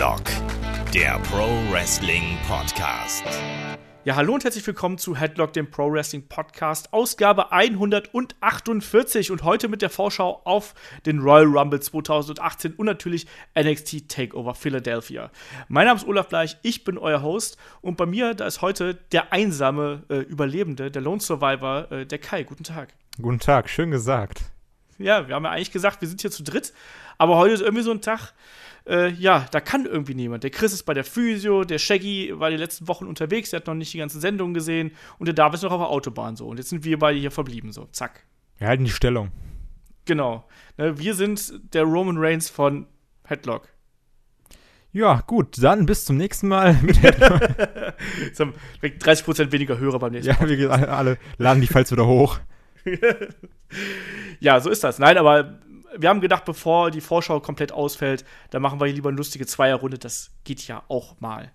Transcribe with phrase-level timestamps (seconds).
[0.00, 0.22] Headlock,
[0.94, 3.22] der Pro Wrestling Podcast.
[4.04, 9.68] Ja, hallo und herzlich willkommen zu Headlock, dem Pro Wrestling Podcast, Ausgabe 148 und heute
[9.68, 10.74] mit der Vorschau auf
[11.04, 15.30] den Royal Rumble 2018 und natürlich NXT Takeover Philadelphia.
[15.68, 18.94] Mein Name ist Olaf Bleich, ich bin euer Host und bei mir, da ist heute
[19.12, 22.44] der einsame äh, Überlebende, der Lone Survivor, äh, der Kai.
[22.44, 22.94] Guten Tag.
[23.20, 24.40] Guten Tag, schön gesagt.
[24.96, 26.72] Ja, wir haben ja eigentlich gesagt, wir sind hier zu dritt,
[27.18, 28.32] aber heute ist irgendwie so ein Tag,
[28.86, 30.44] äh, ja, da kann irgendwie niemand.
[30.44, 33.66] Der Chris ist bei der Physio, der Shaggy war die letzten Wochen unterwegs, der hat
[33.66, 36.46] noch nicht die ganzen Sendungen gesehen und der David ist noch auf der Autobahn so.
[36.46, 38.24] Und jetzt sind wir beide hier verblieben, so, zack.
[38.58, 39.30] Wir halten die Stellung.
[40.04, 40.44] Genau.
[40.76, 42.86] Ne, wir sind der Roman Reigns von
[43.24, 43.68] Headlock.
[44.92, 46.96] Ja, gut, dann bis zum nächsten Mal mit.
[47.00, 50.50] Jetzt haben wir 30% weniger Hörer beim nächsten Mal.
[50.50, 52.40] Ja, wir alle, alle laden die Files wieder hoch.
[54.40, 54.98] ja, so ist das.
[54.98, 55.60] Nein, aber
[55.96, 59.46] wir haben gedacht, bevor die Vorschau komplett ausfällt, dann machen wir hier lieber eine lustige
[59.46, 59.98] Zweierrunde.
[59.98, 61.44] Das geht ja auch mal.
[61.44, 61.50] Ja,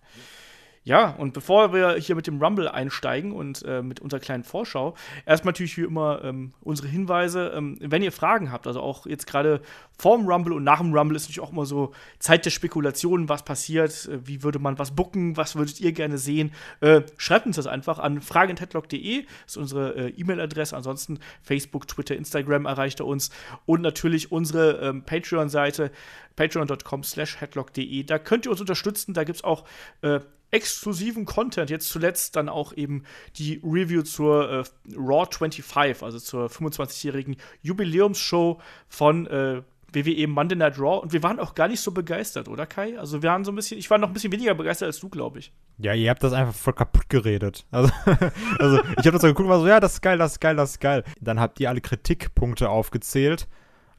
[1.18, 4.94] und bevor wir hier mit dem Rumble einsteigen und äh, mit unserer kleinen Vorschau,
[5.26, 7.54] erstmal natürlich wie immer ähm, unsere Hinweise.
[7.56, 9.62] Ähm, wenn ihr Fragen habt, also auch jetzt gerade
[9.98, 13.44] vorm Rumble und nach dem Rumble ist natürlich auch immer so Zeit der Spekulation, was
[13.44, 16.52] passiert, äh, wie würde man was bucken, was würdet ihr gerne sehen.
[16.82, 20.78] Äh, schreibt uns das einfach an fragenheadlock.de, ist unsere äh, E-Mail-Adresse.
[20.78, 23.32] Ansonsten Facebook, Twitter, Instagram erreicht er uns
[23.66, 25.92] und natürlich unsere ähm, Patreon-Seite
[26.36, 28.04] patreon.com slash headlock.de.
[28.04, 29.64] Da könnt ihr uns unterstützen, da gibt es auch
[30.02, 30.20] äh,
[30.52, 31.70] exklusiven Content.
[31.70, 33.04] Jetzt zuletzt dann auch eben
[33.38, 34.64] die Review zur äh,
[34.96, 39.62] Raw 25, also zur 25-jährigen Jubiläumsshow von äh,
[39.94, 41.02] WWE Monday Night Raw.
[41.02, 43.00] Und wir waren auch gar nicht so begeistert, oder Kai?
[43.00, 45.10] Also wir waren so ein bisschen, ich war noch ein bisschen weniger begeistert als du,
[45.10, 45.54] glaube ich.
[45.78, 47.66] Ja, ihr habt das einfach voll kaputt geredet.
[47.72, 47.92] Also,
[48.60, 50.40] also ich habe das so geguckt und war so, ja, das ist geil, das ist
[50.40, 51.04] geil, das ist geil.
[51.20, 53.48] Dann habt ihr alle Kritikpunkte aufgezählt.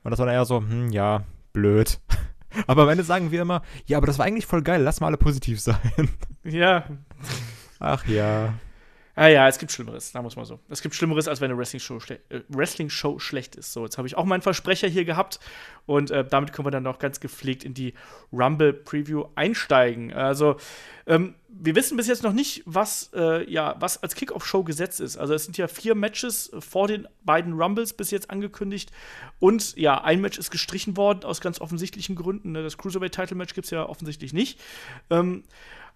[0.02, 2.00] Und das war dann eher so, hm, ja, blöd.
[2.66, 5.08] Aber am Ende sagen wir immer, ja, aber das war eigentlich voll geil, lass mal
[5.08, 6.08] alle positiv sein.
[6.44, 6.84] Ja.
[7.78, 8.54] Ach ja.
[9.18, 10.60] Ah ja, es gibt Schlimmeres, wir es mal so.
[10.68, 13.72] Es gibt Schlimmeres, als wenn eine Wrestling-Show äh, Wrestling schlecht ist.
[13.72, 15.40] So, jetzt habe ich auch meinen Versprecher hier gehabt
[15.86, 17.94] und äh, damit können wir dann noch ganz gepflegt in die
[18.30, 20.12] Rumble-Preview einsteigen.
[20.12, 20.56] Also,
[21.06, 25.16] ähm, wir wissen bis jetzt noch nicht, was, äh, ja, was als Kickoff-Show gesetzt ist.
[25.16, 28.92] Also, es sind ja vier Matches vor den beiden Rumbles bis jetzt angekündigt
[29.38, 32.52] und ja, ein Match ist gestrichen worden aus ganz offensichtlichen Gründen.
[32.52, 32.62] Ne?
[32.62, 34.60] Das Cruiserweight-Title-Match gibt es ja offensichtlich nicht.
[35.08, 35.44] Ähm,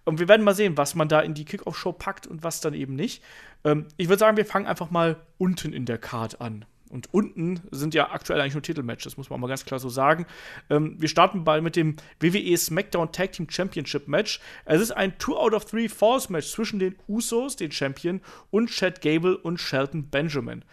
[0.05, 2.73] und wir werden mal sehen, was man da in die Kickoff-Show packt und was dann
[2.73, 3.23] eben nicht.
[3.63, 6.65] Ähm, ich würde sagen, wir fangen einfach mal unten in der Card an.
[6.89, 10.25] Und unten sind ja aktuell eigentlich nur Titelmatches, muss man mal ganz klar so sagen.
[10.69, 14.41] Ähm, wir starten bei mit dem WWE SmackDown Tag Team Championship Match.
[14.65, 18.19] Es ist ein 2 out of 3 Falls Match zwischen den Usos, den Champion,
[18.49, 20.65] und Chad Gable und Shelton Benjamin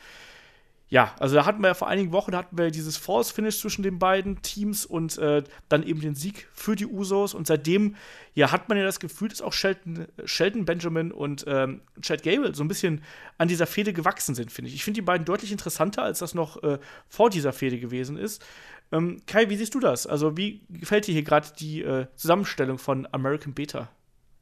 [0.91, 3.82] ja, also da hatten wir ja vor einigen Wochen hatten wir dieses False Finish zwischen
[3.82, 7.97] den beiden Teams und äh, dann eben den Sieg für die Usos und seitdem
[8.34, 12.54] ja hat man ja das Gefühl, dass auch Shelton, Shelton Benjamin und ähm, Chad Gable
[12.54, 13.03] so ein bisschen
[13.37, 14.75] an dieser Fehde gewachsen sind, finde ich.
[14.75, 18.43] Ich finde die beiden deutlich interessanter, als das noch äh, vor dieser Fehde gewesen ist.
[18.91, 20.06] Ähm, Kai, wie siehst du das?
[20.06, 23.91] Also wie gefällt dir hier gerade die äh, Zusammenstellung von American Beta?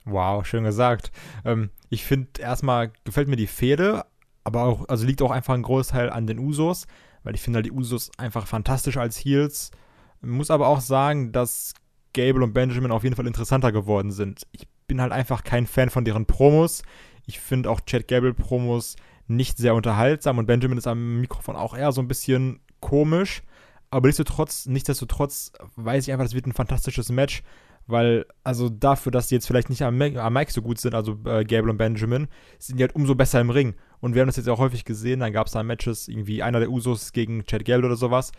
[0.04, 1.10] Wow, schön gesagt.
[1.44, 4.04] Ähm, ich finde erstmal gefällt mir die Fehde,
[4.46, 6.86] aber auch, also liegt auch einfach ein Großteil an den Usos,
[7.24, 9.72] weil ich finde halt die Usos einfach fantastisch als Heels.
[10.20, 11.74] Muss aber auch sagen, dass
[12.14, 14.46] Gable und Benjamin auf jeden Fall interessanter geworden sind.
[14.52, 16.82] Ich bin halt einfach kein Fan von deren Promos.
[17.26, 18.94] Ich finde auch Chad Gable Promos
[19.26, 23.42] nicht sehr unterhaltsam und Benjamin ist am Mikrofon auch eher so ein bisschen komisch.
[23.90, 27.42] Aber nichtsdestotrotz, nichtsdestotrotz weiß ich einfach, das wird ein fantastisches Match.
[27.86, 31.18] Weil, also dafür, dass die jetzt vielleicht nicht am, am Mike so gut sind, also
[31.24, 32.26] äh, Gable und Benjamin,
[32.58, 33.74] sind die halt umso besser im Ring.
[34.00, 36.58] Und wir haben das jetzt auch häufig gesehen, dann gab es da Matches, irgendwie einer
[36.58, 38.32] der Usos gegen Chad Gable oder sowas.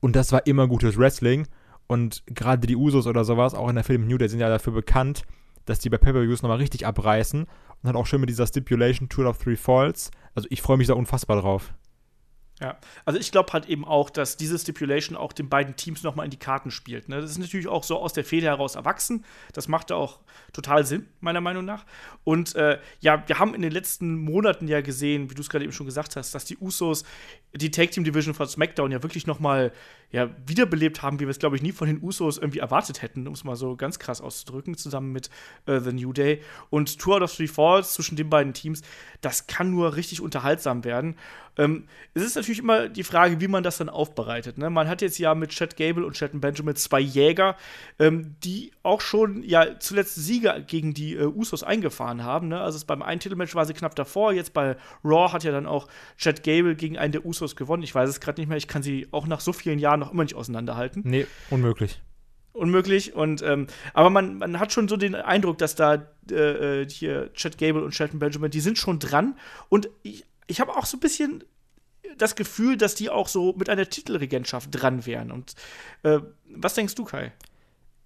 [0.00, 1.46] Und das war immer gutes Wrestling.
[1.86, 4.72] Und gerade die Usos oder sowas, auch in der Film New Day, sind ja dafür
[4.72, 5.22] bekannt,
[5.66, 7.42] dass die bei Pay-Per-Views nochmal richtig abreißen.
[7.42, 7.48] Und
[7.82, 10.10] dann auch schön mit dieser Stipulation Tour of Three Falls.
[10.34, 11.74] Also ich freue mich da unfassbar drauf.
[12.62, 16.26] Ja, also ich glaube halt eben auch, dass diese Stipulation auch den beiden Teams nochmal
[16.26, 17.08] in die Karten spielt.
[17.08, 17.20] Ne?
[17.20, 19.24] Das ist natürlich auch so aus der Fehde heraus erwachsen.
[19.52, 20.20] Das macht auch
[20.52, 21.84] total Sinn, meiner Meinung nach.
[22.22, 25.64] Und äh, ja, wir haben in den letzten Monaten ja gesehen, wie du es gerade
[25.64, 27.02] eben schon gesagt hast, dass die Usos
[27.54, 29.72] die Tag Team Division von SmackDown ja wirklich nochmal
[30.10, 33.26] ja, wiederbelebt haben, wie wir es, glaube ich, nie von den Usos irgendwie erwartet hätten,
[33.26, 35.30] um es mal so ganz krass auszudrücken, zusammen mit
[35.66, 36.42] äh, The New Day.
[36.70, 38.82] Und Tour of Three Falls zwischen den beiden Teams,
[39.22, 41.16] das kann nur richtig unterhaltsam werden.
[41.56, 44.58] Ähm, es ist natürlich immer die Frage, wie man das dann aufbereitet.
[44.58, 44.70] Ne?
[44.70, 47.56] Man hat jetzt ja mit Chad Gable und Chad Benjamin zwei Jäger,
[47.98, 52.48] ähm, die auch schon ja zuletzt Sieger gegen die äh, Usos eingefahren haben.
[52.48, 52.60] Ne?
[52.60, 54.32] Also beim einen Titelmatch war sie knapp davor.
[54.32, 57.82] Jetzt bei Raw hat ja dann auch Chad Gable gegen einen der Usos gewonnen.
[57.82, 58.58] Ich weiß es gerade nicht mehr.
[58.58, 61.02] Ich kann sie auch nach so vielen Jahren noch immer nicht auseinanderhalten.
[61.04, 62.00] Nee, unmöglich.
[62.52, 63.14] unmöglich.
[63.14, 67.32] Und, ähm, aber man, man hat schon so den Eindruck, dass da äh, äh hier
[67.34, 69.36] Chad Gable und Shelton Benjamin, die sind schon dran.
[69.68, 71.44] Und ich, ich habe auch so ein bisschen
[72.18, 75.30] das Gefühl, dass die auch so mit einer Titelregentschaft dran wären.
[75.30, 75.54] Und
[76.02, 76.20] äh,
[76.54, 77.32] was denkst du, Kai?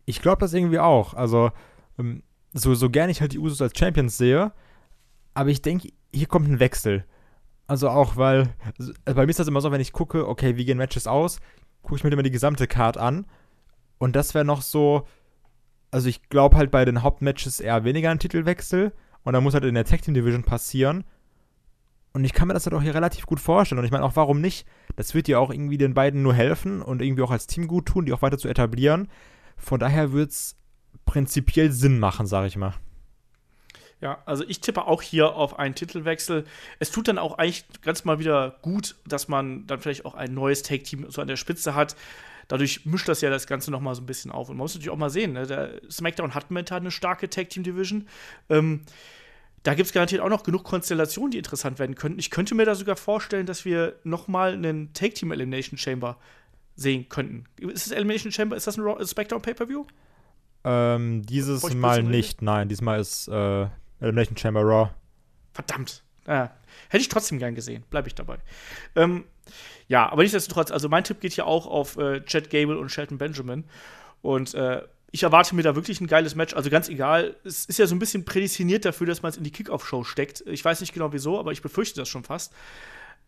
[0.05, 1.15] Ich glaube das irgendwie auch.
[1.15, 1.51] Also,
[1.99, 2.23] ähm,
[2.53, 4.53] so, so gerne ich halt die Usos als Champions sehe,
[5.35, 7.05] aber ich denke, hier kommt ein Wechsel.
[7.67, 10.65] Also auch, weil, also bei mir ist das immer so, wenn ich gucke, okay, wie
[10.65, 11.41] gehen Matches aus,
[11.83, 13.27] gucke ich mir immer die gesamte Card an.
[13.99, 15.07] Und das wäre noch so,
[15.91, 18.93] also ich glaube halt bei den Hauptmatches eher weniger ein Titelwechsel.
[19.25, 21.05] Und dann muss halt in der Tag Team Division passieren.
[22.17, 23.79] Und ich kann mir das halt auch hier relativ gut vorstellen.
[23.79, 24.67] Und ich meine auch, warum nicht?
[24.97, 27.85] Das wird ja auch irgendwie den beiden nur helfen und irgendwie auch als Team gut
[27.85, 29.09] tun, die auch weiter zu etablieren.
[29.59, 30.57] Von daher wird es
[31.05, 32.73] prinzipiell Sinn machen, sage ich mal.
[34.01, 36.47] Ja, also ich tippe auch hier auf einen Titelwechsel.
[36.79, 40.33] Es tut dann auch eigentlich ganz mal wieder gut, dass man dann vielleicht auch ein
[40.33, 41.97] neues Take-Team so an der Spitze hat.
[42.49, 44.49] Dadurch mischt das ja das Ganze noch mal so ein bisschen auf.
[44.49, 45.47] Und man muss natürlich auch mal sehen, ne?
[45.47, 48.09] der SmackDown hat momentan eine starke Tag-Team-Division.
[48.49, 48.87] Ähm,
[49.67, 52.21] da gibt es garantiert auch noch genug Konstellationen, die interessant werden könnten.
[52.21, 56.19] Ich könnte mir da sogar vorstellen, dass wir noch mal einen Take Team Elimination Chamber
[56.77, 57.47] sehen könnten.
[57.59, 59.85] Ist das Elimination Chamber, ist das ein Raw, SmackDown Pay-Per-View?
[60.63, 62.69] Ähm, dieses Mal nicht, nein.
[62.69, 63.67] Diesmal ist äh,
[63.99, 64.91] Elimination Chamber Raw.
[65.53, 66.05] Verdammt.
[66.27, 66.51] Ah,
[66.89, 67.83] hätte ich trotzdem gern gesehen.
[67.91, 68.39] Bleibe ich dabei.
[68.95, 69.25] Ähm,
[69.89, 73.19] ja, aber nichtsdestotrotz, also mein Tipp geht hier auch auf äh, Chad Gable und Shelton
[73.19, 73.65] Benjamin.
[74.23, 76.55] Und äh, ich erwarte mir da wirklich ein geiles Match.
[76.55, 79.45] Also ganz egal, es ist ja so ein bisschen prädestiniert dafür, dass man es in
[79.45, 80.43] die Kickoff-Show steckt.
[80.47, 82.53] Ich weiß nicht genau wieso, aber ich befürchte das schon fast.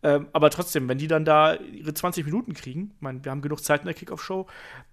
[0.02, 3.42] Ähm, aber trotzdem, wenn die dann da ihre 20 Minuten kriegen, ich meine, wir haben
[3.42, 4.46] genug Zeit in der Kickoff-Show,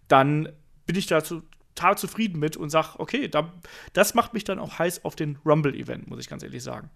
[0.08, 0.50] dann
[0.86, 3.52] bin ich da total zufrieden mit und sage, okay, da,
[3.94, 6.90] das macht mich dann auch heiß auf den Rumble-Event, muss ich ganz ehrlich sagen.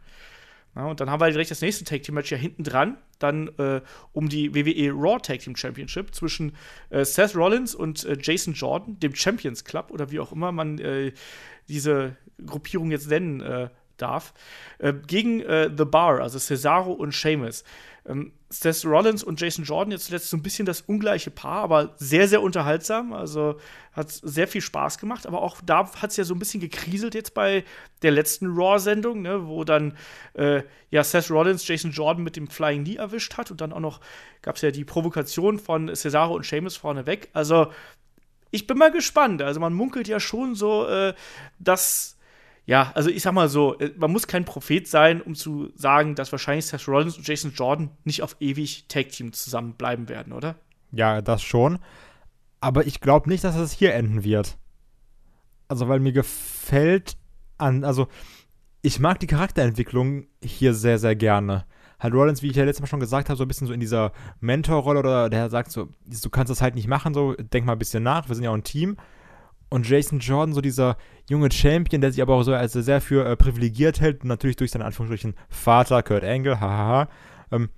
[0.76, 3.50] Ja, und dann haben wir direkt das nächste Tag Team Match ja hinten dran, dann
[3.58, 3.82] äh,
[4.14, 6.56] um die WWE Raw Tag Team Championship zwischen
[6.90, 10.78] äh, Seth Rollins und äh, Jason Jordan, dem Champions Club oder wie auch immer man
[10.80, 11.12] äh,
[11.68, 14.34] diese Gruppierung jetzt nennen äh, darf,
[14.78, 17.64] äh, gegen The Bar, also Cesaro und Sheamus.
[18.10, 21.94] Ähm, Seth Rollins und Jason Jordan jetzt zuletzt so ein bisschen das ungleiche Paar, aber
[21.98, 23.14] sehr, sehr unterhaltsam.
[23.14, 23.60] Also
[23.94, 25.28] hat sehr viel Spaß gemacht.
[25.28, 27.64] Aber auch da hat es ja so ein bisschen gekriselt jetzt bei
[28.02, 29.96] der letzten Raw-Sendung, ne, wo dann
[30.34, 33.52] äh, ja Seth Rollins Jason Jordan mit dem Flying Knee erwischt hat.
[33.52, 34.02] Und dann auch noch
[34.42, 37.30] gab es ja die Provokation von Cesaro und Sheamus vorneweg.
[37.34, 37.68] Also
[38.52, 39.44] ich bin mal gespannt.
[39.44, 41.14] Also man munkelt ja schon so, äh,
[41.60, 42.18] dass
[42.70, 46.14] ja, also ich sag mal so, äh, man muss kein Prophet sein, um zu sagen,
[46.14, 50.54] dass wahrscheinlich Seth Rollins und Jason Jordan nicht auf ewig Tag Team zusammenbleiben werden, oder?
[50.92, 51.80] Ja, das schon.
[52.62, 54.60] Aber ich glaube nicht, dass es hier enden wird.
[55.68, 57.18] Also, weil mir gefällt
[57.58, 58.08] an, also
[58.84, 61.66] ich mag die Charakterentwicklung hier sehr, sehr gerne.
[62.00, 63.80] Halt Rollins, wie ich ja letztes Mal schon gesagt habe, so ein bisschen so in
[63.80, 64.12] dieser
[64.42, 67.80] Mentorrolle oder der sagt so, du kannst das halt nicht machen, so denk mal ein
[67.80, 68.98] bisschen nach, wir sind ja auch ein Team.
[69.70, 70.98] Und Jason Jordan, so dieser
[71.30, 74.72] junge Champion, der sich aber auch so als sehr für äh, privilegiert hält, natürlich durch
[74.72, 77.08] seinen Anführungsstrichen Vater, Kurt Angle, hahaha.
[77.52, 77.70] Ähm,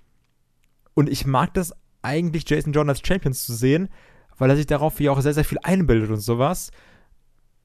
[0.94, 3.90] und ich mag das eigentlich, Jason Jordan als Champion zu sehen,
[4.38, 6.72] weil er sich darauf wie auch sehr, sehr viel einbildet und sowas.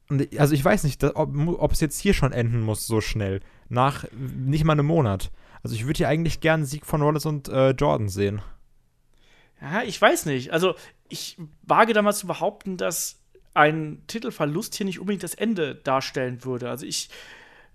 [0.08, 3.40] Und also ich weiß nicht, ob, es jetzt hier schon enden muss so schnell.
[3.68, 5.30] Nach nicht mal einem Monat.
[5.62, 8.40] Also ich würde hier eigentlich gerne einen Sieg von Wallace und äh, Jordan sehen.
[9.60, 10.52] Ja, ich weiß nicht.
[10.52, 10.74] Also
[11.08, 13.20] ich wage damals zu behaupten, dass
[13.56, 16.68] ein Titelverlust hier nicht unbedingt das Ende darstellen würde.
[16.68, 17.08] Also ich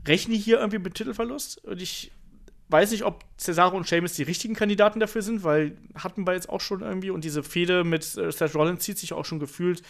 [0.08, 2.12] rechne hier irgendwie mit Titelverlust und ich
[2.70, 6.50] weiß nicht, ob Cesaro und Sheamus die richtigen Kandidaten dafür sind, weil hatten wir jetzt
[6.50, 9.84] auch schon irgendwie und diese Fehde mit äh, Seth Rollins zieht sich auch schon gefühlt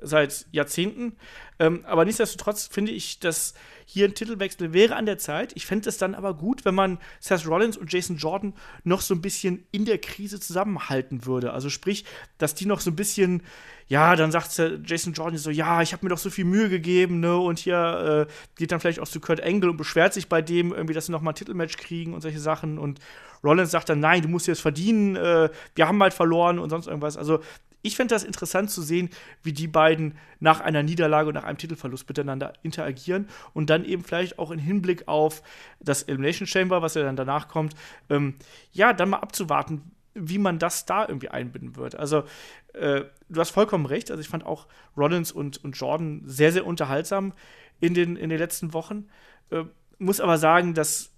[0.00, 1.16] seit Jahrzehnten.
[1.58, 3.54] Ähm, aber nichtsdestotrotz finde ich, dass
[3.86, 5.52] hier ein Titelwechsel wäre an der Zeit.
[5.54, 8.52] Ich fände es dann aber gut, wenn man Seth Rollins und Jason Jordan
[8.84, 11.52] noch so ein bisschen in der Krise zusammenhalten würde.
[11.52, 12.04] Also sprich,
[12.36, 13.42] dass die noch so ein bisschen,
[13.86, 17.20] ja, dann sagt Jason Jordan so, ja, ich habe mir doch so viel Mühe gegeben,
[17.20, 20.42] ne, und hier äh, geht dann vielleicht auch zu Kurt Angle und beschwert sich bei
[20.42, 22.78] dem irgendwie, dass sie noch mal ein Titelmatch kriegen und solche Sachen.
[22.78, 22.98] Und
[23.44, 26.88] Rollins sagt dann, nein, du musst jetzt verdienen, äh, wir haben halt verloren und sonst
[26.88, 27.16] irgendwas.
[27.16, 27.40] Also
[27.82, 29.10] ich fände das interessant zu sehen,
[29.42, 34.02] wie die beiden nach einer Niederlage und nach einem Titelverlust miteinander interagieren und dann eben
[34.02, 35.42] vielleicht auch in Hinblick auf
[35.80, 37.74] das Elimination Chamber, was ja dann danach kommt,
[38.10, 38.34] ähm,
[38.72, 41.94] ja, dann mal abzuwarten, wie man das da irgendwie einbinden wird.
[41.94, 42.24] Also,
[42.72, 44.10] äh, du hast vollkommen recht.
[44.10, 44.66] Also, ich fand auch
[44.96, 47.32] Rollins und, und Jordan sehr, sehr unterhaltsam
[47.80, 49.08] in den, in den letzten Wochen.
[49.50, 49.64] Äh,
[49.98, 51.12] muss aber sagen, dass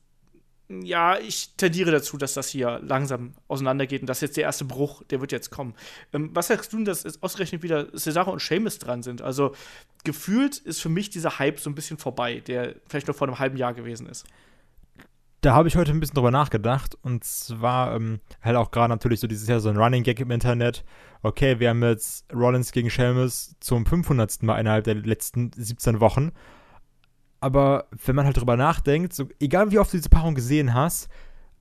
[0.69, 5.03] ja, ich tendiere dazu, dass das hier langsam auseinandergeht und dass jetzt der erste Bruch,
[5.05, 5.75] der wird jetzt kommen.
[6.13, 9.23] Ähm, was sagst du, dass jetzt ausgerechnet wieder Cesaro und Seamus dran sind?
[9.23, 9.55] Also
[10.05, 13.39] gefühlt ist für mich dieser Hype so ein bisschen vorbei, der vielleicht noch vor einem
[13.39, 14.27] halben Jahr gewesen ist.
[15.41, 16.99] da habe ich heute ein bisschen drüber nachgedacht.
[17.01, 20.31] Und zwar ähm, halt auch gerade natürlich so dieses Jahr so ein Running Gag im
[20.31, 20.85] Internet.
[21.23, 24.43] Okay, wir haben jetzt Rollins gegen Sheamus zum 500.
[24.43, 26.33] Mal innerhalb der letzten 17 Wochen.
[27.41, 31.09] Aber wenn man halt drüber nachdenkt, so, egal wie oft du diese Paarung gesehen hast,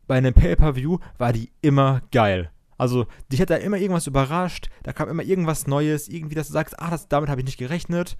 [0.07, 2.50] bei einem Pay-Per-View war die immer geil.
[2.77, 6.53] Also, dich hat da immer irgendwas überrascht, da kam immer irgendwas Neues, irgendwie, dass du
[6.53, 8.17] sagst, ah, das, damit habe ich nicht gerechnet.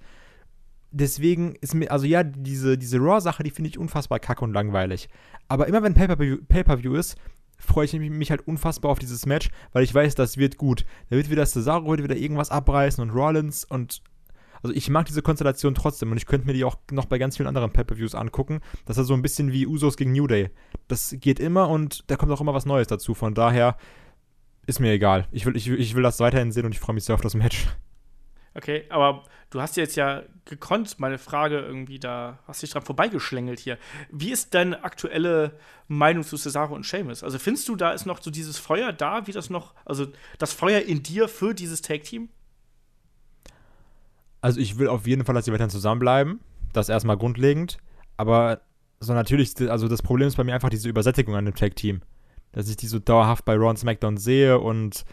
[0.90, 5.08] Deswegen ist mir, also ja, diese, diese Raw-Sache, die finde ich unfassbar kacke und langweilig.
[5.46, 7.16] Aber immer wenn Pay-Per-View Pay ist,
[7.58, 10.84] freue ich mich halt unfassbar auf dieses Match, weil ich weiß, das wird gut.
[11.10, 14.02] Da wird wieder Cesaro wird wieder irgendwas abreißen und Rollins und
[14.62, 17.36] also ich mag diese Konstellation trotzdem und ich könnte mir die auch noch bei ganz
[17.36, 18.60] vielen anderen Pay-Per-Views angucken.
[18.86, 20.50] Das ist so ein bisschen wie Usos gegen New Day.
[20.88, 23.14] Das geht immer und da kommt auch immer was Neues dazu.
[23.14, 23.76] Von daher
[24.66, 25.26] ist mir egal.
[25.32, 27.34] Ich will, ich, ich will das weiterhin sehen und ich freue mich sehr auf das
[27.34, 27.66] Match.
[28.54, 33.60] Okay, aber du hast jetzt ja gekonnt meine Frage irgendwie da, hast dich dran vorbeigeschlängelt
[33.60, 33.78] hier.
[34.10, 35.52] Wie ist deine aktuelle
[35.86, 37.22] Meinung zu Cesaro und Seamus?
[37.22, 40.52] Also findest du, da ist noch so dieses Feuer da, wie das noch, also das
[40.52, 42.30] Feuer in dir für dieses Tag-Team?
[44.40, 46.40] Also ich will auf jeden Fall, dass sie weiterhin zusammenbleiben.
[46.72, 47.78] Das erstmal grundlegend.
[48.16, 48.60] Aber
[49.00, 52.02] so natürlich, also das Problem ist bei mir einfach diese Übersättigung an dem Tag-Team.
[52.52, 55.04] Dass ich die so dauerhaft bei Raw und SmackDown sehe und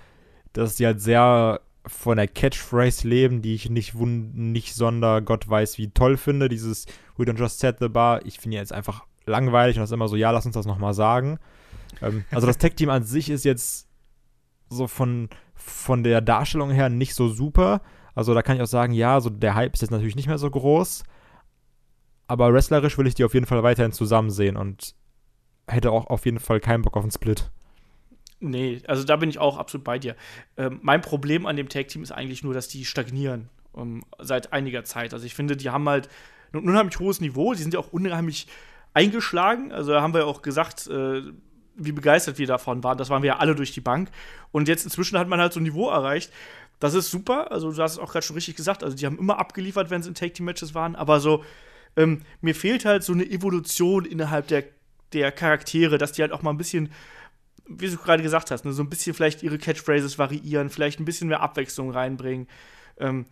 [0.54, 5.78] dass die halt sehr von der Catchphrase leben, die ich nicht, nicht sonder Gott weiß
[5.78, 6.50] wie toll finde.
[6.50, 6.86] Dieses
[7.18, 8.26] We don't just set the bar.
[8.26, 10.94] Ich finde jetzt einfach langweilig und das ist immer so, ja, lass uns das nochmal
[10.94, 11.38] sagen.
[12.02, 13.88] Ähm, also das Tech-Team an sich ist jetzt
[14.70, 17.82] so von, von der Darstellung her nicht so super.
[18.16, 20.38] Also da kann ich auch sagen, ja, so der Hype ist jetzt natürlich nicht mehr
[20.38, 21.04] so groß.
[22.28, 24.96] Aber wrestlerisch will ich die auf jeden Fall weiterhin zusammen sehen und
[25.68, 27.52] hätte auch auf jeden Fall keinen Bock auf einen Split.
[28.40, 30.16] Nee, also da bin ich auch absolut bei dir.
[30.58, 34.84] Ähm, mein Problem an dem Tag-Team ist eigentlich nur, dass die stagnieren ähm, seit einiger
[34.84, 35.14] Zeit.
[35.14, 36.10] Also ich finde, die haben halt
[36.54, 38.48] ein unheimlich hohes Niveau, die sind ja auch unheimlich
[38.94, 39.72] eingeschlagen.
[39.72, 41.22] Also da haben wir ja auch gesagt, äh,
[41.76, 42.98] wie begeistert wir davon waren.
[42.98, 44.10] Das waren wir ja alle durch die Bank.
[44.52, 46.32] Und jetzt inzwischen hat man halt so ein Niveau erreicht.
[46.80, 47.52] Das ist super.
[47.52, 48.84] Also du hast es auch gerade schon richtig gesagt.
[48.84, 50.96] Also die haben immer abgeliefert, wenn sie in Take-Team-Matches waren.
[50.96, 51.44] Aber so,
[51.96, 54.64] ähm, mir fehlt halt so eine Evolution innerhalb der,
[55.14, 56.90] der Charaktere, dass die halt auch mal ein bisschen
[57.68, 61.06] wie du gerade gesagt hast, ne, so ein bisschen vielleicht ihre Catchphrases variieren, vielleicht ein
[61.06, 62.48] bisschen mehr Abwechslung reinbringen.
[62.98, 63.26] Ähm,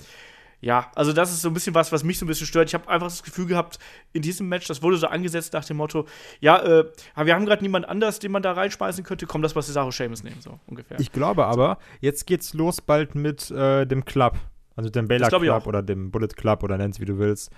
[0.64, 2.70] ja, also das ist so ein bisschen was, was mich so ein bisschen stört.
[2.70, 3.80] Ich habe einfach das Gefühl gehabt,
[4.14, 6.06] in diesem Match, das wurde so angesetzt nach dem Motto,
[6.40, 6.86] ja, äh,
[7.18, 10.24] wir haben gerade niemand anders, den man da reinschmeißen könnte, komm, das was Cesaro Sheamus
[10.24, 10.98] nehmen, so ungefähr.
[11.02, 14.38] Ich glaube aber, jetzt geht's los bald mit äh, dem Club,
[14.78, 17.52] also dem Baylor Club oder dem Bullet Club oder nenn's wie du willst.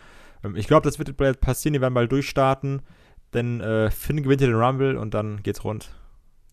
[0.44, 2.82] Ähm, ich glaube, das wird bald passieren, die werden bald durchstarten,
[3.36, 5.92] denn äh, Finn gewinnt hier den Rumble und dann geht's rund.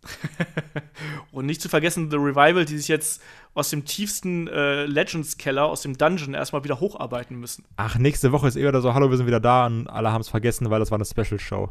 [1.32, 3.22] und nicht zu vergessen The Revival, die sich jetzt
[3.54, 7.64] aus dem tiefsten äh, Legends-Keller, aus dem Dungeon erstmal wieder hocharbeiten müssen.
[7.76, 10.20] Ach, nächste Woche ist eh wieder so, hallo, wir sind wieder da und alle haben
[10.20, 11.70] es vergessen, weil das war eine Special-Show.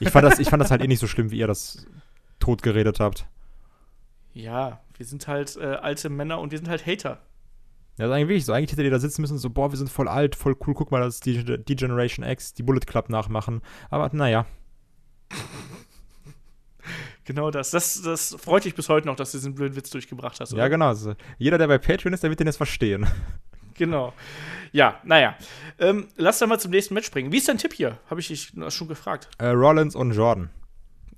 [0.00, 1.86] Ich fand das, ich fand das halt eh nicht so schlimm, wie ihr das
[2.40, 3.26] tot geredet habt.
[4.34, 7.20] Ja, wir sind halt äh, alte Männer und wir sind halt Hater.
[7.98, 8.52] Ja, das ist eigentlich wirklich so.
[8.52, 10.90] Eigentlich hättet ihr da sitzen müssen, so, boah, wir sind voll alt, voll cool, guck
[10.90, 13.60] mal, das ist die, die Generation X, die Bullet Club nachmachen.
[13.90, 14.46] Aber naja.
[17.24, 17.70] Genau das.
[17.70, 18.02] das.
[18.02, 20.52] Das freut dich bis heute noch, dass du diesen blöden Witz durchgebracht hast.
[20.52, 20.62] Oder?
[20.62, 20.88] Ja, genau.
[20.88, 23.06] Also, jeder, der bei Patreon ist, der wird den jetzt verstehen.
[23.74, 24.12] Genau.
[24.72, 25.36] Ja, naja.
[25.78, 27.32] Ähm, lass dann mal zum nächsten Match springen.
[27.32, 27.98] Wie ist dein Tipp hier?
[28.10, 29.28] Habe ich dich schon gefragt.
[29.38, 30.50] Äh, Rollins und Jordan.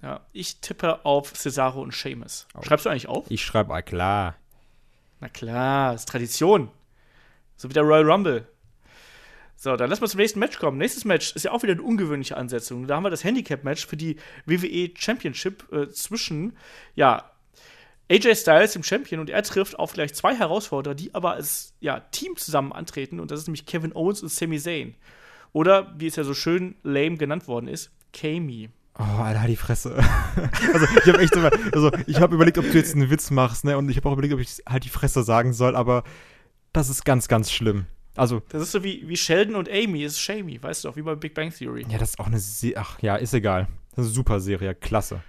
[0.02, 2.46] Ja, ich tippe auf Cesaro und Seamus.
[2.54, 2.62] Oh.
[2.62, 3.24] Schreibst du eigentlich auf?
[3.30, 4.36] Ich schreibe, ah, klar.
[5.20, 6.70] Na klar, ist Tradition.
[7.56, 8.46] So wie der Royal Rumble.
[9.56, 10.78] So, dann lass mal zum nächsten Match kommen.
[10.78, 12.86] Nächstes Match ist ja auch wieder eine ungewöhnliche Ansetzung.
[12.86, 16.56] Da haben wir das Handicap-Match für die WWE Championship äh, zwischen,
[16.94, 17.30] ja,
[18.10, 22.00] AJ Styles, dem Champion, und er trifft auf gleich zwei Herausforderer, die aber als ja,
[22.00, 23.18] Team zusammen antreten.
[23.18, 24.94] Und das ist nämlich Kevin Owens und Sami Zayn.
[25.52, 28.70] Oder, wie es ja so schön lame genannt worden ist, Kami.
[28.98, 29.96] Oh, Alter, die Fresse.
[30.72, 33.64] also, ich habe echt immer, also, ich habe überlegt, ob du jetzt einen Witz machst,
[33.64, 33.78] ne?
[33.78, 36.04] Und ich habe auch überlegt, ob ich halt die Fresse sagen soll, aber
[36.72, 37.86] das ist ganz, ganz schlimm.
[38.16, 38.42] Also.
[38.48, 41.14] Das ist so wie, wie Sheldon und Amy ist Shamey, weißt du, auch wie bei
[41.14, 41.84] Big Bang Theory.
[41.88, 43.68] Ja, das ist auch eine Se Ach ja, ist egal.
[43.90, 45.22] Das ist eine super Serie, klasse.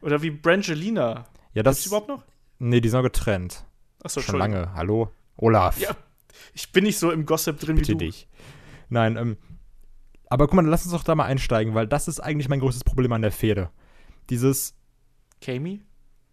[0.00, 1.26] Oder wie Brangelina.
[1.54, 1.76] Ja, das.
[1.76, 2.24] Gibt's überhaupt noch?
[2.58, 3.64] Nee, die sind auch getrennt.
[4.02, 4.74] Achso, schon lange.
[4.74, 5.10] Hallo?
[5.36, 5.78] Olaf.
[5.78, 5.96] Ja,
[6.54, 7.98] ich bin nicht so im Gossip drin Bitte wie du.
[7.98, 8.28] dich.
[8.88, 9.36] Nein, ähm.
[10.28, 12.84] Aber guck mal, lass uns doch da mal einsteigen, weil das ist eigentlich mein größtes
[12.84, 13.70] Problem an der Fehde.
[14.30, 14.74] Dieses.
[15.40, 15.82] Kami?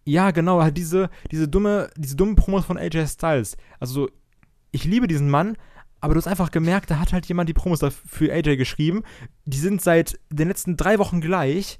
[0.05, 3.57] Ja, genau, halt diese, diese dumme, diese dummen Promos von AJ Styles.
[3.79, 4.09] Also,
[4.71, 5.57] ich liebe diesen Mann,
[6.01, 9.03] aber du hast einfach gemerkt, da hat halt jemand die Promos für AJ geschrieben.
[9.45, 11.79] Die sind seit den letzten drei Wochen gleich.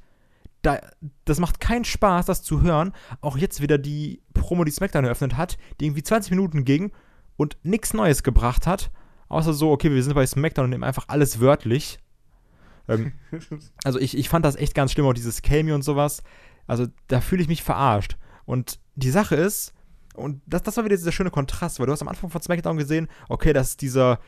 [0.61, 0.81] Da,
[1.23, 2.91] das macht keinen Spaß, das zu hören.
[3.21, 6.91] Auch jetzt wieder die Promo, die SmackDown eröffnet hat, die irgendwie 20 Minuten ging
[7.38, 8.91] und nichts Neues gebracht hat.
[9.29, 11.99] Außer so, okay, wir sind bei SmackDown und nehmen einfach alles wörtlich.
[12.89, 13.13] Ähm,
[13.85, 16.23] also ich, ich fand das echt ganz schlimm, auch dieses Cameo und sowas.
[16.67, 18.17] Also da fühle ich mich verarscht.
[18.45, 19.73] Und die Sache ist,
[20.15, 22.77] und das, das war wieder dieser schöne Kontrast, weil du hast am Anfang von SmackDown
[22.77, 24.19] gesehen, okay, das ist dieser,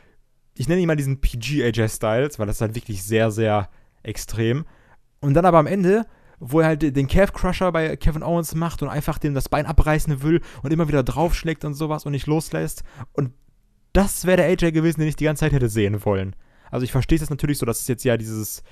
[0.55, 3.69] ich nenne ihn mal diesen PG AJ Styles, weil das ist halt wirklich sehr, sehr
[4.03, 4.65] extrem.
[5.19, 6.05] Und dann aber am Ende,
[6.39, 9.65] wo er halt den Calf Crusher bei Kevin Owens macht und einfach dem das Bein
[9.65, 12.83] abreißen will und immer wieder draufschlägt und sowas und nicht loslässt.
[13.13, 13.31] Und
[13.93, 16.35] das wäre der AJ gewesen, den ich die ganze Zeit hätte sehen wollen.
[16.71, 18.63] Also ich verstehe es natürlich so, das ist jetzt ja dieses,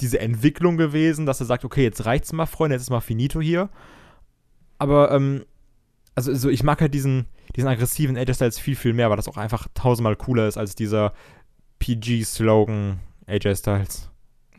[0.00, 3.40] diese Entwicklung gewesen, dass er sagt, okay, jetzt reicht's mal, Freunde, jetzt ist mal finito
[3.40, 3.70] hier.
[4.78, 5.44] Aber, ähm,
[6.14, 7.26] also, also ich mag halt diesen,
[7.56, 10.74] diesen aggressiven AJ Styles viel, viel mehr, weil das auch einfach tausendmal cooler ist als
[10.74, 11.12] dieser
[11.78, 14.10] PG-Slogan AJ Styles.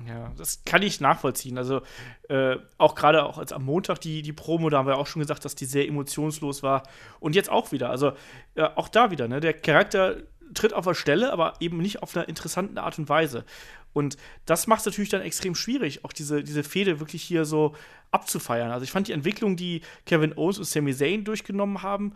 [0.08, 1.58] Ja, das kann ich nachvollziehen.
[1.58, 1.82] Also
[2.30, 5.20] äh, auch gerade auch als am Montag die, die Promo, da haben wir auch schon
[5.20, 6.84] gesagt, dass die sehr emotionslos war.
[7.20, 7.90] Und jetzt auch wieder.
[7.90, 8.14] Also
[8.56, 9.40] äh, auch da wieder, ne?
[9.40, 10.18] Der Charakter
[10.54, 13.46] tritt auf der Stelle, aber eben nicht auf einer interessanten Art und Weise.
[13.94, 17.76] Und das macht es natürlich dann extrem schwierig, auch diese, diese Fehde wirklich hier so
[18.12, 18.72] abzufeiern.
[18.72, 22.14] Also ich fand die Entwicklung, die Kevin Owens und Sami Zayn durchgenommen haben,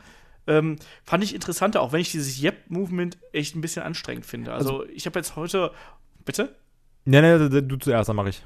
[0.48, 4.53] ähm, fand ich interessanter, auch wenn ich dieses Yep-Movement echt ein bisschen anstrengend finde.
[4.53, 5.72] Also, also ich habe jetzt heute.
[6.24, 6.55] Bitte?
[7.05, 8.44] Ja, ne, du zuerst, dann mache ich.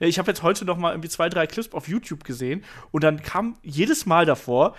[0.00, 3.22] Ich habe jetzt heute noch mal irgendwie zwei, drei Clips auf YouTube gesehen und dann
[3.22, 4.74] kam jedes Mal davor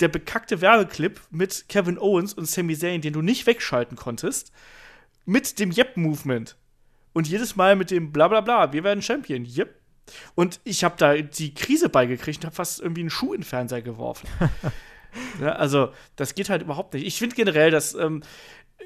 [0.00, 4.52] der bekackte Werbeclip mit Kevin Owens und Sami Zayn, den du nicht wegschalten konntest,
[5.24, 6.56] mit dem Yep-Movement.
[7.16, 9.80] Und jedes Mal mit dem Blablabla, bla, bla, wir werden Champion, yep.
[10.34, 13.46] Und ich habe da die Krise beigekriegt und habe fast irgendwie einen Schuh in den
[13.46, 14.28] Fernseher geworfen.
[15.40, 17.06] ja, also, das geht halt überhaupt nicht.
[17.06, 18.22] Ich finde generell, dass ähm,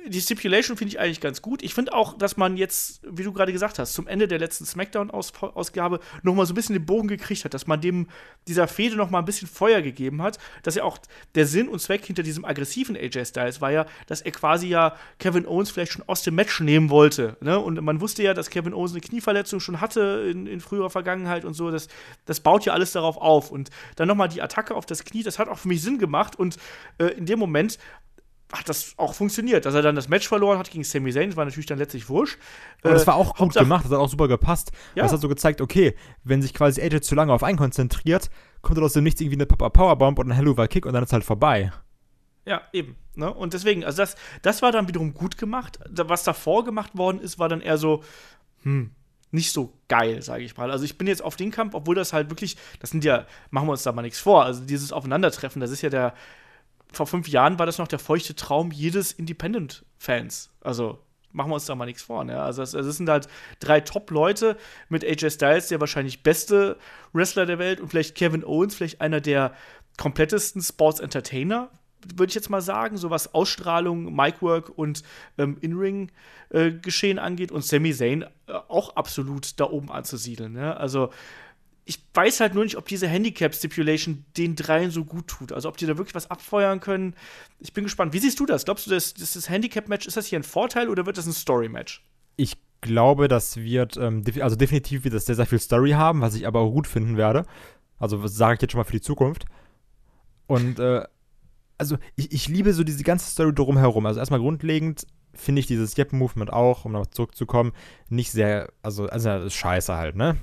[0.07, 1.63] die Stipulation finde ich eigentlich ganz gut.
[1.63, 4.65] Ich finde auch, dass man jetzt, wie du gerade gesagt hast, zum Ende der letzten
[4.65, 8.09] Smackdown-Ausgabe noch mal so ein bisschen den Bogen gekriegt hat, dass man dem
[8.49, 10.99] dieser Fehde noch mal ein bisschen Feuer gegeben hat, dass ja auch
[11.35, 14.97] der Sinn und Zweck hinter diesem aggressiven AJ Styles war ja, dass er quasi ja
[15.19, 17.37] Kevin Owens vielleicht schon aus dem Match nehmen wollte.
[17.41, 17.59] Ne?
[17.59, 21.45] Und man wusste ja, dass Kevin Owens eine Knieverletzung schon hatte in, in früherer Vergangenheit
[21.45, 21.71] und so.
[21.71, 21.89] Das,
[22.27, 23.51] das baut ja alles darauf auf.
[23.51, 25.99] Und dann noch mal die Attacke auf das Knie, das hat auch für mich Sinn
[25.99, 26.39] gemacht.
[26.39, 26.57] Und
[26.99, 27.79] äh, in dem Moment
[28.53, 29.65] hat das auch funktioniert.
[29.67, 32.09] Dass er dann das Match verloren hat gegen Sami Zayn, das war natürlich dann letztlich
[32.09, 32.39] wurscht.
[32.83, 34.73] Aber das war auch gut Hauptsache, gemacht, das hat auch super gepasst.
[34.95, 35.03] Ja.
[35.03, 38.31] Das hat so gezeigt, okay, wenn sich quasi AJ zu lange auf einen konzentriert,
[38.63, 41.13] kommt er aus dem Nichts irgendwie eine Powerbomb oder ein Helluva Kick und dann ist
[41.13, 41.73] halt vorbei.
[42.45, 42.97] Ja, eben.
[43.15, 43.33] Ne?
[43.33, 45.79] Und deswegen, also das, das war dann wiederum gut gemacht.
[45.91, 48.03] Was davor gemacht worden ist, war dann eher so,
[48.63, 48.91] hm,
[49.31, 50.71] nicht so geil, sage ich mal.
[50.71, 53.69] Also ich bin jetzt auf den Kampf, obwohl das halt wirklich, das sind ja, machen
[53.69, 54.45] wir uns da mal nichts vor.
[54.45, 56.15] Also dieses Aufeinandertreffen, das ist ja der,
[56.93, 60.51] vor fünf Jahren war das noch der feuchte Traum jedes Independent-Fans.
[60.61, 60.99] Also
[61.33, 62.25] machen wir uns da mal nichts vor.
[62.25, 62.41] Ne?
[62.41, 63.29] Also es, es sind halt
[63.61, 64.57] drei Top-Leute
[64.89, 66.77] mit AJ Styles, der wahrscheinlich beste
[67.13, 69.55] Wrestler der Welt und vielleicht Kevin Owens, vielleicht einer der
[69.97, 71.71] komplettesten Sports-Entertainer,
[72.17, 75.03] würde ich jetzt mal sagen, so was Ausstrahlung, Micwork und
[75.37, 80.55] ähm, In-Ring-Geschehen äh, angeht und Sami Zayn äh, auch absolut da oben anzusiedeln.
[80.55, 80.77] Ne?
[80.77, 81.11] Also
[81.91, 85.51] ich weiß halt nur nicht, ob diese Handicap-Stipulation den dreien so gut tut.
[85.51, 87.17] Also ob die da wirklich was abfeuern können.
[87.59, 88.13] Ich bin gespannt.
[88.13, 88.65] Wie siehst du das?
[88.65, 91.33] Glaubst du, das, das, das Handicap-Match, ist das hier ein Vorteil oder wird das ein
[91.33, 92.05] Story-Match?
[92.37, 96.37] Ich glaube, das wird, ähm, also definitiv wird das sehr, sehr viel Story haben, was
[96.37, 97.45] ich aber auch gut finden werde.
[97.99, 99.47] Also sage ich jetzt schon mal für die Zukunft.
[100.47, 101.03] Und äh,
[101.77, 104.07] also ich, ich liebe so diese ganze Story drumherum.
[104.07, 107.73] Also erstmal grundlegend finde ich dieses Yep-Movement auch, um nochmal zurückzukommen,
[108.09, 110.37] nicht sehr, also, also das ist scheiße halt, ne?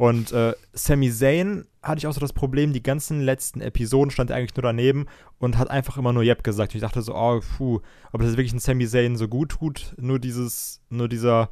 [0.00, 4.30] Und äh, Sami Zayn hatte ich auch so das Problem, die ganzen letzten Episoden stand
[4.30, 5.04] er eigentlich nur daneben
[5.38, 6.72] und hat einfach immer nur Yep gesagt.
[6.72, 9.94] Und ich dachte so, oh, puh, ob das wirklich ein Sami Zayn so gut tut,
[9.98, 11.50] nur dieses, nur dieser,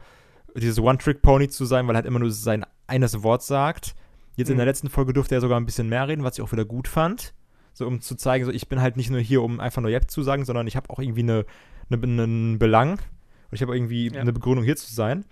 [0.56, 3.94] dieses One-Trick-Pony zu sein, weil er halt immer nur sein eines Wort sagt.
[4.36, 4.52] Jetzt mhm.
[4.52, 6.64] in der letzten Folge durfte er sogar ein bisschen mehr reden, was ich auch wieder
[6.64, 7.34] gut fand.
[7.74, 10.10] So, um zu zeigen, so, ich bin halt nicht nur hier, um einfach nur Yep
[10.10, 11.44] zu sagen, sondern ich habe auch irgendwie eine,
[11.90, 12.92] eine, einen Belang.
[12.92, 14.22] Und ich habe irgendwie ja.
[14.22, 15.26] eine Begründung, hier zu sein.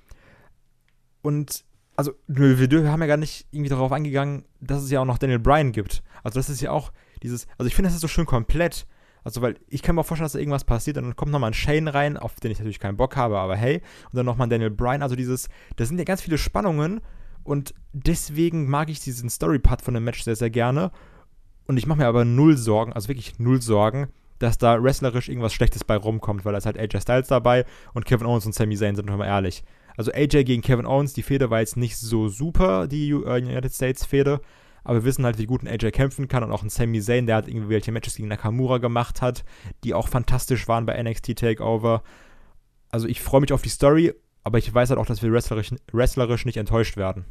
[1.23, 1.65] Und
[1.97, 5.39] also wir haben ja gar nicht irgendwie darauf eingegangen, dass es ja auch noch Daniel
[5.39, 6.03] Bryan gibt.
[6.23, 8.87] Also das ist ja auch dieses, also ich finde, das ist so schön komplett.
[9.25, 11.55] Also, weil ich kann mir auch vorstellen, dass da irgendwas passiert, dann kommt nochmal ein
[11.55, 14.51] Shane rein, auf den ich natürlich keinen Bock habe, aber hey, und dann nochmal ein
[14.51, 15.03] Daniel Bryan.
[15.03, 17.01] Also dieses, da sind ja ganz viele Spannungen
[17.43, 20.93] und deswegen mag ich diesen Story-Part von dem Match sehr, sehr gerne.
[21.67, 25.55] Und ich mache mir aber null Sorgen, also wirklich null Sorgen, dass da wrestlerisch irgendwas
[25.55, 28.77] Schlechtes bei rumkommt, weil da ist halt AJ Styles dabei und Kevin Owens und Sami
[28.77, 29.65] Zayn sind, wir mal ehrlich.
[29.97, 33.73] Also AJ gegen Kevin Owens, die Fehde war jetzt nicht so super, die äh, United
[33.73, 34.41] States Fehde.
[34.85, 37.27] Aber wir wissen halt, wie gut ein AJ kämpfen kann und auch ein Sami Zayn,
[37.27, 39.45] der halt irgendwelche Matches gegen Nakamura gemacht hat,
[39.83, 42.05] die auch fantastisch waren bei NXT Takeover.
[42.91, 45.71] Also ich freue mich auf die Story, aber ich weiß halt auch, dass wir wrestlerisch,
[45.93, 47.25] wrestlerisch nicht enttäuscht werden.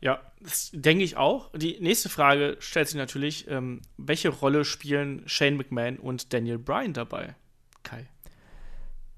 [0.00, 1.52] Ja, das denke ich auch.
[1.54, 6.92] Die nächste Frage stellt sich natürlich, ähm, welche Rolle spielen Shane McMahon und Daniel Bryan
[6.92, 7.36] dabei?
[7.82, 8.08] Kai.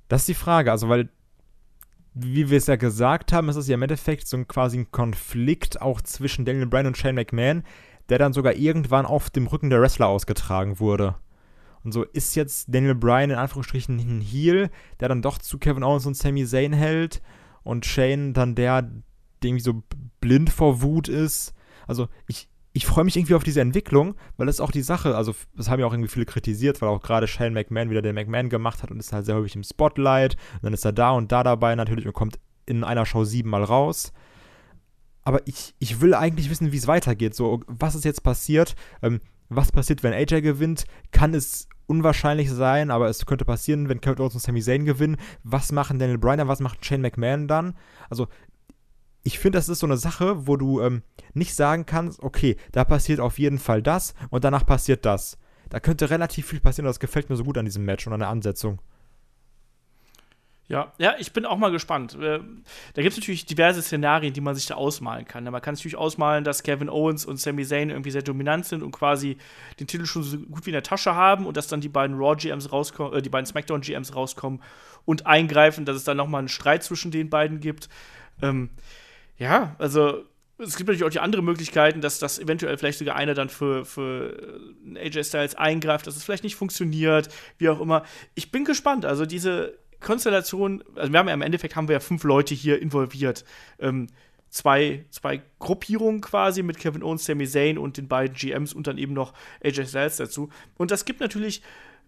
[0.08, 1.08] Das ist die Frage, also weil
[2.14, 4.90] wie wir es ja gesagt haben, ist es ja im Endeffekt so ein quasi ein
[4.90, 7.62] Konflikt auch zwischen Daniel Bryan und Shane McMahon,
[8.08, 11.16] der dann sogar irgendwann auf dem Rücken der Wrestler ausgetragen wurde.
[11.84, 15.84] Und so ist jetzt Daniel Bryan in Anführungsstrichen ein Heel, der dann doch zu Kevin
[15.84, 17.22] Owens und Sami Zayn hält
[17.62, 18.90] und Shane dann der, der
[19.42, 19.82] irgendwie so
[20.20, 21.54] blind vor Wut ist.
[21.86, 25.16] Also ich, ich freue mich irgendwie auf diese Entwicklung, weil das ist auch die Sache,
[25.16, 28.14] also das haben ja auch irgendwie viele kritisiert, weil auch gerade Shane McMahon wieder den
[28.14, 30.36] McMahon gemacht hat und ist halt sehr häufig im Spotlight.
[30.54, 33.64] Und dann ist er da und da dabei natürlich und kommt in einer Show siebenmal
[33.64, 34.12] raus.
[35.24, 37.34] Aber ich, ich will eigentlich wissen, wie es weitergeht.
[37.34, 38.76] So, was ist jetzt passiert?
[39.02, 40.84] Ähm, was passiert, wenn AJ gewinnt?
[41.10, 45.16] Kann es unwahrscheinlich sein, aber es könnte passieren, wenn Kurt Owens und Sami Zayn gewinnen.
[45.42, 47.74] Was machen Daniel Bryan, was macht Shane McMahon dann?
[48.08, 48.28] Also
[49.22, 51.02] ich finde, das ist so eine Sache, wo du ähm,
[51.34, 55.38] nicht sagen kannst, okay, da passiert auf jeden Fall das und danach passiert das.
[55.68, 58.12] Da könnte relativ viel passieren und das gefällt mir so gut an diesem Match und
[58.12, 58.80] an der Ansetzung.
[60.68, 62.14] Ja, ja, ich bin auch mal gespannt.
[62.14, 62.40] Äh,
[62.92, 65.44] da gibt es natürlich diverse Szenarien, die man sich da ausmalen kann.
[65.44, 68.92] Man kann natürlich ausmalen, dass Kevin Owens und Sami Zayn irgendwie sehr dominant sind und
[68.92, 69.38] quasi
[69.80, 72.18] den Titel schon so gut wie in der Tasche haben und dass dann die beiden
[72.18, 74.60] Raw GMs rauskommen, äh, die beiden SmackDown GMs rauskommen
[75.06, 77.88] und eingreifen, dass es dann nochmal einen Streit zwischen den beiden gibt.
[78.42, 78.68] Ähm,
[79.38, 80.24] ja, also
[80.58, 83.84] es gibt natürlich auch die anderen Möglichkeiten, dass das eventuell vielleicht sogar einer dann für,
[83.84, 84.60] für
[84.96, 88.04] AJ Styles eingreift, dass es vielleicht nicht funktioniert, wie auch immer.
[88.34, 89.04] Ich bin gespannt.
[89.04, 92.82] Also diese Konstellation, also wir haben ja im Endeffekt haben wir ja fünf Leute hier
[92.82, 93.44] involviert.
[93.78, 94.08] Ähm,
[94.50, 98.98] zwei, zwei Gruppierungen quasi mit Kevin Owens, Sami Zayn und den beiden GMs und dann
[98.98, 100.48] eben noch AJ Styles dazu.
[100.76, 101.62] Und das gibt natürlich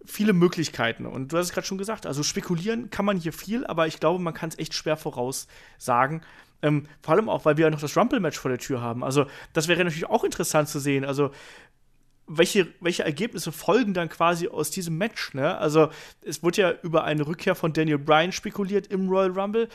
[0.04, 1.06] viele Möglichkeiten.
[1.06, 4.00] Und du hast es gerade schon gesagt, also spekulieren kann man hier viel, aber ich
[4.00, 6.22] glaube, man kann es echt schwer voraussagen.
[6.62, 9.02] Ähm, vor allem auch, weil wir ja noch das Rumble-Match vor der Tür haben.
[9.02, 11.04] Also, das wäre natürlich auch interessant zu sehen.
[11.04, 11.30] Also,
[12.26, 15.58] welche, welche Ergebnisse folgen dann quasi aus diesem Match, ne?
[15.58, 15.88] Also,
[16.24, 19.68] es wurde ja über eine Rückkehr von Daniel Bryan spekuliert im Royal Rumble.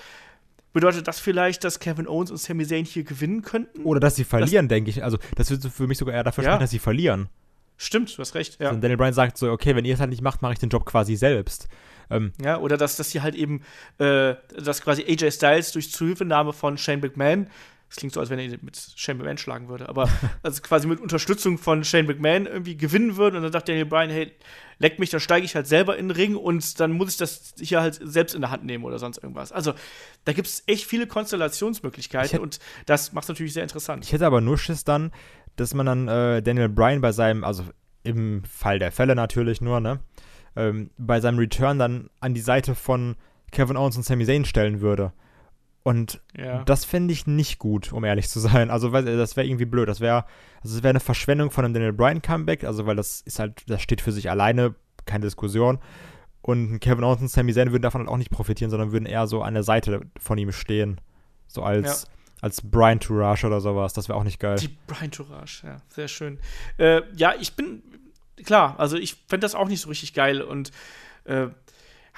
[0.72, 3.84] Bedeutet das vielleicht, dass Kevin Owens und Sami Zayn hier gewinnen könnten?
[3.84, 5.04] Oder dass sie verlieren, denke ich.
[5.04, 6.52] Also, das wird für mich sogar eher dafür ja.
[6.52, 7.30] sprechen, dass sie verlieren.
[7.78, 8.70] Stimmt, du hast recht, ja.
[8.70, 10.70] Also Daniel Bryan sagt so, okay, wenn ihr es halt nicht macht, mache ich den
[10.70, 11.68] Job quasi selbst.
[12.10, 13.62] Ähm, ja, oder dass, dass sie halt eben,
[13.98, 17.48] äh, dass quasi AJ Styles durch Zuhilfenahme von Shane McMahon,
[17.90, 20.10] das klingt so, als wenn er ihn mit Shane McMahon schlagen würde, aber
[20.44, 24.10] also quasi mit Unterstützung von Shane McMahon irgendwie gewinnen würde und dann sagt Daniel Bryan,
[24.10, 24.32] hey,
[24.80, 27.54] leck mich, dann steige ich halt selber in den Ring und dann muss ich das
[27.60, 29.52] hier halt selbst in der Hand nehmen oder sonst irgendwas.
[29.52, 29.74] Also,
[30.26, 34.04] da gibt es echt viele Konstellationsmöglichkeiten hätte, und das macht es natürlich sehr interessant.
[34.04, 35.12] Ich hätte aber nur Schiss dann,
[35.56, 37.64] dass man dann äh, Daniel Bryan bei seinem, also
[38.04, 40.00] im Fall der Fälle natürlich nur, ne,
[40.56, 43.16] ähm, bei seinem Return dann an die Seite von
[43.52, 45.14] Kevin Owens und Sami Zayn stellen würde.
[45.84, 46.64] Und ja.
[46.64, 48.72] das fände ich nicht gut, um ehrlich zu sein.
[48.72, 49.88] Also, weil, das wäre irgendwie blöd.
[49.88, 50.26] Das wäre
[50.64, 53.84] also das eine Verschwendung von einem Daniel Bryan Comeback, also weil das ist halt, das
[53.84, 54.74] steht für sich alleine,
[55.06, 55.78] keine Diskussion.
[56.42, 59.28] Und Kevin Owens und Sami Zayn würden davon halt auch nicht profitieren, sondern würden eher
[59.28, 61.00] so an der Seite von ihm stehen.
[61.48, 62.10] So als, ja.
[62.42, 63.94] als Brian Tourage oder sowas.
[63.94, 64.58] Das wäre auch nicht geil.
[64.58, 66.40] Die Brian Tourage, ja, sehr schön.
[66.78, 67.84] Äh, ja, ich bin,
[68.44, 70.72] klar, also ich fände das auch nicht so richtig geil und
[71.26, 71.48] äh,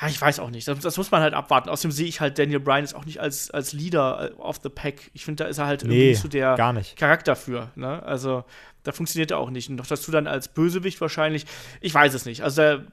[0.06, 0.68] ich weiß auch nicht.
[0.68, 1.70] Das, das, muss man halt abwarten.
[1.70, 4.70] Außerdem sehe ich halt Daniel Bryan ist auch nicht als, als Leader äh, of the
[4.70, 5.10] Pack.
[5.14, 6.56] Ich finde, da ist er halt irgendwie nicht so der
[6.96, 7.72] Charakter für.
[7.76, 8.04] Ne?
[8.04, 8.46] Also,
[8.84, 9.70] da funktioniert er auch nicht.
[9.70, 11.46] Und noch dazu dann als Bösewicht wahrscheinlich.
[11.82, 12.44] Ich weiß es nicht.
[12.44, 12.84] Also, da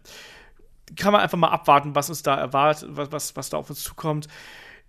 [0.97, 3.83] kann man einfach mal abwarten, was uns da erwartet, was, was, was da auf uns
[3.83, 4.27] zukommt.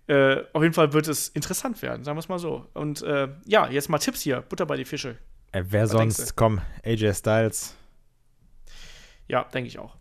[0.06, 2.66] Äh, auf jeden Fall wird es interessant werden, sagen wir es mal so.
[2.72, 4.40] Und äh, ja, jetzt mal Tipps hier.
[4.40, 5.16] Butter bei die Fische.
[5.52, 6.36] Äh, wer was sonst?
[6.36, 7.75] Komm, AJ Styles.
[9.28, 9.96] Ja, denke ich auch.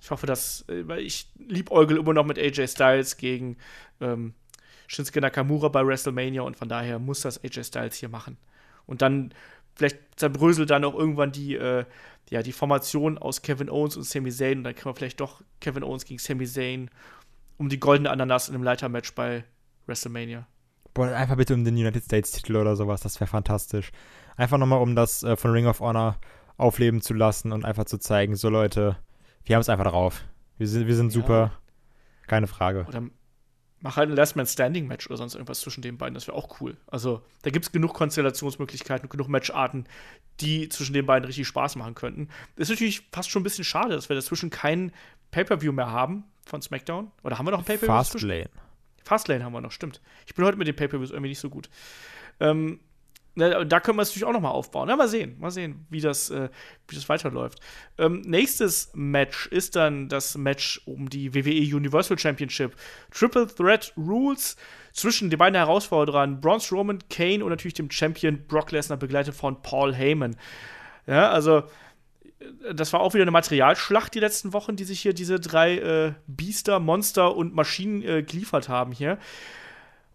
[0.00, 3.56] Ich hoffe, dass, äh, weil ich liebäugel immer noch mit AJ Styles gegen
[4.00, 4.34] ähm,
[4.86, 8.36] Shinsuke Nakamura bei WrestleMania und von daher muss das AJ Styles hier machen.
[8.86, 9.32] Und dann,
[9.74, 11.84] vielleicht zerbröselt dann auch irgendwann die, äh,
[12.30, 15.42] ja, die Formation aus Kevin Owens und Sami Zayn und dann können wir vielleicht doch
[15.60, 16.90] Kevin Owens gegen Sami Zayn
[17.58, 19.44] um die goldene Ananas in einem Leitermatch bei
[19.86, 20.46] WrestleMania.
[20.92, 23.90] Boah, einfach bitte um den United States Titel oder sowas, das wäre fantastisch.
[24.36, 26.18] Einfach nochmal um das äh, von Ring of Honor
[26.56, 28.96] aufleben zu lassen und einfach zu zeigen, so Leute,
[29.44, 30.24] wir haben es einfach drauf.
[30.58, 31.20] Wir sind, wir sind ja.
[31.20, 31.52] super.
[32.26, 32.86] Keine Frage.
[32.88, 33.02] Oder
[33.84, 36.14] mach halt ein Last Man Standing Match oder sonst irgendwas zwischen den beiden.
[36.14, 36.76] Das wäre auch cool.
[36.86, 39.86] Also, da gibt es genug Konstellationsmöglichkeiten, genug Matcharten,
[40.40, 42.28] die zwischen den beiden richtig Spaß machen könnten.
[42.56, 44.90] Ist natürlich fast schon ein bisschen schade, dass wir dazwischen keinen
[45.32, 47.10] Pay-Per-View mehr haben von SmackDown.
[47.22, 47.92] Oder haben wir noch ein Pay-Per-View?
[47.92, 48.50] Fastlane.
[49.04, 50.00] Fastlane haben wir noch, stimmt.
[50.26, 51.68] Ich bin heute mit den Pay-Per-Views irgendwie nicht so gut.
[52.40, 52.80] Ähm,
[53.36, 54.88] da können wir es natürlich auch nochmal aufbauen.
[54.88, 56.48] Ja, mal sehen, mal sehen, wie das, äh,
[56.86, 57.58] wie das weiterläuft.
[57.98, 62.76] Ähm, nächstes Match ist dann das Match um die WWE Universal Championship.
[63.10, 64.56] Triple Threat Rules
[64.92, 69.60] zwischen den beiden Herausforderern Braun Strowman, Kane und natürlich dem Champion Brock Lesnar, begleitet von
[69.62, 70.36] Paul Heyman.
[71.06, 71.64] Ja, also
[72.72, 76.12] das war auch wieder eine Materialschlacht die letzten Wochen, die sich hier diese drei äh,
[76.26, 79.18] Biester, Monster und Maschinen äh, geliefert haben hier.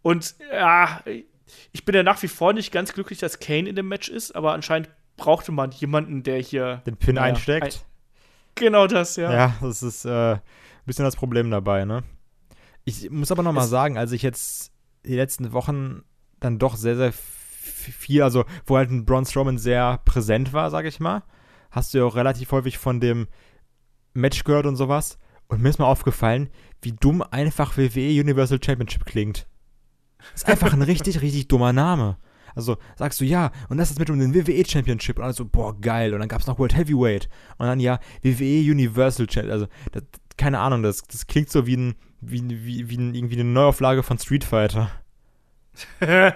[0.02, 1.04] Und ja,
[1.72, 4.36] ich bin ja nach wie vor nicht ganz glücklich, dass Kane in dem Match ist,
[4.36, 7.76] aber anscheinend brauchte man jemanden, der hier den Pin naja, einsteckt.
[7.76, 9.32] Ein, genau das, ja.
[9.32, 10.42] Ja, das ist äh, ein
[10.86, 12.04] bisschen das Problem dabei, ne?
[12.86, 14.72] Ich muss aber noch mal sagen, als ich jetzt
[15.06, 16.04] die letzten Wochen
[16.40, 20.86] dann doch sehr, sehr viel, also wo halt ein Braun Strowman sehr präsent war, sag
[20.86, 21.24] ich mal,
[21.72, 23.28] hast du ja auch relativ häufig von dem
[24.14, 25.20] Match gehört und sowas.
[25.48, 26.50] Und mir ist mal aufgefallen,
[26.82, 29.48] wie dumm einfach WWE Universal Championship klingt.
[30.34, 32.18] Das ist einfach ein richtig, richtig dummer Name.
[32.56, 35.18] Also sagst du, ja, und das ist mit um den WWE Championship.
[35.18, 36.14] Und dann so, boah, geil.
[36.14, 37.30] Und dann gab es noch World Heavyweight.
[37.58, 39.52] Und dann ja, WWE Universal Championship.
[39.52, 40.04] Also, das,
[40.38, 44.04] keine Ahnung, das, das klingt so wie, ein, wie, wie, wie ein, irgendwie eine Neuauflage
[44.04, 44.92] von Street Fighter.
[46.02, 46.34] ja,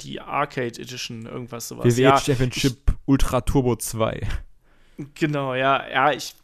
[0.00, 1.84] die Arcade Edition, irgendwas sowas.
[1.84, 4.26] WWE ja, Championship ich, Ultra Turbo 2.
[5.14, 6.34] Genau, ja, ja, ich.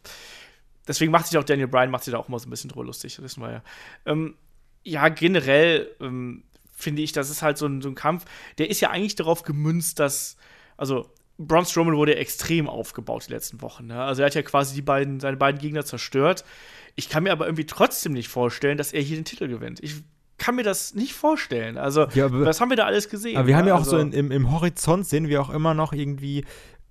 [0.87, 2.85] Deswegen macht sich auch Daniel Bryan, macht sich da auch immer so ein bisschen drüber
[2.85, 3.63] lustig, das wissen wir ja.
[4.07, 4.37] Ähm,
[4.85, 8.25] ja, generell ähm, finde ich, das ist halt so ein, so ein Kampf,
[8.59, 10.37] der ist ja eigentlich darauf gemünzt, dass,
[10.77, 13.87] also Braun Strowman wurde extrem aufgebaut die letzten Wochen.
[13.87, 14.03] Ne?
[14.03, 16.45] Also er hat ja quasi die beiden, seine beiden Gegner zerstört.
[16.97, 19.81] Ich kann mir aber irgendwie trotzdem nicht vorstellen, dass er hier den Titel gewinnt.
[19.83, 20.03] Ich
[20.37, 21.79] kann mir das nicht vorstellen.
[21.79, 23.37] Also, ja, aber, was haben wir da alles gesehen?
[23.37, 23.61] Aber wir ne?
[23.61, 26.45] haben ja auch also, so in, im, im Horizont sehen wir auch immer noch irgendwie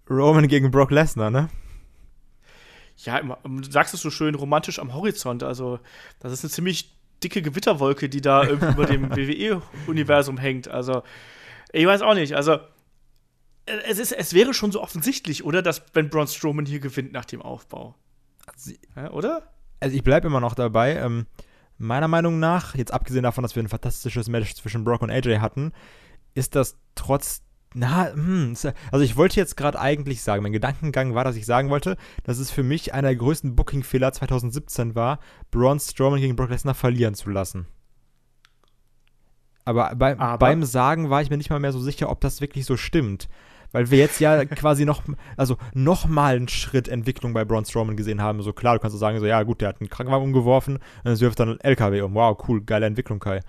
[0.10, 1.50] Roman gegen Brock Lesnar, ne?
[2.98, 5.44] Ja, du sagst es so schön romantisch am Horizont.
[5.44, 5.80] Also,
[6.20, 10.68] das ist eine ziemlich dicke Gewitterwolke, die da irgendwie über dem WWE-Universum hängt.
[10.68, 11.04] Also,
[11.72, 12.36] ich weiß auch nicht.
[12.36, 12.60] Also,
[13.66, 15.62] es, ist, es wäre schon so offensichtlich, oder?
[15.62, 17.96] Dass wenn Braun Strowman hier gewinnt nach dem Aufbau.
[18.46, 19.54] Also, ja, oder?
[19.80, 20.96] Also, ich bleibe immer noch dabei.
[20.96, 21.26] Ähm,
[21.78, 25.40] meiner Meinung nach, jetzt abgesehen davon, dass wir ein fantastisches Match zwischen Brock und AJ
[25.40, 25.74] hatten,
[26.34, 28.56] ist das trotz na, hm,
[28.92, 32.40] also ich wollte jetzt gerade eigentlich sagen, mein Gedankengang war, dass ich sagen wollte, dass
[32.40, 35.20] es für mich einer der größten Booking-Fehler 2017 war,
[35.52, 37.68] Braun Strowman gegen Brock Lesnar verlieren zu lassen.
[39.66, 42.40] Aber, bei, Aber, beim Sagen war ich mir nicht mal mehr so sicher, ob das
[42.40, 43.28] wirklich so stimmt.
[43.74, 45.04] Weil wir jetzt ja quasi noch,
[45.36, 48.42] also noch mal einen Schritt Entwicklung bei Braun Strowman gesehen haben.
[48.42, 51.12] So klar, du kannst so sagen, so ja gut, der hat einen Krankenwagen umgeworfen und
[51.12, 52.16] es wirft dann einen LKW um.
[52.16, 53.42] Wow, cool, geile Entwicklung, Kai.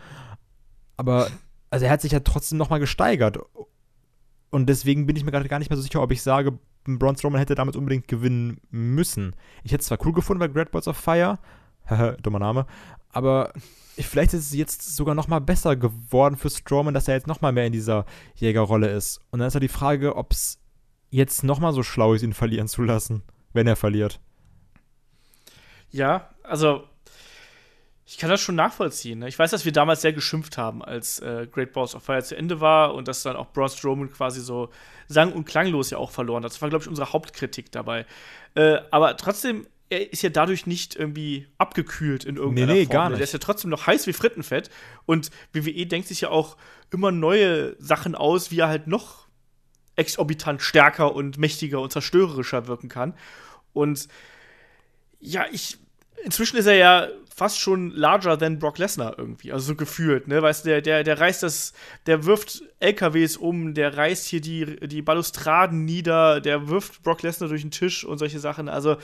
[0.96, 1.28] Aber
[1.70, 3.38] also er hat sich ja trotzdem noch mal gesteigert
[4.50, 7.16] und deswegen bin ich mir gerade gar nicht mehr so sicher, ob ich sage, Braun
[7.16, 9.36] Strowman hätte damals unbedingt gewinnen müssen.
[9.62, 11.38] Ich hätte es zwar cool gefunden bei Great Balls of Fire,
[12.22, 12.66] dummer Name,
[13.10, 13.52] aber
[13.96, 17.40] vielleicht ist es jetzt sogar noch mal besser geworden für Strowman, dass er jetzt noch
[17.40, 18.06] mal mehr in dieser
[18.36, 19.20] Jägerrolle ist.
[19.30, 20.60] Und dann ist ja die Frage, ob es
[21.10, 24.20] jetzt noch mal so schlau ist, ihn verlieren zu lassen, wenn er verliert.
[25.90, 26.84] Ja, also
[28.08, 29.18] ich kann das schon nachvollziehen.
[29.18, 29.28] Ne?
[29.28, 32.34] Ich weiß, dass wir damals sehr geschimpft haben, als äh, Great Balls of Fire zu
[32.34, 34.70] Ende war und dass dann auch Braun Strowman quasi so
[35.08, 36.50] sang- und klanglos ja auch verloren hat.
[36.50, 38.06] Das war, glaube ich, unsere Hauptkritik dabei.
[38.54, 42.92] Äh, aber trotzdem, er ist ja dadurch nicht irgendwie abgekühlt in irgendeiner nee, nee, Form.
[42.94, 43.10] Gar ne?
[43.10, 43.18] nicht.
[43.18, 44.70] Der ist ja trotzdem noch heiß wie Frittenfett.
[45.04, 46.56] Und WWE denkt sich ja auch
[46.90, 49.26] immer neue Sachen aus, wie er halt noch
[49.96, 53.12] exorbitant stärker und mächtiger und zerstörerischer wirken kann.
[53.74, 54.08] Und
[55.20, 55.76] ja, ich
[56.24, 60.42] inzwischen ist er ja fast schon larger than Brock Lesnar irgendwie, also so gefühlt, ne?
[60.42, 61.72] Weißt du, der, der, der reißt das,
[62.06, 67.48] der wirft LKWs um, der reißt hier die, die Balustraden nieder, der wirft Brock Lesnar
[67.48, 68.68] durch den Tisch und solche Sachen.
[68.68, 68.96] Also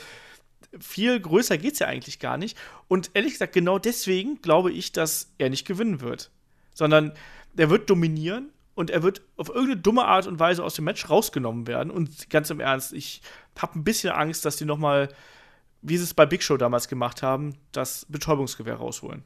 [0.81, 2.57] viel größer geht's ja eigentlich gar nicht.
[2.89, 6.29] Und ehrlich gesagt, genau deswegen glaube ich, dass er nicht gewinnen wird.
[6.73, 7.13] Sondern
[7.55, 11.09] er wird dominieren und er wird auf irgendeine dumme Art und Weise aus dem Match
[11.09, 11.89] rausgenommen werden.
[11.89, 13.21] Und ganz im Ernst, ich
[13.57, 15.07] habe ein bisschen Angst, dass die noch mal
[15.87, 19.23] wie sie es bei Big Show damals gemacht haben, das Betäubungsgewehr rausholen.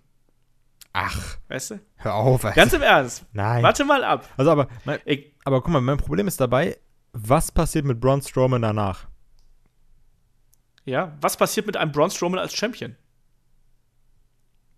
[0.93, 1.37] Ach.
[1.47, 1.79] Weißt du?
[1.97, 2.43] Hör auf.
[2.43, 2.55] Also.
[2.55, 3.25] Ganz im Ernst.
[3.31, 3.63] Nein.
[3.63, 4.27] Warte mal ab.
[4.37, 6.77] Also, aber, mein, ich, aber guck mal, mein Problem ist dabei,
[7.13, 9.07] was passiert mit Braun Strowman danach?
[10.85, 12.95] Ja, was passiert mit einem Braun Strowman als Champion?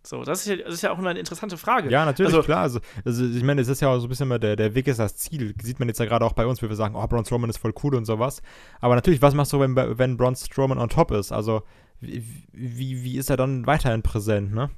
[0.04, 1.92] So, das ist, ja, das ist ja auch immer eine interessante Frage.
[1.92, 2.62] Ja, natürlich, also, klar.
[2.62, 4.88] Also, also, ich meine, es ist ja auch so ein bisschen immer der, der Weg
[4.88, 5.54] ist das Ziel.
[5.62, 7.58] Sieht man jetzt ja gerade auch bei uns, wie wir sagen, oh, Braun Strowman ist
[7.58, 8.42] voll cool und sowas.
[8.80, 11.32] Aber natürlich, was machst du, wenn, wenn Braun Strowman on top ist?
[11.32, 11.64] Also,
[12.00, 14.72] wie, wie, wie ist er dann weiterhin präsent, ne?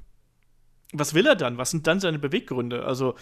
[0.92, 1.56] Was will er dann?
[1.56, 2.84] Was sind dann seine Beweggründe?
[2.84, 3.14] Also,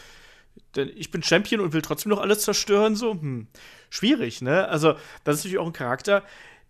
[0.74, 3.46] denn ich bin Champion und will trotzdem noch alles zerstören, so, hm,
[3.90, 4.68] schwierig, ne?
[4.68, 6.24] Also, das ist natürlich auch ein Charakter,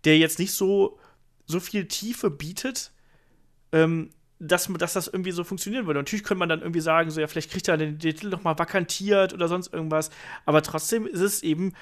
[0.05, 0.99] der jetzt nicht so,
[1.47, 2.91] so viel Tiefe bietet,
[3.71, 4.11] ähm,
[4.43, 5.99] dass, dass das irgendwie so funktionieren würde.
[5.99, 8.57] Natürlich könnte man dann irgendwie sagen, so ja, vielleicht kriegt er den Titel noch mal
[8.57, 10.09] vakantiert oder sonst irgendwas.
[10.45, 11.73] Aber trotzdem ist es eben,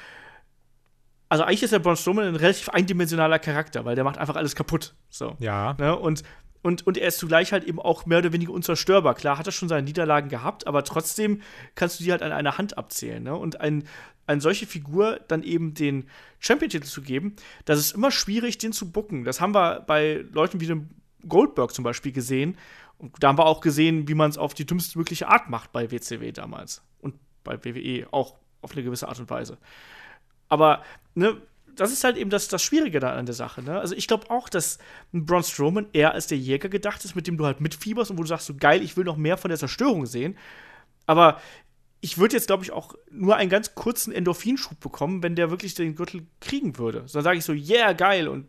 [1.29, 4.55] also eigentlich ist der Braun Strowman ein relativ eindimensionaler Charakter, weil der macht einfach alles
[4.55, 4.93] kaputt.
[5.09, 5.35] So.
[5.39, 5.75] Ja.
[5.79, 5.97] Ne?
[5.97, 6.23] Und,
[6.61, 9.15] und, und er ist zugleich halt eben auch mehr oder weniger unzerstörbar.
[9.15, 11.41] Klar hat er schon seine Niederlagen gehabt, aber trotzdem
[11.73, 13.23] kannst du die halt an einer Hand abzählen.
[13.23, 13.35] Ne?
[13.35, 13.85] Und ein,
[14.27, 16.07] eine solche Figur dann eben den
[16.39, 19.23] Champion-Titel zu geben, das ist immer schwierig, den zu bucken.
[19.23, 20.89] Das haben wir bei Leuten wie dem
[21.27, 22.57] Goldberg zum Beispiel gesehen.
[22.97, 25.71] Und da haben wir auch gesehen, wie man es auf die dümmste mögliche Art macht
[25.71, 26.83] bei WCW damals.
[26.99, 29.57] Und bei WWE auch auf eine gewisse Art und Weise.
[30.49, 30.83] Aber,
[31.15, 31.41] ne,
[31.75, 33.63] das ist halt eben das, das Schwierige da an der Sache.
[33.63, 33.79] Ne?
[33.79, 34.77] Also ich glaube auch, dass
[35.11, 38.23] Braun Strowman eher als der Jäger gedacht ist, mit dem du halt mitfieberst und wo
[38.23, 40.37] du sagst, so geil, ich will noch mehr von der Zerstörung sehen.
[41.05, 41.39] Aber
[42.01, 45.75] ich würde jetzt, glaube ich, auch nur einen ganz kurzen Endorphinschub bekommen, wenn der wirklich
[45.75, 47.05] den Gürtel kriegen würde.
[47.11, 48.27] Dann sage ich so, yeah, geil.
[48.27, 48.47] Und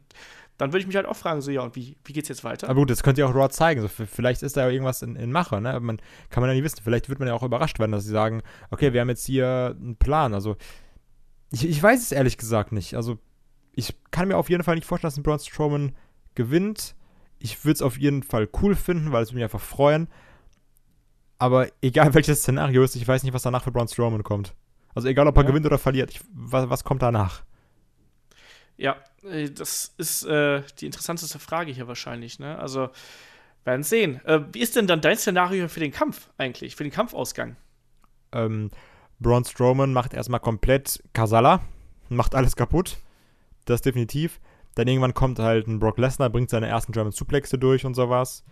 [0.58, 2.68] dann würde ich mich halt auch fragen, so, ja, und wie, wie geht's jetzt weiter?
[2.68, 3.80] Aber gut, das könnte ja auch Raw zeigen.
[3.80, 5.78] So, vielleicht ist da ja irgendwas in, in Mache, ne?
[5.80, 5.98] Man,
[6.30, 6.80] kann man ja nicht wissen.
[6.84, 9.76] Vielleicht wird man ja auch überrascht werden, dass sie sagen, okay, wir haben jetzt hier
[9.78, 10.34] einen Plan.
[10.34, 10.56] Also,
[11.50, 12.94] ich, ich weiß es ehrlich gesagt nicht.
[12.94, 13.18] Also,
[13.72, 15.96] ich kann mir auf jeden Fall nicht vorstellen, dass ein Braun Strowman
[16.34, 16.94] gewinnt.
[17.38, 20.08] Ich würde es auf jeden Fall cool finden, weil es mich einfach freuen.
[21.38, 24.54] Aber egal welches Szenario ist, ich weiß nicht, was danach für Braun Strowman kommt.
[24.94, 25.48] Also egal, ob er ja.
[25.48, 27.42] gewinnt oder verliert, ich, was, was kommt danach?
[28.76, 32.38] Ja, das ist äh, die interessanteste Frage hier wahrscheinlich.
[32.38, 32.58] Ne?
[32.58, 32.90] Also
[33.64, 34.20] werden sehen.
[34.24, 37.56] Äh, wie ist denn dann dein Szenario für den Kampf eigentlich, für den Kampfausgang?
[38.32, 38.70] Ähm,
[39.20, 41.60] Braun Strowman macht erstmal komplett Kasala,
[42.08, 42.98] macht alles kaputt.
[43.64, 44.40] Das definitiv.
[44.74, 48.42] Dann irgendwann kommt halt ein Brock Lesnar, bringt seine ersten German Suplexe durch und sowas.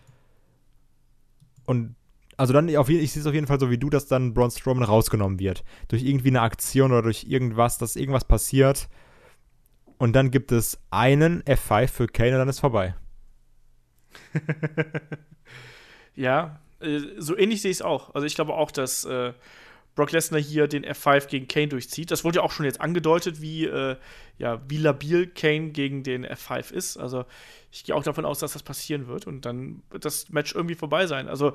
[1.66, 1.96] Und
[2.37, 4.50] also dann, auf, ich sehe es auf jeden Fall so wie du, dass dann Braun
[4.50, 5.64] Strowman rausgenommen wird.
[5.88, 8.88] Durch irgendwie eine Aktion oder durch irgendwas, dass irgendwas passiert.
[10.00, 12.94] Und dann gibt es einen F5 für Kane und dann ist vorbei.
[16.14, 18.14] ja, äh, so ähnlich sehe ich es auch.
[18.14, 19.34] Also ich glaube auch, dass äh,
[19.96, 22.10] Brock Lesnar hier den F5 gegen Kane durchzieht.
[22.10, 23.96] Das wurde ja auch schon jetzt angedeutet, wie, äh,
[24.38, 26.96] ja, wie labil Kane gegen den F5 ist.
[26.96, 27.26] Also
[27.70, 30.76] ich gehe auch davon aus, dass das passieren wird und dann wird das Match irgendwie
[30.76, 31.28] vorbei sein.
[31.28, 31.52] Also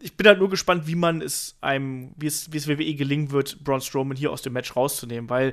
[0.00, 3.32] ich bin halt nur gespannt, wie man es einem, wie es, wie es WWE gelingen
[3.32, 5.52] wird, Braun Strowman hier aus dem Match rauszunehmen, weil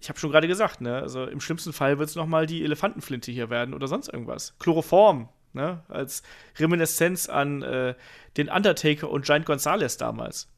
[0.00, 2.64] ich habe schon gerade gesagt, ne, also im schlimmsten Fall wird es noch mal die
[2.64, 4.54] Elefantenflinte hier werden oder sonst irgendwas.
[4.58, 6.22] Chloroform, ne, als
[6.58, 7.94] Reminiszenz an äh,
[8.36, 10.48] den Undertaker und Giant Gonzalez damals.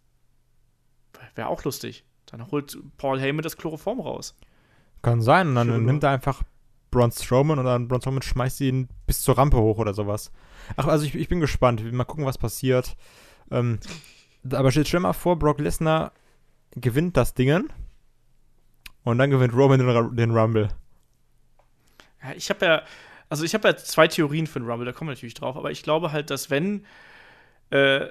[1.35, 2.05] Wäre auch lustig.
[2.27, 4.37] Dann holt Paul Heyman das Chloroform raus.
[5.03, 6.43] Kann sein, und dann Schön, nimmt er einfach
[6.91, 10.31] Braun Strowman und dann Braun Strowman schmeißt ihn bis zur Rampe hoch oder sowas.
[10.77, 11.83] Ach, also ich, ich bin gespannt.
[11.93, 12.97] Mal gucken, was passiert.
[13.51, 13.79] Ähm,
[14.51, 16.13] aber stell dir mal vor, Brock Lesnar
[16.73, 17.73] gewinnt das Dingen
[19.05, 20.69] und dann gewinnt Roman den, den Rumble.
[22.23, 22.83] Ja, ich habe ja,
[23.29, 25.71] also ich habe ja zwei Theorien für den Rumble, da kommen wir natürlich drauf, aber
[25.71, 26.85] ich glaube halt, dass wenn
[27.71, 28.09] äh,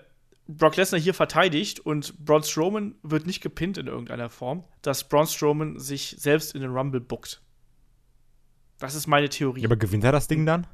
[0.48, 5.28] Brock Lesnar hier verteidigt und Braun Strowman wird nicht gepinnt in irgendeiner Form, dass Braun
[5.28, 7.42] Strowman sich selbst in den Rumble buckt.
[8.80, 9.62] Das ist meine Theorie.
[9.62, 10.66] Ja, aber gewinnt er das Ding dann?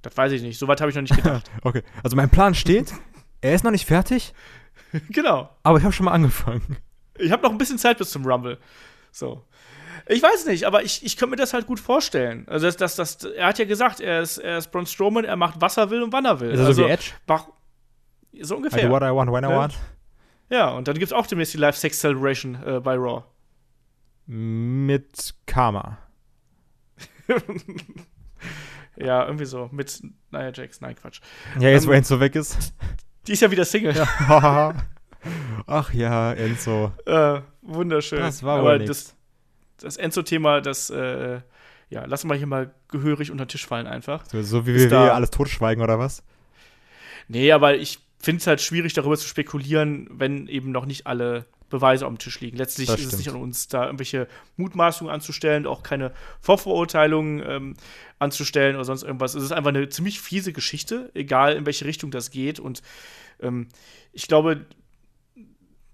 [0.00, 0.58] Das weiß ich nicht.
[0.58, 1.50] Soweit habe ich noch nicht gedacht.
[1.62, 2.94] okay, also mein Plan steht.
[3.40, 4.32] Er ist noch nicht fertig.
[5.10, 5.50] genau.
[5.62, 6.78] Aber ich habe schon mal angefangen.
[7.18, 8.58] Ich habe noch ein bisschen Zeit bis zum Rumble.
[9.14, 9.44] So.
[10.08, 12.46] Ich weiß nicht, aber ich, ich könnte mir das halt gut vorstellen.
[12.48, 15.36] Also, das, das, das, er hat ja gesagt, er ist, er ist Braun Strowman, er
[15.36, 16.50] macht, was er will und wann er will.
[16.50, 17.12] Ist also, so wie Edge?
[17.28, 17.46] Mach,
[18.40, 18.80] so ungefähr.
[18.80, 19.56] I do what I want, when I ja.
[19.56, 19.74] want.
[20.50, 23.22] Ja, und dann gibt es auch demnächst die Live-Sex-Celebration äh, bei Raw.
[24.26, 25.98] Mit Karma.
[28.96, 29.68] Ja, irgendwie so.
[29.72, 30.80] Mit Nia Jax.
[30.80, 31.20] Nein, Quatsch.
[31.58, 32.72] Ja, jetzt, ähm, wo Enzo weg ist.
[33.26, 33.92] Die ist ja wieder Single.
[33.96, 34.74] Ja.
[35.66, 36.92] Ach ja, Enzo.
[37.04, 38.20] Äh, wunderschön.
[38.20, 39.14] Das war aber das,
[39.78, 41.40] das Enzo-Thema, das, äh,
[41.90, 44.24] ja, lassen wir hier mal gehörig unter den Tisch fallen einfach.
[44.26, 46.22] So, so wie wir alles totschweigen oder was?
[47.28, 51.46] Nee, aber ich finde es halt schwierig, darüber zu spekulieren, wenn eben noch nicht alle
[51.70, 52.56] Beweise auf dem Tisch liegen.
[52.56, 57.74] Letztlich ist es nicht an uns, da irgendwelche Mutmaßungen anzustellen, auch keine Vorverurteilungen ähm,
[58.18, 59.34] anzustellen oder sonst irgendwas.
[59.34, 62.60] Es ist einfach eine ziemlich fiese Geschichte, egal in welche Richtung das geht.
[62.60, 62.82] Und
[63.40, 63.68] ähm,
[64.12, 64.66] ich glaube,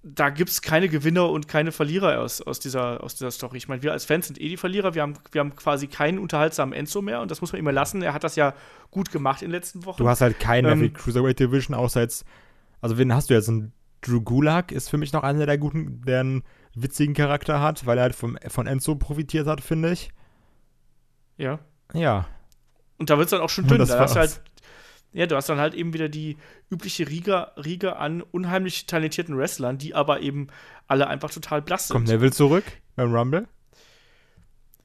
[0.02, 3.58] da gibt es keine Gewinner und keine Verlierer aus, aus, dieser, aus dieser Story.
[3.58, 4.94] Ich meine, wir als Fans sind eh die Verlierer.
[4.94, 8.00] Wir haben, wir haben quasi keinen unterhaltsamen Enzo mehr und das muss man immer lassen.
[8.00, 8.54] Er hat das ja
[8.90, 10.02] gut gemacht in den letzten Wochen.
[10.02, 12.24] Du hast halt keinen ähm, für Cruiserweight Division, außer jetzt,
[12.80, 13.48] also wen hast du jetzt?
[13.48, 17.84] Ein Drew Gulak ist für mich noch einer der guten, der einen witzigen Charakter hat,
[17.84, 20.10] weil er halt vom, von Enzo profitiert hat, finde ich.
[21.36, 21.58] Ja.
[21.92, 22.26] Ja.
[22.96, 23.78] Und da wird es dann auch schon dünn.
[23.78, 24.40] Da hast halt,
[25.12, 26.36] ja, du hast dann halt eben wieder die
[26.70, 30.48] übliche Riege, Riege an unheimlich talentierten Wrestlern, die aber eben
[30.86, 31.94] alle einfach total blass sind.
[31.94, 32.64] Kommt Neville zurück
[32.96, 33.48] beim Rumble?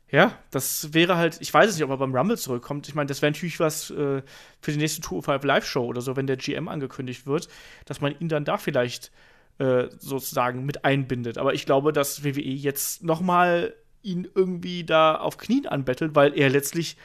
[0.09, 2.87] Ja, das wäre halt, ich weiß es nicht, ob er beim Rumble zurückkommt.
[2.87, 4.21] Ich meine, das wäre natürlich was äh,
[4.61, 7.49] für die nächste 205 Live-Show oder so, wenn der GM angekündigt wird,
[7.85, 9.11] dass man ihn dann da vielleicht
[9.57, 11.37] äh, sozusagen mit einbindet.
[11.37, 13.73] Aber ich glaube, dass WWE jetzt noch mal
[14.03, 16.97] ihn irgendwie da auf Knien anbettelt, weil er letztlich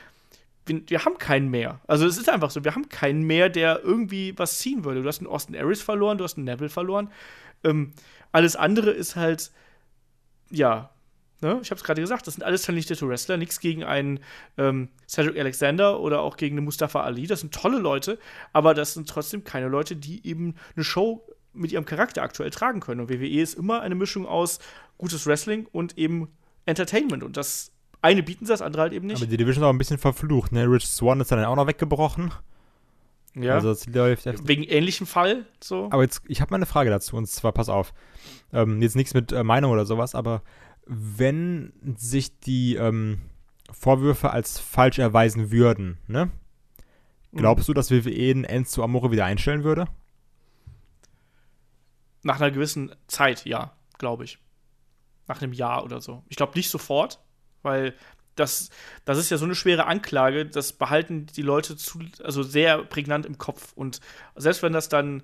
[0.66, 1.80] wir, wir, haben keinen mehr.
[1.86, 5.02] Also es ist einfach so, wir haben keinen mehr, der irgendwie was ziehen würde.
[5.02, 7.10] Du hast einen Austin Aries verloren, du hast einen Neville verloren.
[7.64, 7.92] Ähm,
[8.32, 9.50] alles andere ist halt
[10.50, 10.90] ja,
[11.40, 14.20] ne, ich habe es gerade gesagt, das sind alles talentierte Wrestler, nichts gegen einen
[14.58, 17.26] ähm, Cedric Alexander oder auch gegen einen Mustafa Ali.
[17.26, 18.18] Das sind tolle Leute,
[18.52, 22.80] aber das sind trotzdem keine Leute, die eben eine Show mit ihrem Charakter aktuell tragen
[22.80, 23.00] können.
[23.00, 24.58] Und WWE ist immer eine Mischung aus
[24.98, 26.28] gutes Wrestling und eben
[26.66, 27.22] Entertainment.
[27.22, 27.72] Und das
[28.02, 29.16] eine bieten sie, das andere halt eben nicht.
[29.16, 30.64] Aber die Division ist auch ein bisschen verflucht, ne?
[30.64, 32.32] Rich Swan ist dann auch noch weggebrochen.
[33.34, 33.54] Ja.
[33.54, 35.88] Also es läuft Wegen ähnlichem Fall so.
[35.90, 37.92] Aber jetzt, ich habe mal eine Frage dazu, und zwar, pass auf.
[38.52, 40.42] Ähm, jetzt nichts mit äh, Meinung oder sowas, aber
[40.86, 43.20] wenn sich die ähm,
[43.70, 46.30] Vorwürfe als falsch erweisen würden, ne?
[47.32, 47.72] Glaubst mhm.
[47.72, 49.86] du, dass WWE den Enzo Amore wieder einstellen würde?
[52.22, 54.38] Nach einer gewissen Zeit, ja, glaube ich.
[55.28, 56.24] Nach einem Jahr oder so.
[56.28, 57.20] Ich glaube nicht sofort,
[57.62, 57.94] weil
[58.36, 58.70] das,
[59.04, 63.26] das ist ja so eine schwere Anklage, das behalten die Leute zu, also sehr prägnant
[63.26, 63.72] im Kopf.
[63.74, 64.00] Und
[64.36, 65.22] selbst wenn das dann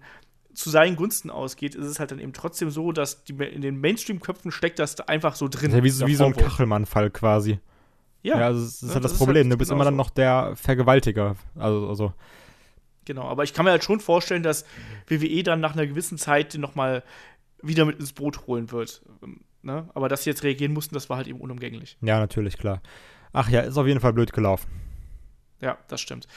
[0.54, 3.80] zu seinen Gunsten ausgeht, ist es halt dann eben trotzdem so, dass die, in den
[3.80, 5.70] Mainstream-Köpfen steckt das einfach so drin.
[5.70, 7.58] Ja, wie, so, wie so ein Kachelmann-Fall quasi.
[8.22, 9.44] Ja, ja also das ist ja, halt das, das Problem.
[9.44, 11.36] Halt du bist genau immer dann noch der Vergewaltiger.
[11.56, 12.12] Also, also.
[13.04, 14.64] Genau, aber ich kann mir halt schon vorstellen, dass
[15.06, 17.04] WWE dann nach einer gewissen Zeit den noch mal
[17.62, 19.02] wieder mit ins Boot holen wird.
[19.66, 19.88] Ne?
[19.94, 21.98] Aber dass sie jetzt reagieren mussten, das war halt eben unumgänglich.
[22.00, 22.80] Ja, natürlich, klar.
[23.32, 24.70] Ach ja, ist auf jeden Fall blöd gelaufen.
[25.60, 26.28] Ja, das stimmt.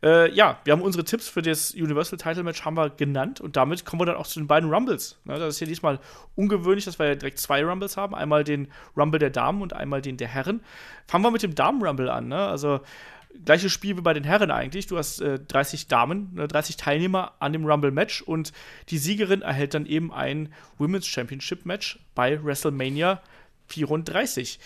[0.00, 3.56] Äh, ja, wir haben unsere Tipps für das Universal Title Match haben wir genannt und
[3.56, 5.18] damit kommen wir dann auch zu den beiden Rumbles.
[5.24, 5.98] Ne, das ist ja diesmal
[6.36, 8.14] ungewöhnlich, dass wir ja direkt zwei Rumbles haben.
[8.14, 10.60] Einmal den Rumble der Damen und einmal den der Herren.
[11.08, 12.28] Fangen wir mit dem Damen-Rumble an.
[12.28, 12.38] Ne?
[12.38, 12.80] Also
[13.44, 14.86] gleiches Spiel wie bei den Herren eigentlich.
[14.86, 18.52] Du hast äh, 30 Damen, ne, 30 Teilnehmer an dem Rumble-Match und
[18.88, 23.20] die Siegerin erhält dann eben ein Women's Championship-Match bei WrestleMania
[23.68, 24.58] 34.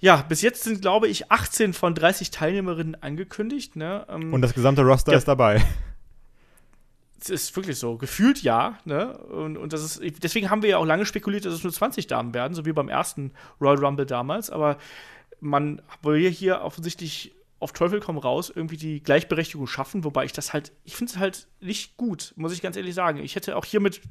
[0.00, 3.76] Ja, bis jetzt sind, glaube ich, 18 von 30 Teilnehmerinnen angekündigt.
[3.76, 4.06] Ne?
[4.08, 5.64] Ähm, und das gesamte Roster ja, ist dabei.
[7.20, 7.96] Es ist wirklich so.
[7.96, 8.78] Gefühlt ja.
[8.84, 9.16] Ne?
[9.16, 12.06] Und, und das ist, deswegen haben wir ja auch lange spekuliert, dass es nur 20
[12.06, 14.50] Damen werden, so wie beim ersten Royal Rumble damals.
[14.50, 14.76] Aber
[15.40, 17.32] man will hier offensichtlich
[17.64, 21.18] auf Teufel komm raus irgendwie die Gleichberechtigung schaffen, wobei ich das halt, ich finde es
[21.18, 23.20] halt nicht gut, muss ich ganz ehrlich sagen.
[23.20, 24.02] Ich hätte auch hiermit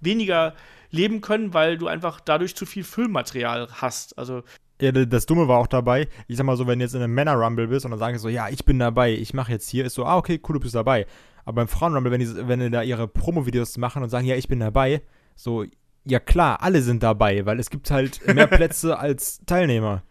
[0.00, 0.54] weniger
[0.90, 4.16] leben können, weil du einfach dadurch zu viel Füllmaterial hast.
[4.16, 4.42] Also
[4.80, 7.12] ja, das Dumme war auch dabei, ich sag mal so, wenn du jetzt in einem
[7.12, 9.84] Männer-Rumble bist und dann sagen sie so, ja, ich bin dabei, ich mache jetzt hier,
[9.84, 11.06] ist so, ah, okay, cool, du bist dabei.
[11.44, 14.48] Aber beim Frauen-Rumble, wenn die, wenn die da ihre Promo-Videos machen und sagen, ja, ich
[14.48, 15.02] bin dabei,
[15.36, 15.64] so,
[16.04, 20.02] ja klar, alle sind dabei, weil es gibt halt mehr Plätze als Teilnehmer.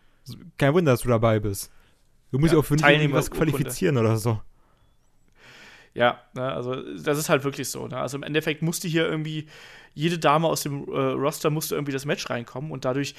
[0.59, 1.71] Kein Wunder, dass du dabei bist.
[2.33, 4.41] Du musst ja, auch für dich was qualifizieren oder so.
[5.93, 7.87] Ja, ne, also das ist halt wirklich so.
[7.87, 7.95] Ne?
[7.99, 9.47] Also im Endeffekt musste hier irgendwie
[9.93, 13.13] jede Dame aus dem äh, Roster musste irgendwie das Match reinkommen und dadurch,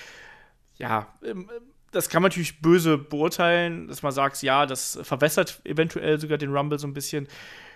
[0.78, 1.48] ja, ähm,
[1.92, 6.52] das kann man natürlich böse beurteilen, dass man sagt, ja, das verwässert eventuell sogar den
[6.52, 7.28] Rumble so ein bisschen.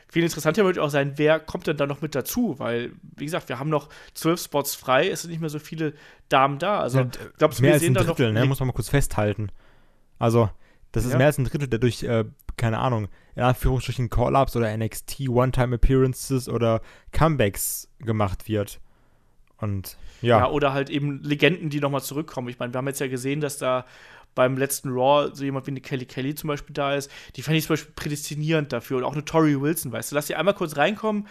[0.08, 2.58] Viel interessanter wird auch sein, wer kommt denn da noch mit dazu?
[2.58, 5.94] Weil, wie gesagt, wir haben noch zwölf Spots frei, es sind nicht mehr so viele
[6.30, 6.80] Damen da.
[6.80, 8.18] Also, ja, glaubst du, wir sehen da noch.
[8.18, 8.44] Ne?
[8.44, 9.52] Muss man mal kurz festhalten.
[10.18, 10.50] Also,
[10.92, 11.18] das ist ja.
[11.18, 12.24] mehr als ein Drittel, der durch, äh,
[12.56, 16.80] keine Ahnung, in Anführungsstrichen Call-Ups oder NXT One-Time-Appearances oder
[17.12, 18.80] Comebacks gemacht wird.
[19.58, 20.40] Und ja.
[20.40, 20.50] ja.
[20.50, 22.48] oder halt eben Legenden, die nochmal zurückkommen.
[22.48, 23.84] Ich meine, wir haben jetzt ja gesehen, dass da
[24.34, 27.10] beim letzten Raw so jemand wie eine Kelly Kelly zum Beispiel da ist.
[27.36, 28.98] Die fand ich zum Beispiel prädestinierend dafür.
[28.98, 30.14] Und auch eine Tori Wilson, weißt du.
[30.14, 31.26] Lass sie einmal kurz reinkommen.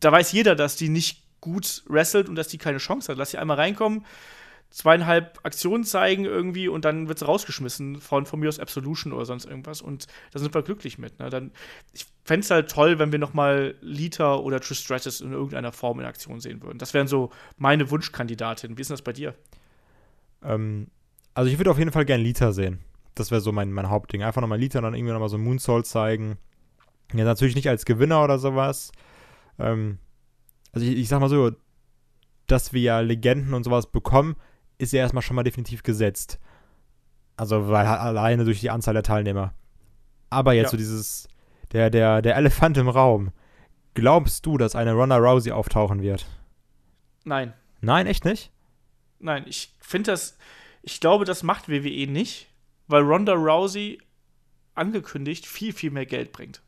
[0.00, 3.18] Da weiß jeder, dass die nicht gut wrestelt und dass die keine Chance hat.
[3.18, 4.04] Lass sie einmal reinkommen
[4.70, 9.26] zweieinhalb Aktionen zeigen irgendwie und dann wird sie rausgeschmissen von, von mir aus Absolution oder
[9.26, 11.18] sonst irgendwas und da sind wir glücklich mit.
[11.18, 11.28] Ne?
[11.28, 11.50] Dann,
[11.92, 15.72] ich fände es halt toll, wenn wir noch mal Lita oder Trish Stratus in irgendeiner
[15.72, 16.78] Form in Aktion sehen würden.
[16.78, 18.78] Das wären so meine Wunschkandidatinnen.
[18.78, 19.34] Wie ist denn das bei dir?
[20.42, 20.86] Ähm,
[21.34, 22.78] also ich würde auf jeden Fall gerne Lita sehen.
[23.16, 24.22] Das wäre so mein, mein Hauptding.
[24.22, 26.38] Einfach nochmal Lita und dann irgendwie nochmal so Moonsault zeigen.
[27.12, 28.92] Ja, natürlich nicht als Gewinner oder sowas.
[29.58, 29.98] Ähm,
[30.72, 31.50] also ich, ich sag mal so,
[32.46, 34.36] dass wir ja Legenden und sowas bekommen,
[34.80, 36.38] ist ja erstmal schon mal definitiv gesetzt.
[37.36, 39.54] Also, weil alleine durch die Anzahl der Teilnehmer.
[40.28, 40.70] Aber jetzt ja.
[40.70, 41.28] so dieses,
[41.72, 43.32] der, der, der Elefant im Raum.
[43.94, 46.26] Glaubst du, dass eine Ronda Rousey auftauchen wird?
[47.24, 47.52] Nein.
[47.80, 48.52] Nein, echt nicht?
[49.18, 50.38] Nein, ich finde das,
[50.82, 52.48] ich glaube, das macht WWE nicht,
[52.86, 53.98] weil Ronda Rousey
[54.74, 56.62] angekündigt viel, viel mehr Geld bringt.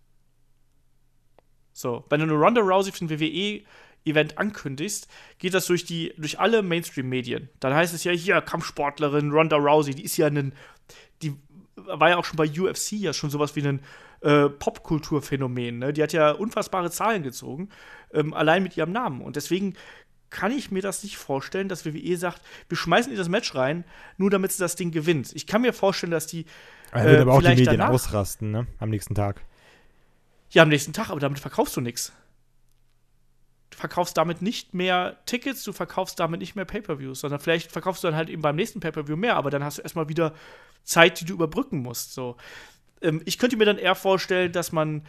[1.72, 3.62] So, wenn du eine Ronda Rousey für den WWE
[4.04, 7.48] Event ankündigst, geht das durch die durch alle Mainstream-Medien.
[7.60, 10.52] Dann heißt es ja hier Kampfsportlerin Ronda Rousey, die ist ja ein,
[11.22, 11.36] die
[11.76, 13.80] war ja auch schon bei UFC ja schon sowas wie ein
[14.20, 15.78] äh, Popkulturphänomen.
[15.78, 15.92] Ne?
[15.92, 17.68] Die hat ja unfassbare Zahlen gezogen,
[18.12, 19.20] ähm, allein mit ihrem Namen.
[19.20, 19.74] Und deswegen
[20.30, 23.84] kann ich mir das nicht vorstellen, dass WWE sagt, wir schmeißen ihr das Match rein,
[24.16, 25.32] nur damit sie das Ding gewinnt.
[25.34, 26.46] Ich kann mir vorstellen, dass die.
[26.90, 28.66] Er wird äh, aber auch die Medien ausrasten, ne?
[28.78, 29.42] Am nächsten Tag.
[30.50, 32.12] Ja, am nächsten Tag, aber damit verkaufst du nichts.
[33.82, 38.06] Verkaufst damit nicht mehr Tickets, du verkaufst damit nicht mehr Pay-per-Views, sondern vielleicht verkaufst du
[38.06, 40.34] dann halt eben beim nächsten Pay-per-View mehr, aber dann hast du erstmal wieder
[40.84, 42.14] Zeit, die du überbrücken musst.
[42.14, 42.36] So.
[43.00, 45.02] Ähm, ich könnte mir dann eher vorstellen, dass man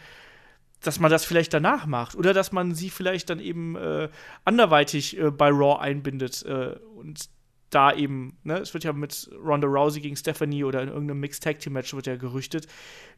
[0.80, 4.10] dass man das vielleicht danach macht oder dass man sie vielleicht dann eben äh,
[4.44, 7.30] anderweitig äh, bei Raw einbindet äh, und
[7.70, 11.42] da eben, ne, es wird ja mit Ronda Rousey gegen Stephanie oder in irgendeinem Mixed
[11.42, 12.66] Tag Team Match wird ja gerüchtet.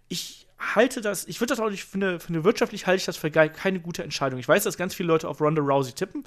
[0.07, 3.31] Ich halte das, ich würde das auch nicht, für eine wirtschaftlich halte ich das für
[3.31, 4.39] keine gute Entscheidung.
[4.39, 6.25] Ich weiß, dass ganz viele Leute auf Ronda Rousey tippen.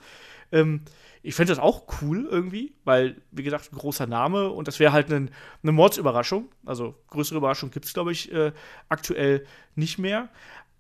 [0.52, 0.82] Ähm,
[1.22, 4.94] ich fände das auch cool irgendwie, weil, wie gesagt, ein großer Name und das wäre
[4.94, 5.30] halt eine,
[5.64, 6.50] eine Mordsüberraschung.
[6.66, 8.54] Also größere Überraschung gibt es, glaube ich, äh,
[8.88, 10.30] aktuell nicht mehr.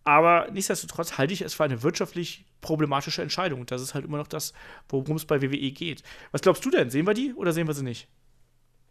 [0.06, 3.60] Aber nichtsdestotrotz halte ich es für eine wirtschaftlich problematische Entscheidung.
[3.60, 4.54] Und das ist halt immer noch das,
[4.88, 6.04] worum es bei WWE geht.
[6.32, 6.89] Was glaubst du denn?
[6.89, 8.08] Sehen wir die oder sehen wir sie nicht?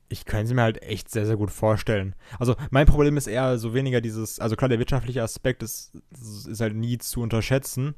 [0.09, 2.15] Ich kann sie mir halt echt sehr, sehr gut vorstellen.
[2.39, 6.61] Also mein Problem ist eher so weniger dieses, also klar, der wirtschaftliche Aspekt ist, ist
[6.61, 7.95] halt nie zu unterschätzen.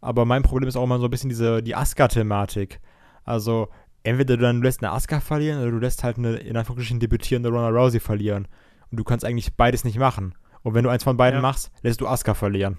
[0.00, 2.80] Aber mein Problem ist auch immer so ein bisschen diese, die Asuka-Thematik.
[3.24, 3.68] Also
[4.02, 7.48] entweder du dann lässt eine Asuka verlieren oder du lässt halt eine, in Anführungsstrichen, debütierende
[7.48, 8.46] Ronda Rousey verlieren.
[8.90, 10.34] Und du kannst eigentlich beides nicht machen.
[10.62, 11.42] Und wenn du eins von beiden ja.
[11.42, 12.78] machst, lässt du Asuka verlieren.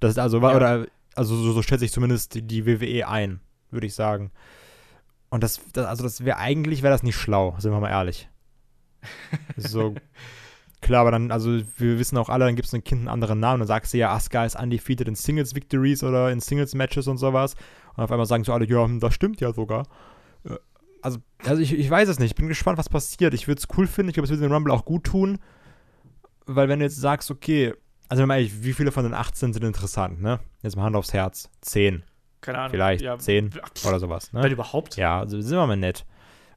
[0.00, 0.54] Das ist also, ja.
[0.54, 3.40] oder, also so, so stellt sich zumindest die, die WWE ein,
[3.70, 4.30] würde ich sagen.
[5.30, 8.28] Und das, das also das wäre eigentlich, wäre das nicht schlau, sind wir mal ehrlich.
[9.56, 9.94] so,
[10.80, 13.40] klar, aber dann, also wir wissen auch alle, dann gibt es ein Kind einen anderen
[13.40, 17.54] Namen, dann sagst du ja, Asuka ist undefeated in Singles-Victories oder in Singles-Matches und sowas.
[17.96, 19.86] Und auf einmal sagen so alle, ja, hm, das stimmt ja sogar.
[20.44, 20.56] Äh,
[21.02, 23.34] also, also ich, ich weiß es nicht, ich bin gespannt, was passiert.
[23.34, 25.38] Ich würde es cool finden, ich glaube, es würde den Rumble auch gut tun
[26.48, 27.74] weil wenn du jetzt sagst, okay,
[28.08, 30.40] also ehrlich, wie viele von den 18 sind interessant, ne?
[30.62, 31.50] Jetzt mal Hand aufs Herz.
[31.60, 32.02] 10.
[32.40, 32.70] Keine Ahnung.
[32.70, 33.50] Vielleicht ja, 10
[33.86, 34.42] oder sowas, ne?
[34.42, 34.96] Wenn überhaupt.
[34.96, 36.04] Ja, also sind wir mal nett.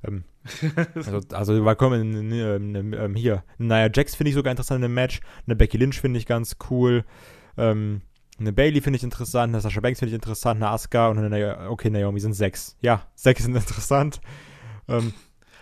[0.03, 0.23] Ähm,
[0.95, 3.43] also, also wir kommen in, in, hier.
[3.57, 5.21] Naja, Jax finde ich sogar interessant im Match.
[5.45, 7.03] Eine Becky Lynch finde ich ganz cool.
[7.57, 8.01] Ähm,
[8.39, 9.53] eine Bailey finde ich interessant.
[9.53, 10.57] Eine Sasha Banks finde ich interessant.
[10.61, 12.75] Eine Asuka und eine, okay, Naomi sind sechs.
[12.81, 14.19] Ja, sechs sind interessant.
[14.87, 15.13] Ähm,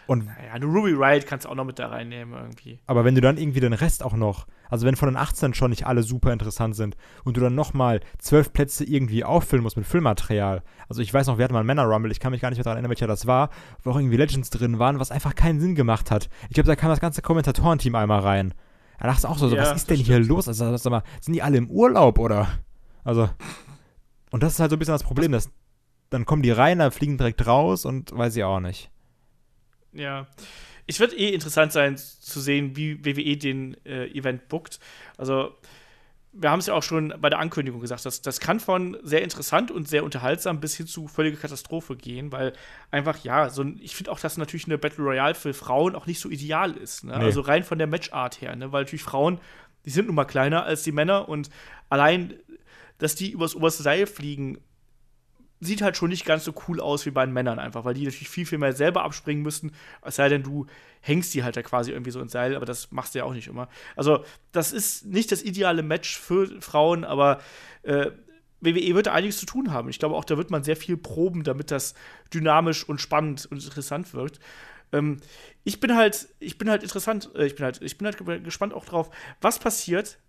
[0.10, 2.80] und naja, eine Ruby Riot kannst du auch noch mit da reinnehmen irgendwie.
[2.88, 5.70] Aber wenn du dann irgendwie den Rest auch noch, also wenn von den 18 schon
[5.70, 9.86] nicht alle super interessant sind und du dann nochmal zwölf Plätze irgendwie auffüllen musst mit
[9.86, 10.64] Füllmaterial.
[10.88, 12.64] Also ich weiß noch, wir hatten mal einen Männer-Rumble, ich kann mich gar nicht mehr
[12.64, 13.52] daran erinnern, welcher das war,
[13.84, 16.28] wo auch irgendwie Legends drin waren, was einfach keinen Sinn gemacht hat.
[16.48, 18.56] Ich glaube, da kam das ganze Kommentatorenteam einmal rein.
[18.98, 20.48] Da dachte ich auch so, so ja, was ist denn hier los?
[20.48, 22.48] Also, sag mal, sind die alle im Urlaub oder?
[23.04, 23.30] Also,
[24.32, 25.52] und das ist halt so ein bisschen das Problem, dass
[26.10, 28.90] dann kommen die rein, da fliegen direkt raus und weiß ich auch nicht.
[29.94, 30.28] Ja.
[30.88, 34.80] Es wird eh interessant sein zu sehen, wie WWE den äh, Event bookt.
[35.18, 35.56] Also,
[36.32, 39.24] wir haben es ja auch schon bei der Ankündigung gesagt, dass das kann von sehr
[39.24, 42.54] interessant und sehr unterhaltsam bis hin zu völlige Katastrophe gehen, weil
[42.92, 46.20] einfach, ja, so ich finde auch, dass natürlich eine Battle Royale für Frauen auch nicht
[46.20, 47.04] so ideal ist.
[47.04, 47.18] Ne?
[47.18, 47.26] Nee.
[47.26, 48.72] Also rein von der Matchart her, ne?
[48.72, 49.40] weil natürlich Frauen,
[49.86, 51.50] die sind nun mal kleiner als die Männer und
[51.90, 52.36] allein,
[53.00, 54.60] dass die übers oberste Seil fliegen,
[55.60, 58.06] sieht halt schon nicht ganz so cool aus wie bei den Männern einfach, weil die
[58.06, 60.68] natürlich viel, viel mehr selber abspringen müssten, es sei denn, du
[61.02, 63.34] hängst die halt da quasi irgendwie so ins Seil, aber das machst du ja auch
[63.34, 63.68] nicht immer.
[63.96, 67.40] Also, das ist nicht das ideale Match für Frauen, aber
[67.84, 68.12] äh,
[68.62, 69.90] WWE wird da einiges zu tun haben.
[69.90, 71.94] Ich glaube auch, da wird man sehr viel proben, damit das
[72.34, 74.40] dynamisch und spannend und interessant wirkt.
[74.92, 75.18] Ähm,
[75.64, 78.74] ich bin halt, ich bin halt interessant, äh, ich bin halt, ich bin halt gespannt
[78.74, 79.10] auch drauf,
[79.42, 80.20] was passiert,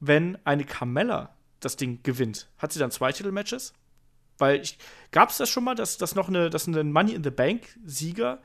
[0.00, 2.48] wenn eine Carmella das Ding gewinnt.
[2.58, 3.72] Hat sie dann zwei Titelmatches?
[4.38, 4.62] Weil
[5.10, 8.40] gab es das schon mal, dass, dass noch eine, dass ein Money in the Bank-Sieger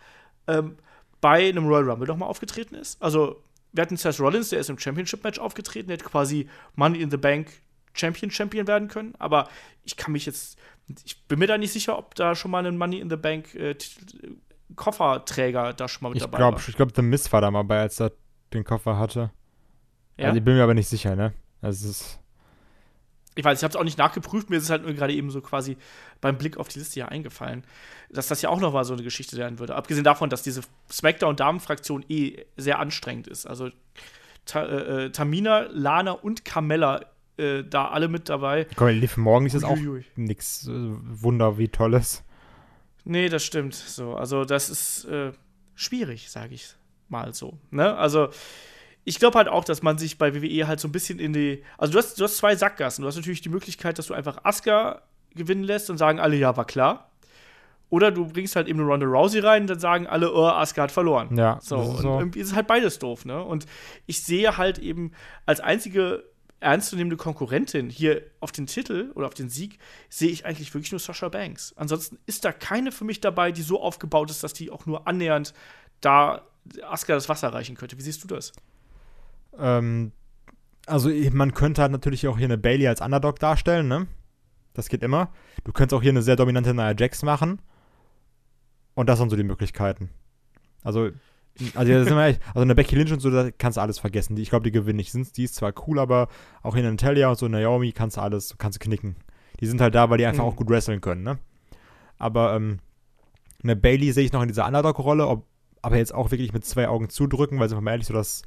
[0.48, 0.78] ähm,
[1.22, 3.02] bei einem Royal Rumble nochmal aufgetreten ist?
[3.02, 3.42] Also,
[3.72, 7.18] wir hatten Seth Rollins, der ist im Championship-Match aufgetreten, der hätte quasi Money in the
[7.18, 7.48] Bank
[7.94, 9.48] Champion Champion werden können, aber
[9.84, 10.58] ich kann mich jetzt,
[11.06, 13.54] ich bin mir da nicht sicher, ob da schon mal ein Money in the Bank
[13.56, 13.76] äh,
[14.76, 16.68] Kofferträger da schon mal mit ich dabei glaub, war.
[16.68, 18.12] Ich glaube, The Miss war da mal bei, als er
[18.54, 19.32] den Koffer hatte.
[20.18, 20.26] Ja?
[20.26, 21.34] Also ich bin mir aber nicht sicher, ne?
[21.62, 22.20] Also es ist
[23.36, 25.32] ich weiß, ich habe es auch nicht nachgeprüft, mir ist es halt nur gerade eben
[25.32, 25.78] so quasi
[26.22, 27.64] beim Blick auf die Liste ja eingefallen,
[28.10, 29.76] dass das ja auch noch mal so eine Geschichte werden würde.
[29.76, 30.62] Abgesehen davon, dass diese
[30.92, 33.46] SmackDown-Damen-Fraktion eh sehr anstrengend ist.
[33.46, 33.70] Also
[34.46, 37.06] Ta äh, äh Tamina, Lana und Carmella
[37.38, 38.68] äh, da alle mit dabei.
[38.76, 39.78] Komm, Liv Morgan ist jetzt auch
[40.16, 42.24] nichts äh, Wunder wie Tolles.
[43.06, 43.74] Nee, das stimmt.
[43.74, 45.32] So, also das ist äh,
[45.76, 46.76] schwierig, sage ich
[47.10, 47.58] mal so.
[47.72, 47.96] Ne?
[47.96, 48.30] Also
[49.06, 51.64] ich glaube halt auch, dass man sich bei WWE halt so ein bisschen in die.
[51.78, 53.02] Also, du hast, du hast zwei Sackgassen.
[53.02, 55.02] Du hast natürlich die Möglichkeit, dass du einfach Asuka
[55.36, 57.10] gewinnen lässt und sagen alle, ja, war klar.
[57.90, 60.84] Oder du bringst halt eben eine Ronda Rousey rein und dann sagen alle, oh, Asuka
[60.84, 61.36] hat verloren.
[61.38, 61.60] Ja.
[61.62, 62.20] So, und so.
[62.20, 63.44] irgendwie ist halt beides doof, ne?
[63.44, 63.66] Und
[64.08, 65.12] ich sehe halt eben
[65.46, 66.24] als einzige
[66.64, 69.80] ernstzunehmende Konkurrentin hier auf den Titel oder auf den Sieg,
[70.10, 71.74] sehe ich eigentlich wirklich nur Sasha Banks.
[71.76, 75.06] Ansonsten ist da keine für mich dabei, die so aufgebaut ist, dass die auch nur
[75.06, 75.54] annähernd
[76.00, 76.42] da
[76.82, 77.98] Asuka das Wasser reichen könnte.
[77.98, 78.54] Wie siehst du das?
[79.58, 80.12] Ähm,
[80.86, 84.08] also man könnte halt natürlich auch hier eine Bailey als Underdog darstellen, ne?
[84.74, 85.30] Das geht immer.
[85.64, 87.62] Du könntest auch hier eine sehr dominante Nia Jax machen.
[88.96, 90.10] Und das sind so die Möglichkeiten.
[90.84, 91.10] Also,
[91.76, 94.00] also, ja, sind wir ehrlich, also eine Becky Lynch und so, da kannst du alles
[94.00, 94.36] vergessen.
[94.36, 95.14] Die, ich glaube, die gewinnen nicht.
[95.38, 96.28] Die ist zwar cool, aber
[96.64, 99.16] auch in Natalia und so Naomi kannst du alles, kannst du knicken.
[99.60, 100.50] Die sind halt da, weil die einfach Mhm.
[100.50, 101.38] auch gut wresteln können, ne?
[102.18, 102.80] Aber ähm,
[103.64, 105.42] eine Bailey sehe ich noch in dieser Underdog-Rolle,
[105.82, 108.42] aber jetzt auch wirklich mit zwei Augen zudrücken, weil sind wir mal ehrlich, so dass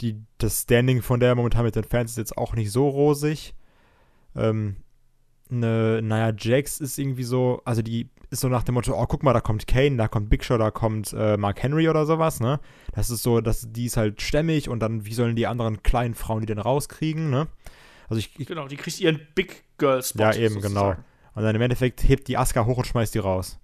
[0.00, 3.54] die, das Standing von der momentan mit den Fans ist jetzt auch nicht so rosig.
[4.34, 4.76] Ähm,
[5.50, 9.22] eine Nia Jax ist irgendwie so, also die ist so nach dem Motto, oh, guck
[9.22, 12.40] mal, da kommt Kane, da kommt Big Show, da kommt äh, Mark Henry oder sowas,
[12.40, 12.58] ne?
[12.92, 16.14] Das ist so, dass die ist halt stämmig und dann, wie sollen die anderen kleinen
[16.14, 17.46] Frauen die denn rauskriegen, ne?
[18.08, 20.22] Also ich, ich Genau, die kriegt ihren Big Girl Spot.
[20.22, 20.68] Ja, eben, genau.
[20.68, 21.04] sozusagen.
[21.34, 23.58] und dann im Endeffekt hebt die Asuka hoch und schmeißt die raus.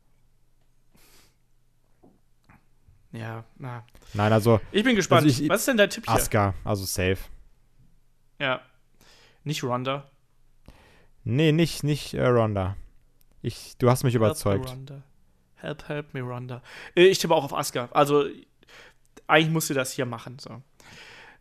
[3.13, 3.85] Ja, na.
[4.15, 5.27] Nein, also Ich bin gespannt.
[5.27, 6.15] Also ich- Was ist denn dein Tipp hier?
[6.15, 7.19] Asuka, also safe.
[8.39, 8.61] Ja.
[9.45, 10.09] Nicht Ronda.
[11.25, 12.77] Nee, nicht, nicht äh, Ronda.
[13.43, 14.71] Ich, du hast mich Help überzeugt.
[14.71, 15.03] Ronda.
[15.57, 16.63] Help, help me, Ronda.
[16.97, 17.89] Äh, Ich tippe auch auf Asuka.
[17.93, 18.25] Also,
[19.27, 20.39] eigentlich musst du das hier machen.
[20.41, 20.63] So.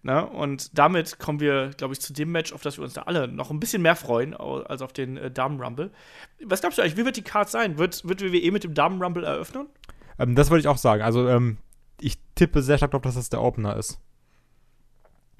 [0.03, 3.03] Na, und damit kommen wir, glaube ich, zu dem Match, auf das wir uns da
[3.03, 5.91] alle noch ein bisschen mehr freuen, als auf den äh, Damen-Rumble.
[6.43, 7.78] Was glaubst du eigentlich, wie wird die Card sein?
[7.78, 9.67] Wird, wird WWE mit dem Damen-Rumble eröffnen?
[10.22, 11.01] Ähm, das wollte ich auch sagen.
[11.01, 11.57] Also, ähm,
[11.99, 13.99] ich tippe sehr stark darauf, dass das der Opener ist.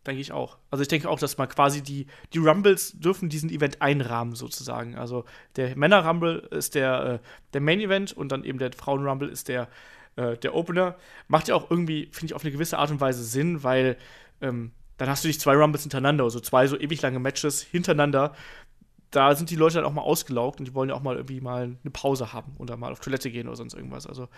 [0.05, 0.57] Denke ich auch.
[0.71, 4.95] Also ich denke auch, dass man quasi die, die Rumbles dürfen diesen Event einrahmen, sozusagen.
[4.95, 5.25] Also
[5.57, 7.19] der Männer-Rumble ist der, äh,
[7.53, 9.67] der Main-Event und dann eben der Frauen-Rumble ist der,
[10.15, 10.95] äh, der Opener.
[11.27, 13.95] Macht ja auch irgendwie, finde ich, auf eine gewisse Art und Weise Sinn, weil
[14.41, 18.34] ähm, dann hast du nicht zwei Rumbles hintereinander, also zwei so ewig lange Matches hintereinander.
[19.11, 21.41] Da sind die Leute dann auch mal ausgelaugt und die wollen ja auch mal irgendwie
[21.41, 24.07] mal eine Pause haben oder mal auf Toilette gehen oder sonst irgendwas.
[24.07, 24.29] Also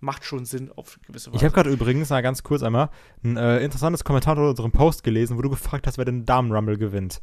[0.00, 1.36] macht schon Sinn auf gewisse Weise.
[1.36, 2.90] Ich habe gerade übrigens, mal ganz kurz einmal,
[3.24, 6.78] ein äh, interessantes Kommentar unter unserem Post gelesen, wo du gefragt hast, wer den Damen-Rumble
[6.78, 7.22] gewinnt.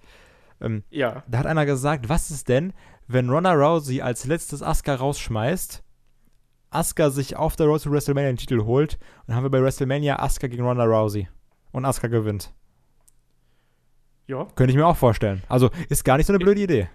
[0.62, 1.24] Ähm, ja.
[1.28, 2.74] da hat einer gesagt, was ist denn,
[3.08, 5.84] wenn Ronda Rousey als letztes Asuka rausschmeißt,
[6.70, 9.62] Asuka sich auf der Road to WrestleMania den Titel holt und dann haben wir bei
[9.62, 11.28] WrestleMania Asuka gegen Ronda Rousey.
[11.72, 12.54] Und Asuka gewinnt.
[14.28, 14.46] Ja.
[14.56, 15.44] Könnte ich mir auch vorstellen.
[15.50, 16.90] Also ist gar nicht so eine blöde Idee.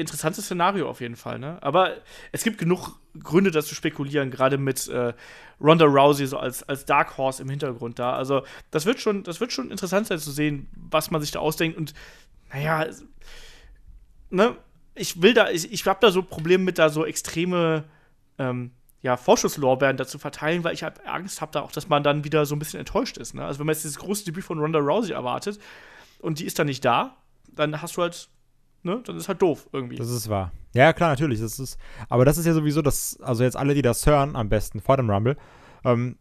[0.00, 1.58] Interessantes Szenario auf jeden Fall, ne?
[1.62, 1.96] Aber
[2.32, 5.12] es gibt genug Gründe, das zu spekulieren, gerade mit äh,
[5.60, 8.14] Ronda Rousey so als, als Dark Horse im Hintergrund da.
[8.14, 11.40] Also, das wird schon, das wird schon interessant sein zu sehen, was man sich da
[11.40, 11.76] ausdenkt.
[11.76, 11.94] Und
[12.52, 12.86] naja,
[14.30, 14.56] ne,
[14.94, 17.84] ich will da, ich, ich habe da so Probleme mit, da so extreme
[18.38, 18.72] ähm,
[19.02, 22.44] ja, Vorschusslorbeeren dazu verteilen, weil ich hab Angst habe da auch, dass man dann wieder
[22.44, 23.34] so ein bisschen enttäuscht ist.
[23.34, 23.44] Ne?
[23.44, 25.58] Also wenn man jetzt dieses große Debüt von Ronda Rousey erwartet
[26.18, 27.16] und die ist dann nicht da,
[27.48, 28.28] dann hast du halt,
[28.82, 29.96] ne, dann ist halt doof irgendwie.
[29.96, 30.52] Das ist wahr.
[30.74, 31.40] Ja, klar, natürlich.
[31.40, 31.78] Das ist,
[32.08, 34.96] aber das ist ja sowieso das, also jetzt alle, die das hören, am besten vor
[34.96, 35.36] dem Rumble,
[35.84, 36.16] ähm,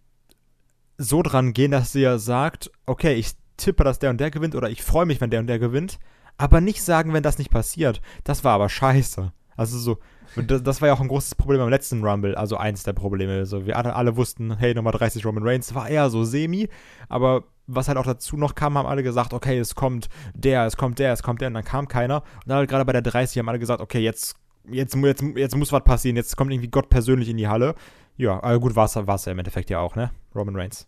[0.98, 4.56] so dran gehen, dass sie ja sagt, okay, ich tippe, dass der und der gewinnt
[4.56, 6.00] oder ich freue mich, wenn der und der gewinnt,
[6.38, 8.02] aber nicht sagen, wenn das nicht passiert.
[8.24, 9.32] Das war aber scheiße.
[9.56, 9.98] Also so,
[10.36, 13.46] das, das war ja auch ein großes Problem am letzten Rumble, also eins der Probleme.
[13.46, 16.70] So, wir alle, alle wussten, hey, Nummer 30 Roman Reigns war eher so semi,
[17.10, 20.76] aber was halt auch dazu noch kam, haben alle gesagt, okay, es kommt der, es
[20.76, 22.22] kommt der, es kommt der, und dann kam keiner.
[22.22, 24.36] Und dann halt gerade bei der 30 haben alle gesagt, okay, jetzt,
[24.70, 27.76] jetzt, jetzt, jetzt muss was passieren, jetzt kommt irgendwie Gott persönlich in die Halle.
[28.18, 30.12] Ja, aber gut, war es ja im Endeffekt ja auch, ne?
[30.36, 30.88] Roman Reigns.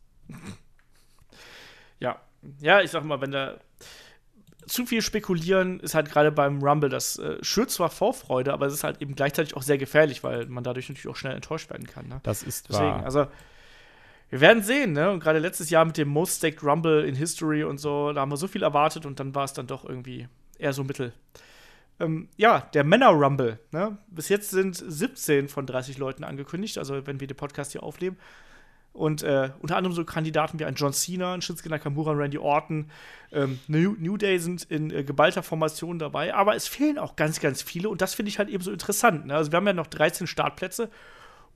[2.00, 2.20] Ja.
[2.60, 3.60] Ja, ich sag mal, wenn da
[4.66, 8.74] zu viel spekulieren ist halt gerade beim Rumble, das äh, schürt zwar Vorfreude, aber es
[8.74, 11.88] ist halt eben gleichzeitig auch sehr gefährlich, weil man dadurch natürlich auch schnell enttäuscht werden
[11.88, 12.08] kann.
[12.08, 12.20] Ne?
[12.24, 13.04] Das ist Deswegen, wahr.
[13.04, 13.28] also
[14.32, 15.12] wir werden sehen, ne?
[15.12, 18.32] Und gerade letztes Jahr mit dem Most Staked Rumble in History und so, da haben
[18.32, 20.28] wir so viel erwartet und dann war es dann doch irgendwie
[20.58, 21.12] eher so mittel.
[22.00, 23.98] Ähm, ja, der Männer Rumble, ne?
[24.08, 28.18] Bis jetzt sind 17 von 30 Leuten angekündigt, also wenn wir den Podcast hier aufnehmen.
[28.94, 32.90] Und äh, unter anderem so Kandidaten wie ein John Cena, ein Shinsuke Nakamura, Randy Orton,
[33.34, 37.40] ähm, New, New Day sind in äh, geballter Formation dabei, aber es fehlen auch ganz,
[37.40, 39.28] ganz viele und das finde ich halt eben so interessant.
[39.28, 39.36] Ne?
[39.36, 40.90] Also wir haben ja noch 13 Startplätze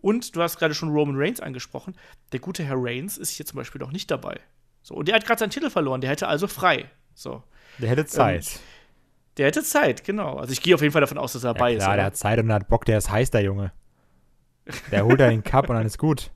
[0.05, 1.95] und du hast gerade schon Roman Reigns angesprochen.
[2.31, 4.39] Der gute Herr Reigns ist hier zum Beispiel noch nicht dabei.
[4.83, 6.85] So, und der hat gerade seinen Titel verloren, der hätte also frei.
[7.15, 7.41] So.
[7.79, 8.59] Der hätte Zeit.
[9.37, 10.35] Der hätte Zeit, genau.
[10.37, 11.83] Also ich gehe auf jeden Fall davon aus, dass er dabei ja, ist.
[11.83, 13.71] klar, aber- der hat Zeit und hat Bock, der ist heiß, der Junge.
[14.91, 16.29] Der holt da den Cup und dann ist gut.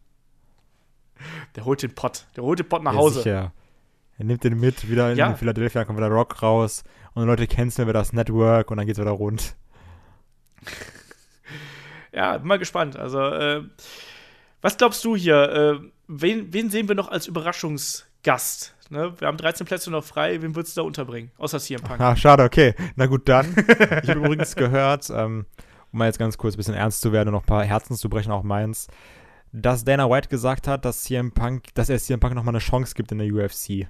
[1.56, 2.26] der holt den Pott.
[2.36, 3.20] Der holt den Pott nach Ja, Hause.
[3.22, 3.54] sicher.
[4.18, 5.36] Er nimmt den mit, wieder in Ja.
[5.36, 9.00] Philadelphia, dann kommt wieder Rock raus und Leute canceln wieder das Network und dann geht's
[9.00, 9.56] wieder rund.
[12.14, 12.98] Ja, bin mal gespannt.
[12.98, 13.64] Also, äh,
[14.62, 15.82] was glaubst du hier?
[15.82, 18.76] Äh, wen, wen sehen wir noch als Überraschungsgast?
[18.90, 19.14] Ne?
[19.20, 20.42] Wir haben 13 Plätze noch frei.
[20.42, 21.32] Wen würdest du da unterbringen?
[21.38, 22.00] Außer CM Punk.
[22.02, 22.74] Ah, schade, okay.
[22.96, 23.56] Na gut, dann.
[24.04, 25.46] Ich habe übrigens gehört, ähm,
[25.92, 27.96] um mal jetzt ganz kurz ein bisschen ernst zu werden und noch ein paar Herzen
[27.96, 28.88] zu brechen, auch meins,
[29.52, 32.96] dass Dana White gesagt hat, dass CM Punk, dass er CM Punk nochmal eine Chance
[32.96, 33.88] gibt in der UFC.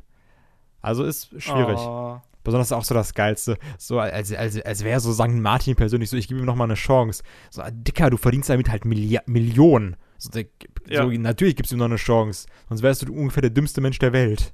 [0.82, 1.78] Also ist schwierig.
[1.80, 2.22] Oh.
[2.44, 3.58] Besonders auch so das Geilste.
[3.78, 5.30] So, als, als, als wäre so St.
[5.34, 7.24] Martin persönlich so, ich gebe ihm nochmal eine Chance.
[7.50, 9.96] So, Dicker, du verdienst damit halt Milli Millionen.
[10.18, 10.46] So, der,
[10.88, 11.04] Ja.
[11.04, 12.48] so, natürlich gibst du ihm noch eine Chance.
[12.70, 14.54] Sonst wärst du ungefähr der dümmste Mensch der Welt.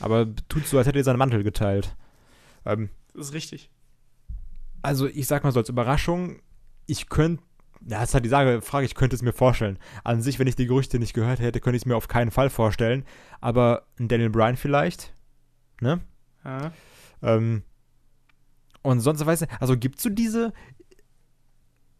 [0.00, 1.94] Aber tut so, als hätte er seinen Mantel geteilt.
[2.66, 3.70] Ähm, Das ist richtig.
[4.82, 6.40] also ich sag mal so als Überraschung,
[6.86, 7.42] ich könnte,
[7.86, 9.78] ja, das ist halt die Sage, Frage, ich könnte es mir vorstellen.
[10.02, 12.30] An sich, wenn ich die Gerüchte nicht gehört hätte, könnte ich es mir auf keinen
[12.30, 13.04] Fall vorstellen.
[13.40, 15.14] Aber ein Daniel Bryan vielleicht,
[15.80, 16.00] ne?
[16.44, 16.72] Ja.
[17.22, 17.62] Ähm,
[18.82, 20.52] und sonst weiß ich, also gibt es so diese,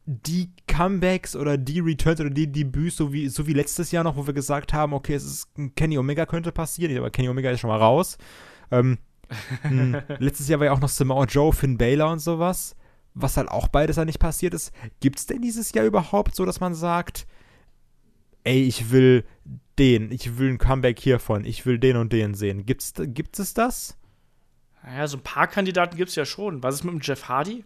[0.07, 4.17] die Comebacks oder die Returns oder die Debüts, so wie, so wie letztes Jahr noch,
[4.17, 7.61] wo wir gesagt haben, okay, es ist Kenny Omega könnte passieren, aber Kenny Omega ist
[7.61, 8.19] schon mal raus.
[8.71, 8.99] Ähm,
[9.63, 12.77] mh, letztes Jahr war ja auch noch Samoa Joe, Finn Balor und sowas,
[13.15, 14.73] was halt auch beides ja nicht passiert ist.
[15.01, 17.27] Gibt es denn dieses Jahr überhaupt so, dass man sagt,
[18.45, 19.25] ey, ich will
[19.79, 22.67] den, ich will ein Comeback hiervon, ich will den und den sehen.
[22.67, 23.97] Gibt's, gibt es das?
[24.85, 26.63] Naja, so ein paar Kandidaten gibt es ja schon.
[26.63, 27.65] Was ist mit dem Jeff Hardy?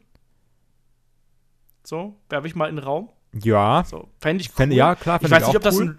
[1.85, 3.11] So, werfe ich mal in den Raum.
[3.33, 4.57] Ja, So, fände ich cool.
[4.57, 5.99] Fänd, ja, klar, ich fänd weiß nicht, ob das cool.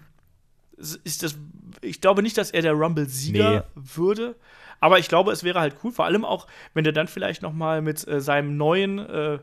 [1.04, 1.36] Ist das,
[1.82, 4.36] ich glaube nicht, dass er der Rumble-Sieger würde.
[4.80, 7.52] Aber ich glaube, es wäre halt cool, vor allem auch, wenn er dann vielleicht noch
[7.52, 9.38] mal mit äh, seinem neuen, äh,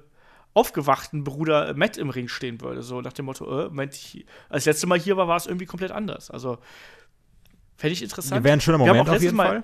[0.56, 2.82] aufgewachten Bruder Matt im Ring stehen würde.
[2.82, 5.46] So nach dem Motto, äh, Moment, ich, als das letzte Mal hier war, war es
[5.46, 6.32] irgendwie komplett anders.
[6.32, 6.58] Also,
[7.76, 8.44] fände ich interessant.
[8.44, 9.64] Wäre ein schöner Moment auf jeden Mal- Fall.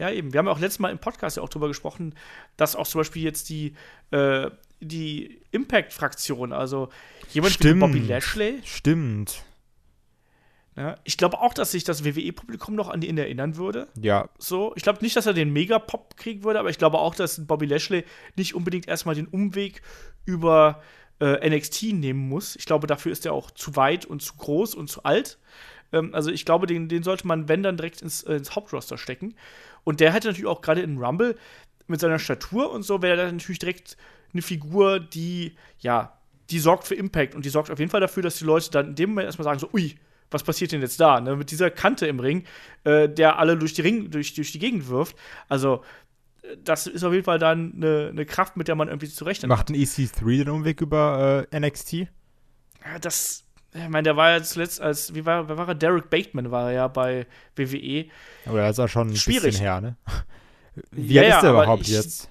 [0.00, 0.32] Ja, eben.
[0.32, 2.14] Wir haben ja auch letztes Mal im Podcast ja auch drüber gesprochen,
[2.56, 3.74] dass auch zum Beispiel jetzt die,
[4.12, 6.88] äh, die Impact-Fraktion, also
[7.32, 7.74] jemand wie.
[7.74, 9.44] Bobby Lashley, Stimmt.
[10.74, 13.88] ja, ich glaube auch, dass sich das WWE-Publikum noch an ihn erinnern würde.
[14.00, 17.14] Ja, So, ich glaube nicht, dass er den Mega-Pop kriegen würde, aber ich glaube auch,
[17.14, 18.04] dass Bobby Lashley
[18.36, 19.82] nicht unbedingt erstmal den Umweg
[20.24, 20.82] über
[21.20, 22.56] äh, NXT nehmen muss.
[22.56, 25.38] Ich glaube, dafür ist er auch zu weit und zu groß und zu alt.
[25.92, 28.98] Ähm, also ich glaube, den, den sollte man, wenn dann, direkt ins, äh, ins Hauptroster
[28.98, 29.34] stecken.
[29.84, 31.36] Und der hätte natürlich auch gerade in Rumble
[31.86, 33.96] mit seiner Statur und so, wäre er natürlich direkt
[34.32, 36.16] eine Figur, die, ja,
[36.50, 38.88] die sorgt für Impact und die sorgt auf jeden Fall dafür, dass die Leute dann
[38.88, 39.96] in dem Moment erstmal sagen: so, ui,
[40.30, 41.20] was passiert denn jetzt da?
[41.20, 41.36] Ne?
[41.36, 42.44] Mit dieser Kante im Ring,
[42.84, 45.16] äh, der alle durch die Ring, durch, durch die Gegend wirft.
[45.48, 45.82] Also,
[46.64, 49.48] das ist auf jeden Fall dann eine, eine Kraft, mit der man irgendwie zu rechnen
[49.48, 51.92] macht ein EC3 den Umweg über äh, NXT?
[51.92, 53.44] Ja, das,
[53.74, 55.74] ich meine, der war ja zuletzt als, wie war, wer war er?
[55.74, 58.06] Derek Bateman war er ja bei WWE.
[58.46, 59.42] Oder das ist ja schon ein Schwierig.
[59.44, 59.96] bisschen her, ne?
[60.92, 62.30] Wie Ja, alt ist der aber überhaupt ich- jetzt?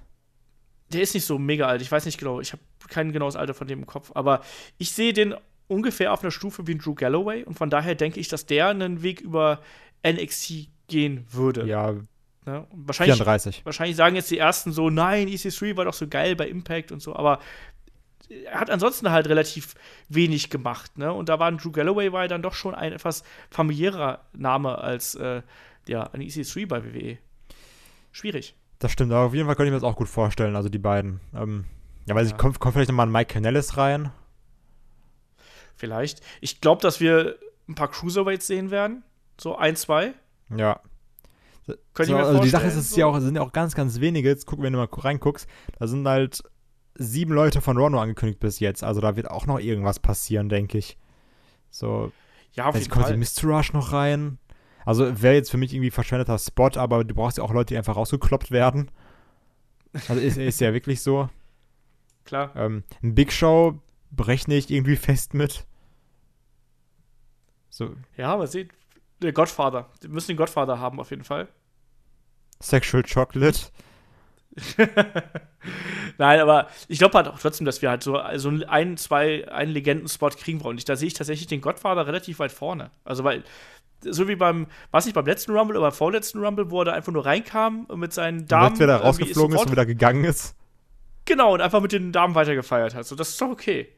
[0.91, 3.53] Der ist nicht so mega alt, ich weiß nicht genau, ich habe kein genaues Alter
[3.53, 4.41] von dem im Kopf, aber
[4.79, 5.35] ich sehe den
[5.67, 8.69] ungefähr auf einer Stufe wie ein Drew Galloway und von daher denke ich, dass der
[8.69, 9.61] einen Weg über
[10.05, 11.65] NXT gehen würde.
[11.67, 11.93] Ja,
[12.45, 12.65] Ne?
[12.71, 13.65] Wahrscheinlich, 34.
[13.65, 17.01] wahrscheinlich sagen jetzt die ersten so, nein, EC3 war doch so geil bei Impact und
[17.01, 17.39] so, aber
[18.29, 19.73] er hat ansonsten halt relativ
[20.07, 21.11] wenig gemacht, ne?
[21.11, 24.77] Und da war ein Drew Galloway war ja dann doch schon ein etwas familiärer Name
[24.77, 25.41] als äh,
[25.87, 27.17] ja, ein EC3 bei WWE.
[28.11, 28.55] Schwierig.
[28.79, 30.77] Das stimmt, aber auf jeden Fall könnte ich mir das auch gut vorstellen, also die
[30.79, 31.19] beiden.
[31.35, 31.65] Ähm,
[32.05, 32.35] ja, weiß Ja.
[32.35, 34.11] ich, kommt, kommt vielleicht nochmal ein Mike Canellis rein?
[35.75, 36.21] Vielleicht.
[36.41, 39.03] Ich glaube, dass wir ein paar Cruiserweights sehen werden.
[39.39, 40.13] So ein, zwei.
[40.55, 40.79] Ja.
[41.93, 42.99] Könnte so, ich mir also die Sache vorstellen, ist, es so.
[42.99, 44.27] ja auch, sind ja auch ganz, ganz wenige.
[44.27, 46.43] Jetzt gucken, wenn du mal reinguckst, da sind halt
[46.99, 48.83] sieben Leute von Rono angekündigt bis jetzt.
[48.83, 50.97] Also da wird auch noch irgendwas passieren, denke ich.
[51.71, 52.11] So,
[52.53, 53.17] Ja, auf ich, jeden kommt Fall.
[53.17, 53.43] Mr.
[53.45, 54.37] Rush noch rein?
[54.85, 57.77] Also wäre jetzt für mich irgendwie verschwendeter Spot, aber du brauchst ja auch Leute, die
[57.77, 58.91] einfach rausgekloppt werden.
[60.07, 61.29] Also ist, ist ja wirklich so.
[62.25, 62.55] Klar.
[62.55, 63.79] Ähm, ein Big Show
[64.11, 65.65] berechne ich irgendwie fest mit.
[67.69, 68.71] So, Ja, aber seht,
[69.21, 69.89] der Godfather.
[70.01, 71.47] Wir müssen den Godfather haben, auf jeden Fall.
[72.61, 73.59] Sexual Chocolate.
[76.17, 79.71] Nein, aber ich glaube halt auch trotzdem, dass wir halt so also ein, zwei, einen
[79.71, 80.77] Legendenspot kriegen wollen.
[80.77, 82.91] Ich, da sehe ich tatsächlich den Godfather relativ weit vorne.
[83.03, 83.43] Also, weil,
[84.01, 86.93] so wie beim, was nicht beim letzten Rumble, aber beim vorletzten Rumble, wo er da
[86.93, 88.75] einfach nur reinkam mit seinen Damen.
[88.75, 90.55] Direkt wieder rausgeflogen ist sofort- und wieder gegangen ist.
[91.25, 93.05] Genau, und einfach mit den Damen weitergefeiert hat.
[93.05, 93.89] So, das ist doch okay.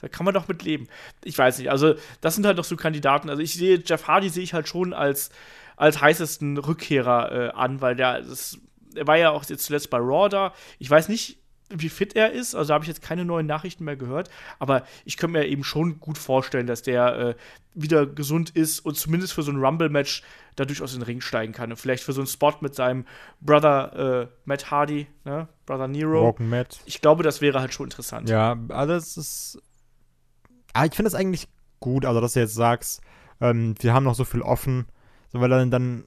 [0.00, 0.88] Da kann man doch mit leben.
[1.24, 3.30] Ich weiß nicht, also das sind halt noch so Kandidaten.
[3.30, 5.30] Also ich sehe, Jeff Hardy sehe ich halt schon als,
[5.76, 8.58] als heißesten Rückkehrer äh, an, weil der, das,
[8.96, 10.52] er war ja auch jetzt zuletzt bei Raw da.
[10.78, 11.38] Ich weiß nicht,
[11.68, 15.16] wie fit er ist, also habe ich jetzt keine neuen Nachrichten mehr gehört, aber ich
[15.16, 17.34] könnte mir eben schon gut vorstellen, dass der äh,
[17.74, 20.22] wieder gesund ist und zumindest für so ein Rumble-Match
[20.54, 21.70] da durchaus in den Ring steigen kann.
[21.70, 23.04] Und vielleicht für so einen Spot mit seinem
[23.40, 25.48] Brother äh, Matt Hardy, ne?
[25.66, 26.24] Brother Nero.
[26.24, 26.78] Walken Matt.
[26.86, 28.28] Ich glaube, das wäre halt schon interessant.
[28.28, 29.58] Ja, also das ist.
[30.72, 31.48] Ah, ich finde es eigentlich
[31.80, 33.00] gut, also dass du jetzt sagst,
[33.40, 34.86] ähm, wir haben noch so viel offen.
[35.32, 36.04] So, weil dann, dann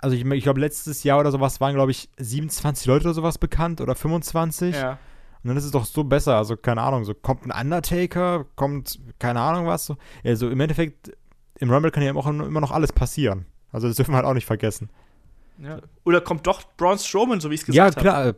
[0.00, 3.38] also ich, ich glaube, letztes Jahr oder sowas waren, glaube ich, 27 Leute oder sowas
[3.38, 4.74] bekannt oder 25.
[4.74, 4.98] Ja.
[5.42, 6.36] Und dann ist es doch so besser.
[6.36, 9.86] Also, keine Ahnung, so kommt ein Undertaker, kommt, keine Ahnung was.
[9.86, 9.96] So.
[10.24, 11.12] Also im Endeffekt,
[11.58, 13.46] im Rumble kann ja auch immer noch alles passieren.
[13.72, 14.90] Also das dürfen wir halt auch nicht vergessen.
[15.58, 15.80] Ja.
[16.04, 18.00] Oder kommt doch Braun Strowman, so wie ich es gesagt Ja, habe?
[18.00, 18.34] klar, äh,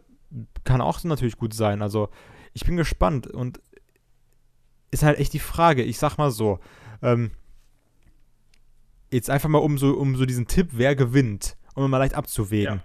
[0.65, 1.83] kann auch natürlich gut sein.
[1.83, 2.09] Also,
[2.53, 3.61] ich bin gespannt und
[4.91, 5.83] ist halt echt die Frage.
[5.83, 6.59] Ich sag mal so,
[7.01, 7.31] ähm,
[9.13, 12.77] jetzt einfach mal um so, um so diesen Tipp, wer gewinnt, um mal leicht abzuwägen.
[12.77, 12.83] Ja.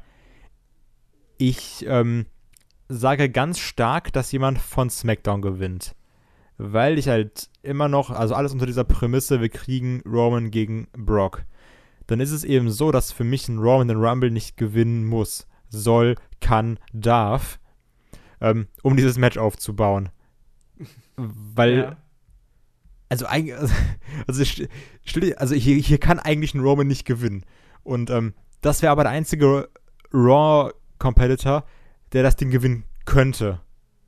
[1.37, 2.25] Ich ähm,
[2.89, 5.95] sage ganz stark, dass jemand von SmackDown gewinnt.
[6.57, 11.45] Weil ich halt immer noch, also alles unter dieser Prämisse, wir kriegen Roman gegen Brock.
[12.07, 15.47] Dann ist es eben so, dass für mich ein Roman den Rumble nicht gewinnen muss,
[15.69, 17.59] soll, kann, darf,
[18.41, 20.09] ähm, um dieses Match aufzubauen.
[21.15, 21.97] Weil Ja.
[23.09, 23.55] Also eigentlich,
[24.27, 27.45] also, dir- also hier, hier kann eigentlich ein Roman nicht gewinnen.
[27.83, 29.69] Und ähm, das wäre aber der einzige
[30.13, 31.63] Raw-Competitor,
[32.13, 33.61] der das Ding gewinnen könnte.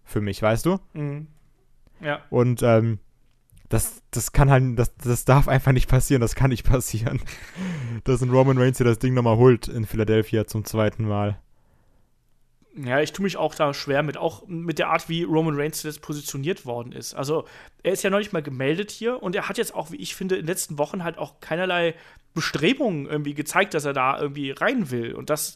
[0.04, 0.80] Für mich, weißt du?
[0.94, 1.28] Mhm.
[2.02, 2.22] Ja.
[2.30, 3.00] Und ähm,
[3.70, 7.22] das, das kann halt, das, das darf einfach nicht passieren, das kann nicht passieren.
[8.06, 11.40] Dass ein Roman Reigns hier das Ding nochmal holt in Philadelphia zum zweiten Mal.
[12.76, 15.82] Ja, ich tue mich auch da schwer mit, auch mit der Art, wie Roman Reigns
[15.84, 17.16] jetzt positioniert worden ist.
[17.16, 17.46] Also,
[17.82, 20.16] er ist ja noch nicht mal gemeldet hier und er hat jetzt auch, wie ich
[20.16, 21.96] finde, in den letzten Wochen halt auch keinerlei
[22.34, 25.16] Bestrebungen irgendwie gezeigt, dass er da irgendwie rein will.
[25.16, 25.56] Und das,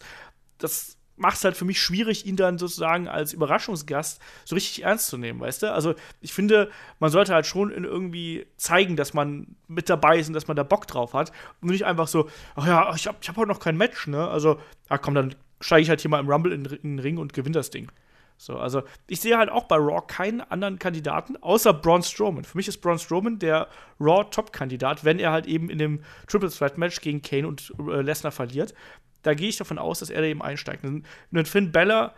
[0.57, 5.07] das macht es halt für mich schwierig, ihn dann sozusagen als Überraschungsgast so richtig ernst
[5.07, 5.71] zu nehmen, weißt du?
[5.71, 10.33] Also, ich finde, man sollte halt schon irgendwie zeigen, dass man mit dabei ist und
[10.33, 11.31] dass man da Bock drauf hat.
[11.61, 14.27] Und nicht einfach so, ach ja, ich hab, ich hab heute noch kein Match, ne?
[14.27, 14.59] Also,
[14.89, 17.33] ja komm, dann steige ich halt hier mal im Rumble in, in den Ring und
[17.33, 17.91] gewinne das Ding.
[18.37, 22.43] So, also ich sehe halt auch bei Raw keinen anderen Kandidaten, außer Braun Strowman.
[22.43, 23.67] Für mich ist Braun Strowman der
[23.99, 28.31] Raw-Top-Kandidat, wenn er halt eben in dem Triple Threat Match gegen Kane und äh, Lesnar
[28.31, 28.73] verliert.
[29.21, 30.83] Da gehe ich davon aus, dass er da eben einsteigt.
[30.83, 32.13] Ein, ein Finn Bella,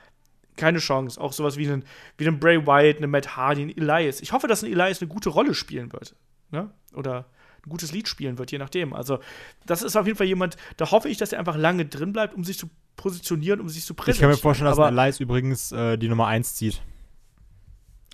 [0.56, 1.22] keine Chance.
[1.22, 1.84] Auch sowas wie einen,
[2.18, 4.22] wie einen Bray Wyatt, einen Matt Hardy, einen Elias.
[4.22, 6.16] Ich hoffe, dass ein Elias eine gute Rolle spielen wird.
[6.50, 6.72] Ne?
[6.94, 7.26] Oder
[7.66, 8.94] ein gutes Lied spielen wird, je nachdem.
[8.94, 9.20] Also,
[9.66, 12.34] das ist auf jeden Fall jemand, da hoffe ich, dass er einfach lange drin bleibt,
[12.34, 14.32] um sich zu positionieren, um sich zu Ich präsentieren.
[14.32, 16.82] kann mir vorstellen, dass Elias übrigens äh, die Nummer 1 zieht.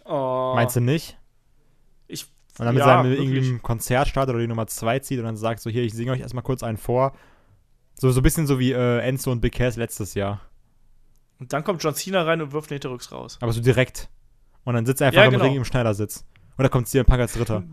[0.06, 1.18] oh, Meinst du nicht?
[2.08, 2.26] Ich,
[2.60, 5.38] Und dann mit ja, seinem irgendwie Konzert startet oder die Nummer 2 zieht und dann
[5.38, 7.14] sagt so, hier, ich singe euch erstmal kurz einen vor.
[7.96, 10.42] So, so ein bisschen so wie äh, Enzo und Big Cass letztes Jahr.
[11.40, 13.38] Und dann kommt John Cena rein und wirft den hinterrücks raus.
[13.42, 14.10] Aber so direkt.
[14.64, 15.44] Und dann sitzt er einfach Ja, im genau.
[15.44, 16.26] Ring im Schneidersitz.
[16.58, 17.64] Und da kommt CM Punk als Dritter.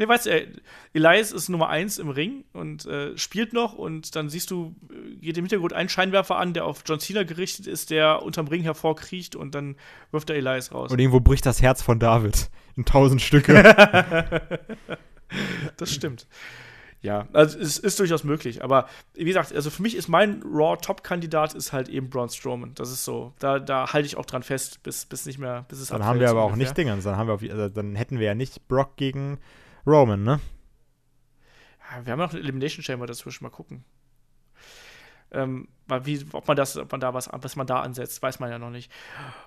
[0.00, 0.46] Nee, weißt du, äh,
[0.94, 5.16] Elias ist Nummer 1 im Ring und äh, spielt noch und dann siehst du, äh,
[5.16, 8.62] geht im Hintergrund ein Scheinwerfer an, der auf John Cena gerichtet ist, der unterm Ring
[8.62, 9.76] hervorkriecht und dann
[10.10, 10.90] wirft er Elias raus.
[10.90, 13.62] Und irgendwo bricht das Herz von David in tausend Stücke.
[15.76, 16.26] Das stimmt.
[17.02, 18.62] Ja, also es ist durchaus möglich.
[18.62, 22.72] Aber wie gesagt, also für mich ist mein Raw-Top-Kandidat ist halt eben Braun Strowman.
[22.74, 23.32] Das ist so.
[23.38, 26.20] Da, da halte ich auch dran fest, bis, bis nicht mehr, bis es dann haben
[26.20, 26.66] wir aber auch ungefähr.
[26.66, 27.04] nicht Dingens.
[27.04, 29.38] Dann, haben wir auf, also dann hätten wir ja nicht Brock gegen
[29.86, 30.40] Roman, ne?
[31.90, 33.84] Ja, wir haben noch eine Elimination Chamber dazwischen, mal gucken.
[35.32, 35.68] Ähm,
[36.02, 38.58] wie, ob man das, ob man da was, was man da ansetzt, weiß man ja
[38.58, 38.90] noch nicht.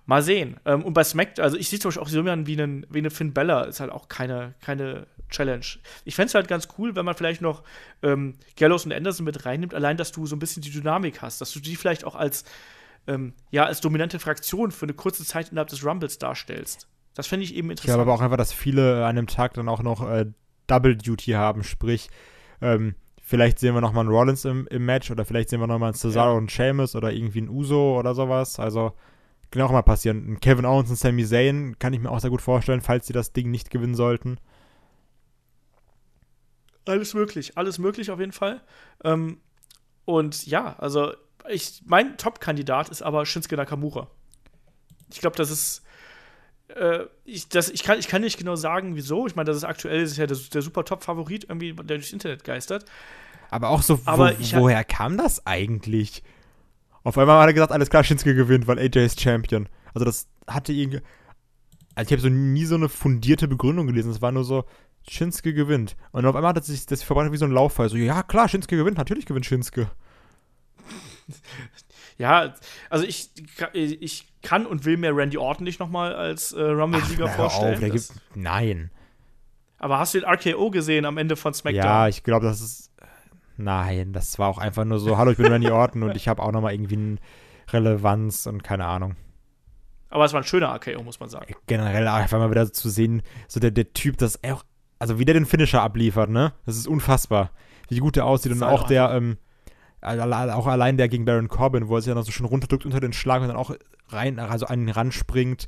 [0.06, 0.60] Mal sehen.
[0.66, 3.12] Ähm, und bei SmackDown, also ich sehe zum Beispiel auch so wie einen, wie einen
[3.12, 5.66] Finn Bella, ist halt auch keine, keine Challenge.
[6.06, 7.64] Ich fände es halt ganz cool, wenn man vielleicht noch
[8.02, 11.42] ähm, Gallows und Anderson mit reinnimmt, allein, dass du so ein bisschen die Dynamik hast,
[11.42, 12.46] dass du die vielleicht auch als,
[13.08, 16.88] ähm, ja, als dominante Fraktion für eine kurze Zeit innerhalb des Rumbles darstellst.
[17.16, 18.02] Das fände ich eben Ich glaube interessant.
[18.02, 20.26] aber auch einfach, dass viele an dem Tag dann auch noch äh,
[20.68, 22.10] Double Duty haben, sprich,
[22.62, 25.68] ähm, vielleicht sehen wir noch mal einen Rollins im, im Match oder vielleicht sehen wir
[25.68, 26.38] noch mal einen Cesaro Ja.
[26.38, 28.60] und Sheamus oder irgendwie einen Uso oder sowas.
[28.60, 28.94] Also
[29.52, 30.26] kann auch mal passieren.
[30.34, 33.14] Ein Kevin Owens und Sami Zayn kann ich mir auch sehr gut vorstellen, falls sie
[33.14, 34.40] das Ding nicht gewinnen sollten.
[36.86, 38.62] Alles möglich, alles möglich auf jeden Fall.
[39.04, 39.38] Ähm,
[40.06, 41.14] und ja, also
[41.50, 44.08] ich, mein Top-Kandidat ist aber Shinsuke Nakamura.
[45.12, 45.83] Ich glaube, das ist.
[46.70, 49.28] Äh, ich, das, ich, kann, ich kann nicht genau sagen, wieso.
[49.28, 52.14] Ich meine, das ist aktuell das ist ja der, der super Top-Favorit, irgendwie, der durchs
[52.14, 52.86] Internet geistert.
[53.50, 56.24] Aber auch so, Aber wo, hab- woher kam das eigentlich?
[57.04, 59.68] Auf einmal hat er gesagt, alles klar, Shinsuke gewinnt, weil AJ ist Champion.
[59.94, 61.02] Also das hatte irgendwie.
[61.96, 64.10] Also ich habe so nie so eine fundierte Begründung gelesen.
[64.12, 64.64] Es war nur so,
[65.08, 65.96] Shinsuke gewinnt.
[66.12, 67.90] Und auf einmal hat er sich das verbreitet wie so ein Lauffall.
[67.90, 69.92] So, ja klar, Shinsuke gewinnt, natürlich gewinnt Shinsuke.
[72.18, 72.54] Ja,
[72.90, 73.32] also ich,
[73.74, 77.74] ich kann und will mir Randy Orton nicht nochmal als äh, Rumble-Sieger vorstellen.
[77.74, 78.92] auf, der gibt, nein.
[79.80, 81.84] aber hast du den RKO gesehen am Ende von SmackDown?
[81.84, 82.92] Ja, ich glaube, das ist.
[83.56, 86.42] Nein, das war auch einfach nur so, hallo, ich bin Randy Orton und ich habe
[86.42, 87.18] auch nochmal irgendwie eine
[87.72, 89.16] Relevanz und keine Ahnung.
[90.10, 91.56] Aber es war ein schöner RKO, muss man sagen.
[91.68, 94.64] generell einfach mal wieder zu sehen, so der, der Typ, das auch,
[95.00, 96.54] also wie der den Finisher abliefert, ne?
[96.66, 97.52] Das ist unfassbar.
[97.90, 99.38] Wie gut der aussieht und auch der, ähm,
[100.02, 103.00] auch allein der gegen Baron Corbin, wo er sich ja noch so schön runterdrückt unter
[103.00, 103.76] den Schlag und dann auch
[104.14, 105.68] rein, also an ihn ranspringt.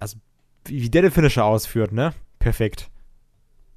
[0.00, 0.18] Also,
[0.64, 2.14] wie, der den Finisher ausführt, ne?
[2.38, 2.90] Perfekt.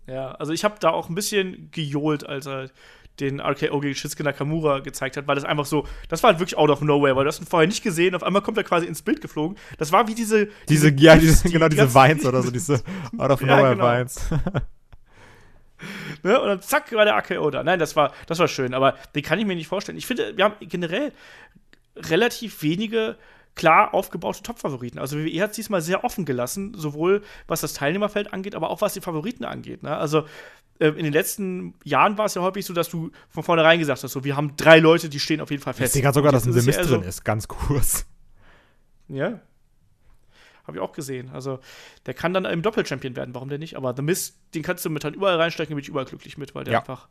[0.07, 2.69] Ja, also ich habe da auch ein bisschen gejohlt, als er
[3.19, 6.57] den RKO gegen Shinsuke Nakamura gezeigt hat, weil das einfach so, das war halt wirklich
[6.57, 8.85] out of nowhere, weil du hast ihn vorher nicht gesehen, auf einmal kommt er quasi
[8.85, 9.57] ins Bild geflogen.
[9.77, 10.47] Das war wie diese.
[10.67, 12.81] Diese, diese ja, diese, die genau, diese Vines oder so, diese
[13.17, 13.85] out of Ja, nowhere genau.
[13.85, 14.29] Vines.
[16.23, 16.39] Ne?
[16.39, 17.63] Und dann zack, war der AKO da.
[17.63, 19.97] Nein, das war, das war schön, aber den kann ich mir nicht vorstellen.
[19.97, 21.11] Ich finde, wir haben generell
[21.95, 23.17] relativ wenige
[23.55, 24.99] klar aufgebaute Top-Favoriten.
[24.99, 28.81] Also WWE hat es diesmal sehr offen gelassen, sowohl was das Teilnehmerfeld angeht, aber auch
[28.81, 29.81] was die Favoriten angeht.
[29.83, 29.95] Ne?
[29.95, 30.25] Also
[30.79, 34.03] äh, in den letzten Jahren war es ja häufig so, dass du von vornherein gesagt
[34.03, 35.93] hast, so, wir haben drei Leute, die stehen auf jeden Fall Ich fest.
[35.93, 38.05] sehe gerade sogar, dass ein Mist eher drin ist, ganz kurz.
[39.07, 39.39] Ja.
[40.67, 41.29] Habe ich auch gesehen.
[41.31, 41.59] Also,
[42.07, 43.77] der kann dann im Doppel-Champion werden, warum denn nicht?
[43.77, 46.55] Aber The Mist, den kannst du mit halt überall reinstecken, bin ich überall glücklich mit,
[46.55, 46.79] weil der Ja.
[46.79, 47.07] einfach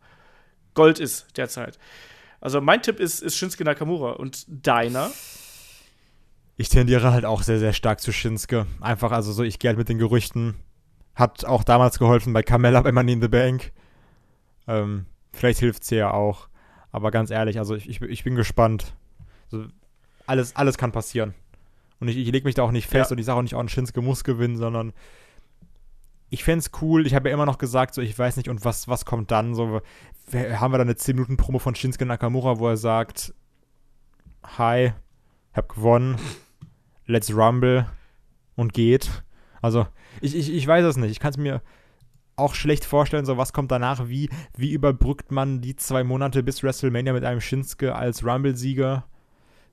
[0.75, 1.79] Gold ist derzeit.
[2.41, 4.11] Also, mein Tipp ist, ist Shinsuke Nakamura.
[4.15, 5.11] Und deiner?
[6.57, 8.67] Ich tendiere halt auch sehr, sehr stark zu Shinsuke.
[8.81, 10.55] Einfach, also so, ich gehe halt mit den Gerüchten.
[11.15, 13.73] Hat auch damals geholfen bei Carmella bei Money in the Bank.
[14.67, 16.49] Ähm, vielleicht hilft sie ja auch.
[16.93, 18.95] Aber ganz ehrlich, also ich, ich, ich bin gespannt.
[19.51, 19.67] Also,
[20.27, 21.35] alles, alles kann passieren.
[22.01, 23.15] Und ich, ich lege mich da auch nicht fest Ja.
[23.15, 24.93] und ich sage auch nicht, oh, ein Shinsuke muss gewinnen, sondern
[26.31, 27.07] ich fände es cool.
[27.07, 29.55] Ich habe ja immer noch gesagt, so, ich weiß nicht, und was, was kommt dann?
[29.55, 29.81] So,
[30.33, 33.35] haben wir dann eine 10-Minuten-Promo von Shinsuke Nakamura, wo er sagt,
[34.59, 34.93] Hi,
[35.53, 36.17] hab gewonnen,
[37.07, 37.87] let's rumble
[38.57, 39.23] und geht.
[39.63, 39.87] Also,
[40.21, 41.11] ich, ich, ich weiß es nicht.
[41.11, 41.63] Ich kann es mir
[42.37, 46.63] auch schlecht vorstellen, so was kommt danach, wie, wie überbrückt man die zwei Monate bis
[46.63, 49.05] WrestleMania mit einem Shinsuke als Rumble-Sieger?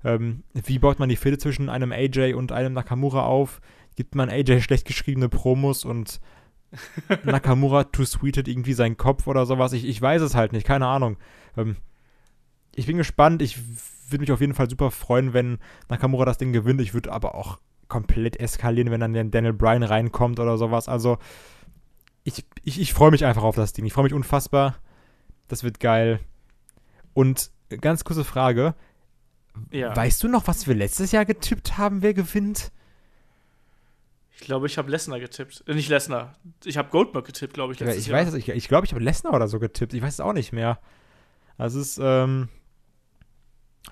[0.03, 3.61] Ähm, wie baut man die Fehde zwischen einem AJ und einem Nakamura auf?
[3.95, 6.21] Gibt man AJ schlecht geschriebene Promos und
[7.23, 9.73] Nakamura too sweeted irgendwie seinen Kopf oder sowas?
[9.73, 11.17] Ich, ich weiß es halt nicht, keine Ahnung.
[11.57, 11.77] Ähm,
[12.75, 13.41] ich bin gespannt.
[13.41, 13.59] Ich
[14.11, 15.59] würde mich auf jeden Fall super freuen, wenn
[15.89, 16.81] Nakamura das Ding gewinnt.
[16.81, 20.87] Ich würde aber auch komplett eskalieren, wenn dann der Daniel Bryan reinkommt oder sowas.
[20.87, 21.17] Also,
[22.23, 23.85] ich, ich, ich freue mich einfach auf das Ding.
[23.85, 24.75] Ich freue mich unfassbar.
[25.47, 26.19] Das wird geil.
[27.13, 27.51] Und
[27.81, 28.75] ganz kurze Frage.
[29.71, 29.95] Ja.
[29.95, 32.71] Weißt du noch, was wir letztes Jahr getippt haben, wer gewinnt?
[34.33, 35.63] Ich glaube, ich habe Lesnar getippt.
[35.67, 36.33] Äh, nicht Lesnar.
[36.63, 38.19] Ich habe Goldberg getippt, glaube ich, Ja, letztes ich Jahr.
[38.19, 39.93] weiß es, ich, ich glaube, ich habe Lesnar oder so getippt.
[39.93, 40.79] Ich weiß es auch nicht mehr.
[41.57, 42.49] Also es ist, ähm.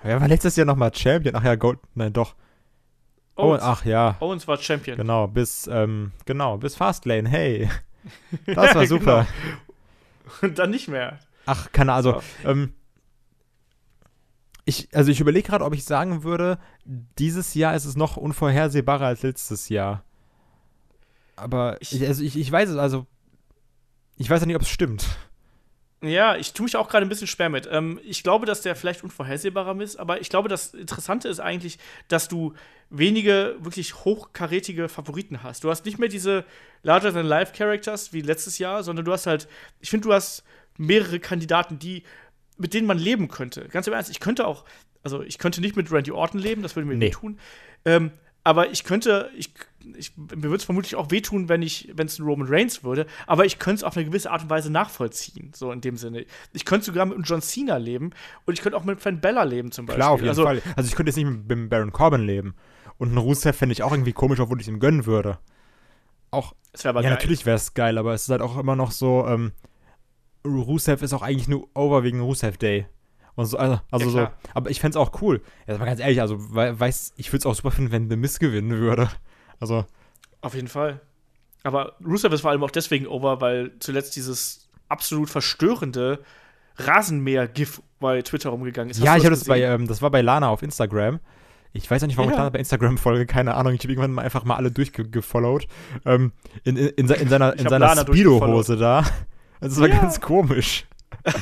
[0.02, 1.34] Wer war letztes Jahr nochmal Champion?
[1.36, 1.78] Ach ja, Gold.
[1.94, 2.34] Nein, doch.
[3.36, 3.62] Oh, Owens.
[3.62, 4.16] ach ja.
[4.20, 4.96] Owens war Champion.
[4.96, 7.68] Genau, bis, ähm, genau, bis Fastlane, hey.
[8.46, 9.26] Das war super.
[10.42, 11.18] Und dann nicht mehr.
[11.46, 12.14] Ach, keine Ahnung.
[12.14, 12.48] Also, So.
[12.48, 12.74] ähm,
[14.64, 19.06] ich, also ich überlege gerade, ob ich sagen würde, dieses Jahr ist es noch unvorhersehbarer
[19.06, 20.04] als letztes Jahr.
[21.36, 23.06] Aber Ich- ich, also ich, ich weiß es, also
[24.16, 25.06] ich weiß ja nicht, ob es stimmt.
[26.02, 27.68] Ja, ich tue mich auch gerade ein bisschen schwer mit.
[27.70, 31.78] Ähm, ich glaube, dass der vielleicht unvorhersehbarer ist, aber ich glaube, das Interessante ist eigentlich,
[32.08, 32.54] dass du
[32.88, 35.62] wenige wirklich hochkarätige Favoriten hast.
[35.62, 36.44] Du hast nicht mehr diese
[36.82, 39.46] Larger-than-Life-Characters wie letztes Jahr, sondern du hast halt,
[39.80, 40.42] ich finde, du hast
[40.78, 42.02] mehrere Kandidaten, die,
[42.56, 43.68] mit denen man leben könnte.
[43.68, 44.64] Ganz im Ernst, ich könnte auch,
[45.02, 47.08] also ich könnte nicht mit Randy Orton leben, das würde mir Nee.
[47.08, 47.38] wehtun.
[47.84, 48.10] Ähm,
[48.42, 49.52] aber ich könnte, ich,
[49.96, 53.06] ich, mir würde es vermutlich auch wehtun, wenn ich, wenn es ein Roman Reigns würde,
[53.26, 56.26] aber ich könnte es auf eine gewisse Art und Weise nachvollziehen, so in dem Sinne.
[56.52, 58.10] Ich könnte sogar mit einem John Cena leben
[58.46, 60.00] und ich könnte auch mit Fan Bella leben zum Beispiel.
[60.00, 60.62] Klar, auf jeden also, Fall.
[60.76, 62.54] Also ich könnte jetzt nicht mit dem Baron Corbin leben.
[62.98, 65.38] Und einen Rusev fände ich auch irgendwie komisch, obwohl ich es ihm gönnen würde.
[66.30, 67.08] Auch, ja, geil.
[67.08, 69.52] natürlich wäre es geil, aber es ist halt auch immer noch so, ähm,
[70.44, 72.86] Rusev ist auch eigentlich nur over wegen Rusev Day.
[73.36, 75.40] Und so, also, also Ja, so, aber ich fände es auch cool.
[75.66, 78.16] Jetzt mal ganz ehrlich, also, wei- weiß, ich würde es auch super finden, wenn The
[78.16, 79.08] Miz gewinnen würde.
[79.60, 79.84] Also,
[80.40, 81.00] Auf jeden Fall.
[81.62, 86.20] Aber Rusev ist vor allem auch deswegen over, weil zuletzt dieses absolut verstörende
[86.78, 88.96] Rasenmäher-GIF bei Twitter rumgegangen ist.
[88.98, 91.20] Hast ja, ich habe das bei, ähm, das war bei Lana auf Instagram.
[91.72, 92.34] Ich weiß auch nicht, warum Ja.
[92.34, 93.74] ich Lana bei Instagram folge, keine Ahnung.
[93.74, 95.66] Ich habe irgendwann mal einfach mal alle durchgefollowt.
[96.06, 96.32] Ähm,
[96.64, 99.04] in, in, in, in seiner, in seiner Speedo-Hose da.
[99.60, 100.00] Also, das war Ja.
[100.00, 100.86] ganz komisch.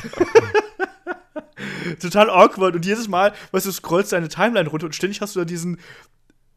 [2.01, 5.39] total awkward und jedes Mal, weißt du, scrollst deine Timeline runter und ständig hast du
[5.39, 5.79] da diesen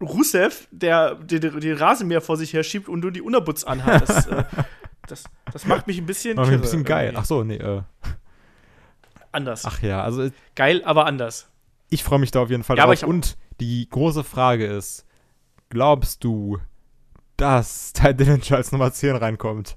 [0.03, 4.09] Rusev, der den, Rasenmäher vor sich her schiebt und du die Unterbutz anhat.
[4.09, 4.45] Das, äh,
[5.07, 7.07] das, das macht mich ein bisschen, War mir ein bisschen geil.
[7.07, 7.21] irgendwie.
[7.21, 7.83] Ach so, nee, äh,
[9.33, 9.65] anders.
[9.65, 11.49] ach ja, also Geil, aber anders.
[11.91, 13.09] ich freue mich da auf jeden Fall Ja, aber drauf.
[13.09, 15.05] Und die große Frage ist,
[15.69, 16.59] glaubst du,
[17.37, 19.77] dass Ty Dillinger als Nummer 10 reinkommt?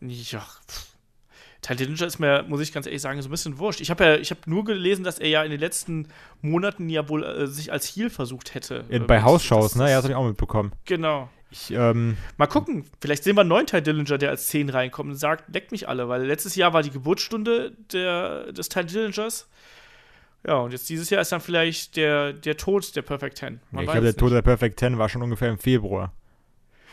[0.00, 0.91] Ja, pff.
[1.62, 3.80] Ty Dillinger ist mir, muss ich ganz ehrlich sagen, so ein bisschen wurscht.
[3.80, 6.08] Ich habe ja, ich habe nur gelesen, dass er ja in den letzten
[6.40, 8.84] Monaten ja wohl äh, sich als Heel versucht hätte.
[8.88, 9.84] In, Äh, bei Hausshows, ne?
[9.84, 10.72] Ja, das habe ich auch mitbekommen.
[10.86, 11.28] Genau.
[11.52, 15.10] Ich, ähm, Mal gucken, vielleicht sehen wir einen neuen Ty Dillinger, der als 10 reinkommt
[15.10, 19.48] und sagt, leckt mich alle, weil letztes Jahr war die Geburtsstunde der, des Ty Dillingers.
[20.44, 23.60] Ja, und jetzt dieses Jahr ist dann vielleicht der, der Tod der Perfect Ten.
[23.70, 26.12] ja, ich glaube, der Tod der Perfect Ten war schon ungefähr im Februar.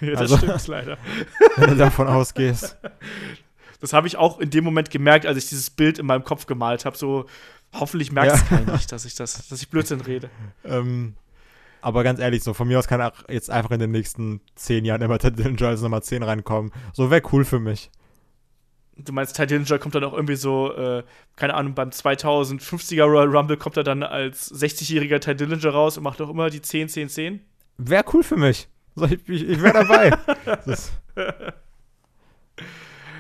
[0.01, 0.97] Ja, das also- stimmt leider.
[1.57, 2.78] wenn du davon ausgehst.
[3.80, 6.45] Das habe ich auch in dem Moment gemerkt, als ich dieses Bild in meinem Kopf
[6.45, 6.97] gemalt habe.
[6.97, 7.25] So,
[7.73, 8.57] hoffentlich merkt es ja.
[8.57, 10.30] keiner nicht, dass ich das, dass ich Blödsinn rede.
[10.65, 11.15] Ähm,
[11.82, 14.84] aber ganz ehrlich, so von mir aus kann auch jetzt einfach in den nächsten zehn
[14.86, 16.71] Jahren immer Ted Dillinger als Nummer 10 reinkommen.
[16.93, 17.89] So wäre cool für mich.
[18.97, 21.03] Du meinst, Ty Dillinger kommt dann auch irgendwie so, äh,
[21.38, 26.03] keine Ahnung, beim 2050er Royal Rumble kommt er dann als 60-jähriger Ty Dillinger raus und
[26.03, 27.39] macht auch immer die 10, 10, 10?
[27.77, 28.67] Wäre cool für mich.
[28.95, 30.11] So, ich ich, ich wäre dabei.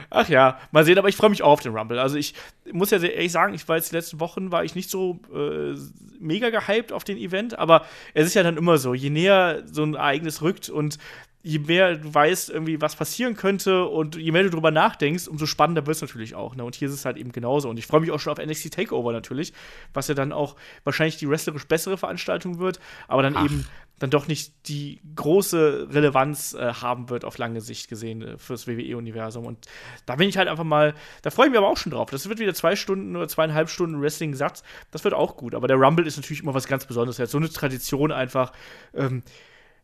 [0.09, 1.99] Ach ja, mal sehen, aber ich freue mich auch auf den Rumble.
[1.99, 2.33] Also ich
[2.71, 5.75] muss ja ehrlich sagen, ich war jetzt die letzten Wochen, war ich nicht so äh,
[6.19, 9.83] mega gehypt auf den Event, aber es ist ja dann immer so, je näher so
[9.83, 10.97] ein Ereignis rückt und
[11.41, 15.45] je mehr du weißt, irgendwie, was passieren könnte und je mehr du drüber nachdenkst, umso
[15.45, 16.55] spannender wird es natürlich auch.
[16.55, 16.63] Ne?
[16.63, 17.69] Und hier ist es halt eben genauso.
[17.69, 19.53] Und ich freue mich auch schon auf NXT Takeover natürlich,
[19.93, 23.45] was ja dann auch wahrscheinlich die wrestlerisch bessere Veranstaltung wird, aber dann Ach.
[23.45, 23.65] eben
[23.99, 28.65] dann doch nicht die große Relevanz äh, haben wird auf lange Sicht gesehen äh, fürs
[28.67, 29.45] WWE-Universum.
[29.45, 29.67] Und
[30.05, 32.09] da bin ich halt einfach mal, da freue ich mich aber auch schon drauf.
[32.09, 34.63] Das wird wieder zwei Stunden oder zweieinhalb Stunden Wrestling-Satz.
[34.91, 35.53] Das wird auch gut.
[35.53, 37.19] Aber der Rumble ist natürlich immer was ganz Besonderes.
[37.19, 38.53] Er hat so eine Tradition einfach.
[38.93, 39.21] Ähm,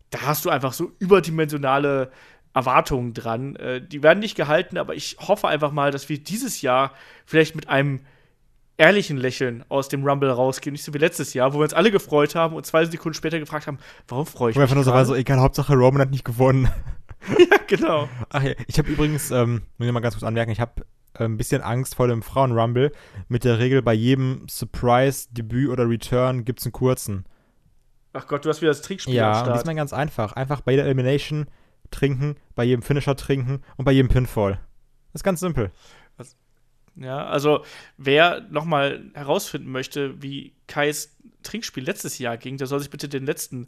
[0.09, 2.11] da hast du einfach so überdimensionale
[2.53, 3.55] Erwartungen dran.
[3.57, 6.93] Äh, die werden nicht gehalten, aber ich hoffe einfach mal, dass wir dieses Jahr
[7.25, 8.01] vielleicht mit einem
[8.77, 11.91] ehrlichen Lächeln aus dem Rumble rausgehen, nicht so wie letztes Jahr, wo wir uns alle
[11.91, 13.77] gefreut haben und zwei Sekunden später gefragt haben,
[14.07, 14.61] warum freue ich mich?
[14.61, 16.69] Einfach nur so, war so, egal, Hauptsache Roman hat nicht gewonnen.
[17.39, 18.09] ja, genau.
[18.29, 21.23] Ach ja, ich habe übrigens, ähm, muss ich mal ganz kurz anmerken, ich habe äh,
[21.23, 22.91] ein bisschen Angst vor dem Frauen-Rumble
[23.27, 27.25] mit der Regel, bei jedem Surprise, Debüt oder Return gibt es einen kurzen.
[28.15, 29.57] Ach Gott, du hast wieder das Trickspiel Ja, am Start.
[29.59, 30.33] diesmal ganz einfach.
[30.33, 31.47] Einfach bei jeder Elimination
[31.91, 34.59] trinken, bei jedem Finisher trinken und bei jedem Pinfall.
[35.11, 35.71] Das ist ganz simpel.
[36.97, 37.65] Ja, also
[37.97, 41.13] wer nochmal herausfinden möchte, wie Kais
[41.43, 43.67] Trinkspiel letztes Jahr ging, der soll sich bitte den letzten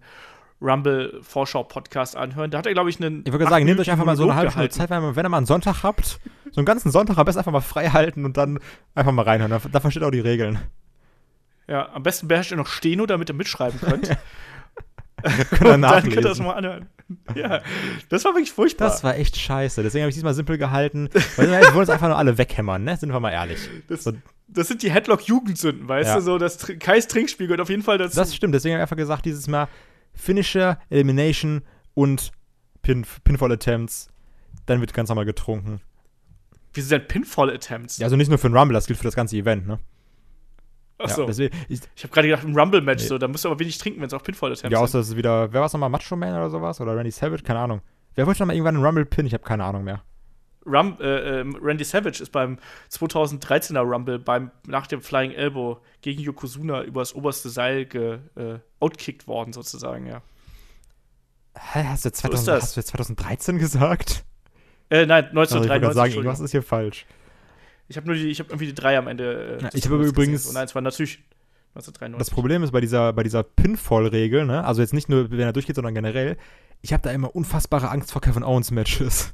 [0.62, 2.52] Rumble-Vorschau-Podcast anhören.
[2.52, 3.24] Da hat er, glaube ich, einen.
[3.26, 5.38] Ich würde sagen, nehmt euch einfach mal so eine halbe Stunde Zeit, wenn ihr mal
[5.38, 6.20] einen Sonntag habt,
[6.52, 8.60] so einen ganzen Sonntag am besten einfach mal frei halten und dann
[8.96, 9.52] einfach mal reinhören.
[9.52, 10.60] Da, da versteht auch die Regeln.
[11.68, 14.10] Ja, am besten beherrscht ihr noch Steno, damit ihr mitschreiben könnt.
[15.60, 16.90] dann könnt ihr das mal anhören.
[17.36, 17.62] Ja,
[18.10, 18.90] das war wirklich furchtbar.
[18.90, 19.82] Das war echt scheiße.
[19.82, 21.10] Deswegen habe ich diesmal simpel gehalten.
[21.38, 22.98] Weil wir wollen uns einfach nur alle weghämmern, ne?
[22.98, 23.60] Sind wir mal ehrlich.
[23.88, 24.14] Das, so.
[24.48, 26.16] das sind die Headlock-Jugendsünden, weißt ja.
[26.18, 26.22] du?
[26.22, 28.16] So, das Kais Trinkspiel gehört auf jeden Fall dazu.
[28.16, 28.54] Das stimmt.
[28.54, 29.68] Deswegen habe ich einfach gesagt, dieses Mal
[30.14, 31.64] Finisher, Elimination
[31.94, 32.32] und
[32.82, 34.10] Pin Pinfall-Attempts.
[34.66, 35.82] Dann wird ganz normal getrunken.
[36.74, 37.98] Wie sind denn Pinfall-Attempts?
[37.98, 39.80] Ja, also nicht nur für den Rumble, das gilt für das ganze Event, ne?
[40.98, 41.30] Achso.
[41.30, 43.10] Ja, ich, ich habe gerade gedacht, ein Rumble-Match, nee.
[43.10, 44.72] so, da musst du aber wenig trinken, wenn es auch Pinfall-Attempts sind.
[44.72, 46.82] Ja, außer es ist wieder, wer war es nochmal, Macho Man oder sowas?
[46.82, 47.44] Oder Randy Savage?
[47.44, 47.82] Keine Ahnung.
[48.16, 49.28] Wer wollte nochmal irgendwann einen Rumble-Pin?
[49.28, 50.02] Ich habe keine Ahnung mehr.
[50.66, 52.58] Rum, äh, äh, Randy Savage ist beim
[52.92, 59.28] 2013er Rumble beim, nach dem Flying Elbow gegen Yokozuna übers oberste Seil ge, äh, outkickt
[59.28, 60.22] worden, sozusagen, ja.
[61.56, 64.26] Hä, hast du, 2000, so hast du jetzt 2013 gesagt?
[64.90, 65.72] Äh, nein, 1993.
[65.72, 67.06] Also ich sagen, irgendwas ist hier falsch.
[67.88, 69.58] Ich habe nur die, ich habe irgendwie die drei am Ende.
[69.60, 70.46] Äh, ja, ich habe übrigens.
[70.46, 71.20] Und nein, es war natürlich
[71.76, 72.18] 1993.
[72.18, 74.64] Das Problem ist bei dieser, bei dieser Pinfall-Regel, ne?
[74.64, 76.38] Also jetzt nicht nur, wenn er durchgeht, sondern generell,
[76.82, 79.34] ich habe da immer unfassbare Angst vor Kevin Owens Matches.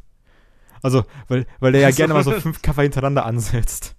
[0.82, 3.96] Also, weil, weil der ja gerne mal so fünf Cover hintereinander ansetzt.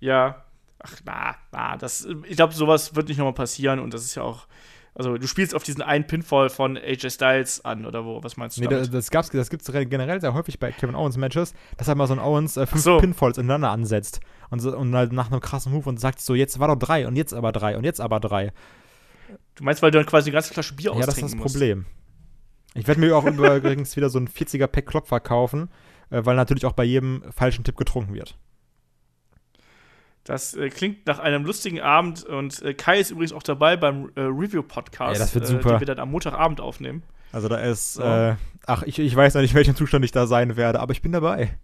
[0.00, 0.44] Ja.
[0.80, 4.22] Ach, na, na, das, ich glaube, sowas wird nicht nochmal passieren und das ist ja
[4.22, 4.46] auch
[4.96, 8.22] also du spielst auf diesen einen Pinfall von AJ Styles an, oder wo?
[8.22, 8.60] Was meinst du?
[8.60, 8.94] Nee, damit?
[8.94, 12.14] das, gab's, das gibt's generell sehr häufig bei Kevin Owens Matches, dass er mal so
[12.14, 12.98] ein Owens äh, fünf so.
[12.98, 14.20] Pinfalls ineinander ansetzt.
[14.50, 17.08] Und, so, und halt nach einem krassen Move und sagt so, jetzt war doch drei
[17.08, 18.52] und jetzt aber drei und jetzt aber drei.
[19.56, 21.54] Du meinst, weil du dann quasi eine ganze Flasche Bier Ja, das ist das musst.
[21.54, 21.86] Problem.
[22.74, 25.70] Ich werde mir auch übrigens wieder so ein 40er-Pack Klopfer kaufen,
[26.10, 28.38] äh, weil natürlich auch bei jedem falschen Tipp getrunken wird.
[30.24, 34.10] Das äh, klingt nach einem lustigen Abend und äh, Kai ist übrigens auch dabei beim
[34.14, 35.72] äh, Review-Podcast, ja, super.
[35.72, 37.02] den wir dann am Montagabend aufnehmen.
[37.30, 38.02] Also da ist, so.
[38.02, 38.36] Äh,
[38.66, 41.12] ach, ich, ich weiß noch nicht, welchen Zustand ich da sein werde, aber ich bin
[41.12, 41.56] dabei.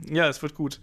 [0.00, 0.80] Ja, es wird gut.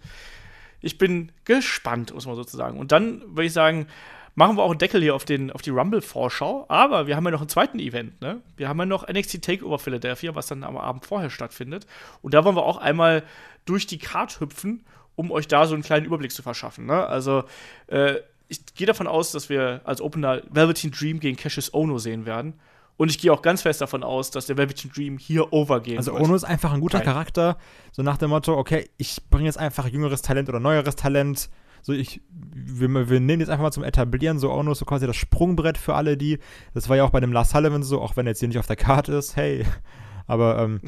[0.80, 2.78] Ich bin gespannt, muss man sozusagen.
[2.78, 3.86] Und dann würde ich sagen,
[4.34, 6.66] machen wir auch einen Deckel hier auf, den, auf die Rumble-Vorschau.
[6.68, 8.40] Aber wir haben ja noch einen zweiten Event, ne?
[8.56, 11.86] Wir haben ja noch NXT Takeover Philadelphia, was dann am Abend vorher stattfindet.
[12.22, 13.22] Und da wollen wir auch einmal
[13.64, 14.84] durch die Card hüpfen
[15.16, 16.86] um euch da so einen kleinen Überblick zu verschaffen.
[16.86, 17.06] Ne?
[17.06, 17.44] Also,
[17.86, 18.16] äh,
[18.48, 22.54] ich gehe davon aus, dass wir als Opener Velveteen Dream gegen Cassius Ono sehen werden.
[22.96, 26.12] Und ich gehe auch ganz fest davon aus, dass der Velveteen Dream hier overgehen also
[26.12, 26.20] wird.
[26.20, 27.06] Also Ono ist einfach ein guter Nein.
[27.06, 27.58] Charakter,
[27.90, 31.50] so nach dem Motto, okay, ich bringe jetzt einfach jüngeres Talent oder neueres Talent.
[31.82, 35.06] So ich, wir, wir nehmen jetzt einfach mal zum Etablieren, so Ono ist so quasi
[35.06, 36.38] das Sprungbrett für alle die.
[36.72, 38.58] Das war ja auch bei dem Last Sullivan so, auch wenn er jetzt hier nicht
[38.58, 39.66] auf der Karte ist, hey.
[40.26, 40.80] Aber ähm,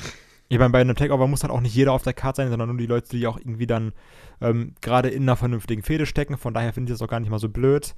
[0.48, 2.68] Ich meine, bei einem Takeover muss halt auch nicht jeder auf der Karte sein, sondern
[2.68, 3.92] nur die Leute, die auch irgendwie dann
[4.40, 6.36] ähm, gerade in einer vernünftigen Fehde stecken.
[6.36, 7.94] Von daher finde ich das auch gar nicht mal so blöd.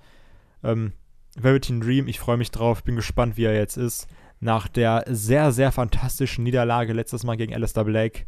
[0.65, 0.93] Ähm,
[1.37, 4.07] Velveteen Dream, ich freue mich drauf, bin gespannt, wie er jetzt ist.
[4.41, 8.25] Nach der sehr, sehr fantastischen Niederlage letztes Mal gegen Alistair Blake.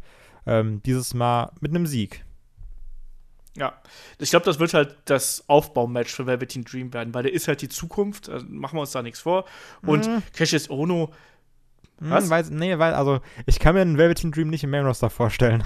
[0.46, 2.24] ähm, dieses Mal mit einem Sieg.
[3.56, 3.74] Ja,
[4.18, 7.62] ich glaube, das wird halt das Aufbaumatch für Velveteen Dream werden, weil der ist halt
[7.62, 9.44] die Zukunft, also machen wir uns da nichts vor.
[9.82, 10.22] Und mhm.
[10.34, 11.10] Cassius Ono.
[12.00, 12.24] Hm, was?
[12.24, 15.10] Hm, weiß, nee, weil, also ich kann mir einen Velveteen Dream nicht im Main Roster
[15.10, 15.64] vorstellen.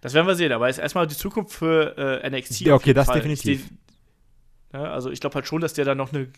[0.00, 2.60] Das werden wir sehen, aber ist erstmal die Zukunft für äh, NXT.
[2.60, 3.16] Ja, okay, das Fall.
[3.16, 3.68] definitiv.
[3.68, 3.78] Die,
[4.72, 6.28] ja, also ich glaube halt schon, dass der dann noch eine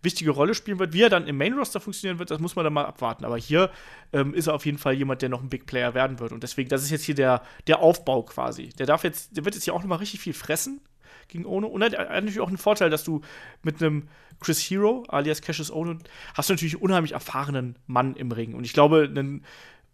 [0.00, 0.92] wichtige Rolle spielen wird.
[0.92, 3.24] Wie er dann im Main-Roster funktionieren wird, das muss man dann mal abwarten.
[3.24, 3.70] Aber hier
[4.12, 6.32] ähm, ist er auf jeden Fall jemand, der noch ein Big Player werden wird.
[6.32, 8.68] Und deswegen, das ist jetzt hier der, der Aufbau quasi.
[8.70, 10.80] Der darf jetzt, der wird jetzt hier auch noch mal richtig viel fressen
[11.30, 11.66] gegen Ono.
[11.66, 13.22] Und er hat natürlich auch einen Vorteil, dass du
[13.62, 14.08] mit einem
[14.40, 15.96] Chris Hero, alias Cassius Ono,
[16.34, 18.54] hast du natürlich einen unheimlich erfahrenen Mann im Ring.
[18.54, 19.44] Und ich glaube, einen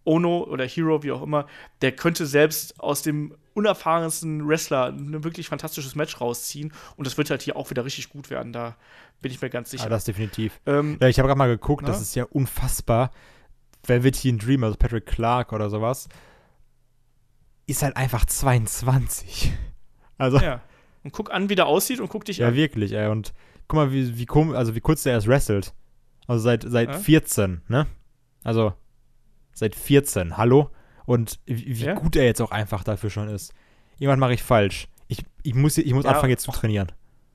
[0.04, 1.46] Ono oder Hero, wie auch immer,
[1.82, 6.72] der könnte selbst aus dem unerfahrensten Wrestler ein wirklich fantastisches Match rausziehen.
[6.96, 8.52] Und das wird halt hier auch wieder richtig gut werden.
[8.52, 8.76] Da
[9.20, 9.84] bin ich mir ganz sicher.
[9.84, 10.60] Ja, das definitiv.
[10.66, 11.88] Ähm, ja, ich habe gerade mal geguckt, na?
[11.88, 13.10] das ist ja unfassbar.
[13.84, 16.08] Velveteen Dream, also Patrick Clark oder sowas,
[17.66, 19.52] ist halt einfach 22.
[20.18, 20.38] Also.
[20.38, 20.62] Ja.
[21.06, 22.54] Und guck an, wie der aussieht und guck dich ja, an.
[22.54, 23.06] Ja, wirklich, ey.
[23.06, 23.32] Und
[23.68, 24.26] guck mal, wie, wie,
[24.56, 25.72] also wie kurz der erst wrestelt.
[26.26, 26.98] Also seit, seit ja?
[26.98, 27.86] 14, ne?
[28.42, 28.72] Also
[29.52, 30.68] seit 14, hallo?
[31.04, 31.94] Und wie, wie ja?
[31.94, 33.54] gut er jetzt auch einfach dafür schon ist.
[33.98, 34.88] Jemand mache ich falsch.
[35.06, 36.90] Ich, ich muss, ich muss ja, anfangen jetzt zu trainieren.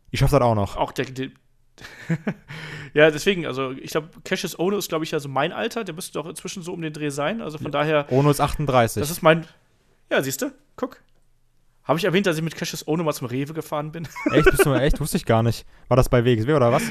[0.10, 0.76] Ich schaffe das auch noch.
[0.76, 1.30] Auch der, der
[2.94, 5.86] ja, deswegen, also ich glaube, Cassius Ono ist, glaube ich, ja so mein Alter.
[5.86, 7.40] Der müsste doch inzwischen so um den Dreh sein.
[7.40, 8.12] Also von daher.
[8.12, 9.00] Ono ist 38.
[9.00, 9.48] Das ist mein.
[10.10, 10.52] Ja, siehst du?
[10.76, 11.02] Guck.
[11.92, 14.08] Habe ich erwähnt, dass ich mit Cassius Ono mal zum Rewe gefahren bin?
[14.32, 14.50] Echt?
[14.50, 15.00] Bist du, echt?
[15.02, 15.66] Wusste ich gar nicht.
[15.90, 16.84] War das bei WXW oder was?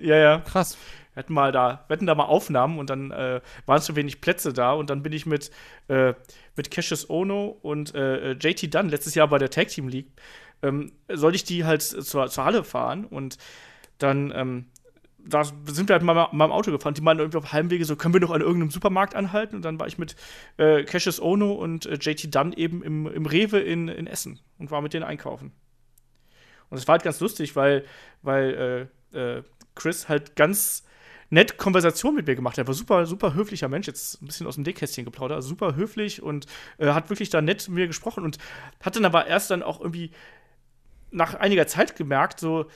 [0.00, 0.38] Ja, ja.
[0.38, 0.78] Krass
[1.18, 4.20] wir hatten mal da, wir hatten da mal Aufnahmen und dann äh, waren zu wenig
[4.20, 5.50] Plätze da und dann bin ich mit,
[5.88, 6.14] äh,
[6.54, 10.12] mit Cassius Ono und äh, JT Dunn letztes Jahr bei der Tag Team League,
[10.62, 13.36] ähm, soll ich die halt zur, zur Halle fahren und
[13.98, 14.66] dann ähm,
[15.18, 16.94] da sind wir halt mal mit meinem Auto gefahren.
[16.94, 19.56] Die meinten irgendwie auf halbem Wege so, können wir noch an irgendeinem Supermarkt anhalten?
[19.56, 20.16] Und dann war ich mit
[20.56, 24.70] äh, Cassius Ono und äh, JT Dunn eben im, im Rewe in, in Essen und
[24.70, 25.52] war mit denen einkaufen.
[26.70, 27.84] Und es war halt ganz lustig, weil,
[28.22, 29.42] weil äh, äh
[29.74, 30.84] Chris halt ganz
[31.30, 32.58] nett Konversation mit mir gemacht.
[32.58, 35.76] Er war super, super höflicher Mensch, jetzt ein bisschen aus dem Deckkästchen geplaudert, also super
[35.76, 36.46] höflich und
[36.78, 38.38] äh, hat wirklich da nett mit mir gesprochen und
[38.80, 40.10] hat dann aber erst dann auch irgendwie
[41.10, 42.66] nach einiger Zeit gemerkt, so,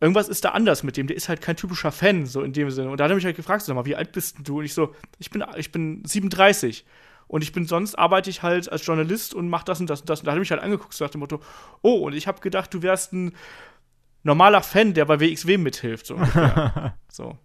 [0.00, 1.06] irgendwas ist da anders mit dem.
[1.06, 2.90] Der ist halt kein typischer Fan, so in dem Sinne.
[2.90, 4.58] Und da hat er mich halt gefragt, sag mal, wie alt bist du?
[4.58, 6.84] Und ich so, ich bin, ich bin 37.
[7.28, 10.10] Und ich bin sonst arbeite ich halt als Journalist und mach das und das und
[10.10, 10.20] das.
[10.20, 11.40] Und da hat er mich halt angeguckt, so nach dem Motto,
[11.82, 13.36] oh, und ich habe gedacht, du wärst ein
[14.24, 16.06] normaler Fan, der bei WXW mithilft.
[16.06, 16.18] So.
[17.08, 17.38] so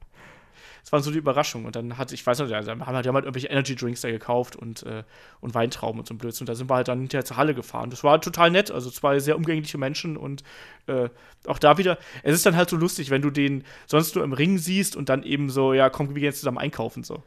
[0.85, 1.65] das waren so die Überraschungen.
[1.65, 4.01] Und dann hat, ich weiß nicht, die haben halt, die haben halt irgendwelche Energy Drinks
[4.01, 5.01] da gekauft und, äh,
[5.41, 6.43] und Weintrauben und so ein Blödsinn.
[6.43, 7.89] Und da sind wir halt dann hinterher zur Halle gefahren.
[7.89, 8.69] Das war total nett.
[8.69, 10.43] Also zwei sehr umgängliche Menschen und
[10.85, 11.09] äh,
[11.47, 14.33] auch da wieder, es ist dann halt so lustig, wenn du den sonst nur im
[14.33, 17.23] Ring siehst und dann eben so, ja, komm, wir gehen jetzt zusammen einkaufen so.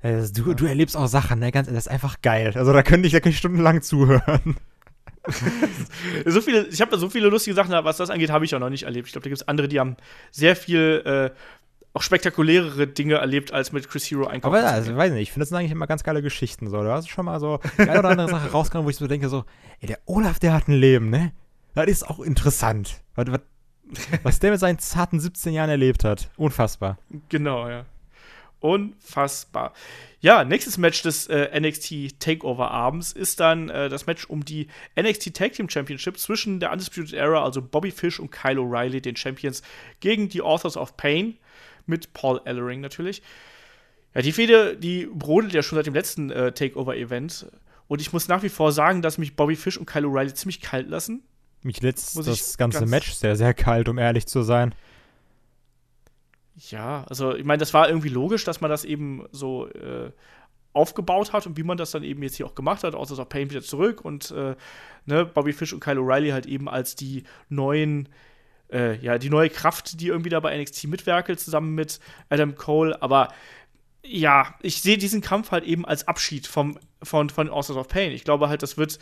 [0.00, 1.52] Also, du, du erlebst auch Sachen, ne?
[1.52, 2.52] Ganz, das ist einfach geil.
[2.54, 4.56] Also da könnte ich, da könnte ich stundenlang zuhören.
[6.26, 8.58] so viele, ich habe da so viele lustige Sachen, was das angeht, habe ich auch
[8.58, 9.06] noch nicht erlebt.
[9.06, 9.96] Ich glaube, da gibt es andere, die haben
[10.30, 11.30] sehr viel äh,
[11.94, 14.54] auch spektakulärere Dinge erlebt, als mit Chris Hero einkaufen.
[14.54, 16.68] Aber ja, also, ich weiß nicht, ich finde das sind eigentlich immer ganz geile Geschichten.
[16.68, 16.82] So.
[16.82, 19.28] Du hast schon mal so die eine oder andere Sache rausgekommen, wo ich so denke,
[19.28, 19.44] so,
[19.80, 21.32] ey, der Olaf, der hat ein Leben, ne?
[21.74, 23.02] Das ist auch interessant.
[23.14, 23.40] Was, was,
[24.22, 26.30] was der mit seinen zarten 17 Jahren erlebt hat.
[26.36, 26.98] Unfassbar.
[27.28, 27.84] Genau, ja.
[28.60, 29.72] Unfassbar.
[30.20, 34.68] Ja, nächstes Match des äh, NXT Takeover Abends ist dann äh, das Match um die
[34.98, 39.16] NXT Tag Team Championship zwischen der Undisputed Era, also Bobby Fish und Kyle O'Reilly, den
[39.16, 39.62] Champions,
[39.98, 41.38] gegen die Authors of Pain
[41.86, 43.22] mit Paul Ellering natürlich.
[44.14, 47.46] Ja, die Fehde, die brodelt ja schon seit dem letzten äh, Takeover-Event.
[47.88, 50.60] Und ich muss nach wie vor sagen, dass mich Bobby Fish und Kyle O'Reilly ziemlich
[50.60, 51.22] kalt lassen.
[51.62, 54.74] Mich lässt das ganze Match sehr, sehr kalt, um ehrlich zu sein.
[56.56, 60.10] Ja, also ich meine, das war irgendwie logisch, dass man das eben so äh,
[60.72, 63.28] aufgebaut hat und wie man das dann eben jetzt hier auch gemacht hat, außer auch
[63.28, 64.56] Payne wieder zurück und äh,
[65.06, 68.08] ne, Bobby Fish und Kyle O'Reilly halt eben als die neuen
[68.72, 73.00] äh, ja, die neue Kraft, die irgendwie da bei NXT mitwerkelt, zusammen mit Adam Cole.
[73.02, 73.28] Aber
[74.04, 78.12] ja, ich sehe diesen Kampf halt eben als Abschied vom, von, von Authors of Pain.
[78.12, 78.98] Ich glaube halt, das wird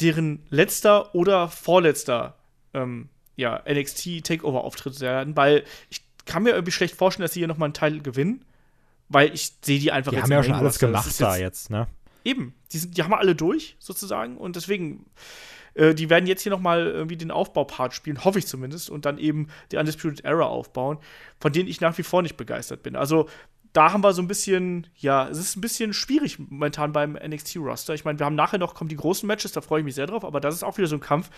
[0.00, 2.36] deren letzter oder vorletzter
[2.74, 7.48] ähm, ja, NXT Takeover-Auftritt werden, weil ich kann mir irgendwie schlecht vorstellen, dass sie hier
[7.48, 8.44] nochmal einen Teil gewinnen,
[9.08, 10.28] weil ich sehe die einfach die jetzt.
[10.28, 11.88] Die haben ja schon alles gemacht da jetzt, ne?
[12.22, 15.06] Eben, die, sind, die haben wir alle durch, sozusagen, und deswegen
[15.80, 19.18] äh, die werden jetzt hier nochmal irgendwie den Aufbaupart spielen, hoffe ich zumindest, und dann
[19.18, 20.98] eben die Undisputed Era aufbauen,
[21.40, 22.96] von denen ich nach wie vor nicht begeistert bin.
[22.96, 23.28] Also
[23.72, 27.94] da haben wir so ein bisschen, ja, es ist ein bisschen schwierig momentan beim NXT-Roster.
[27.94, 30.06] Ich meine, wir haben nachher noch, kommen die großen Matches, da freue ich mich sehr
[30.06, 31.30] drauf, aber das ist auch wieder so ein Kampf.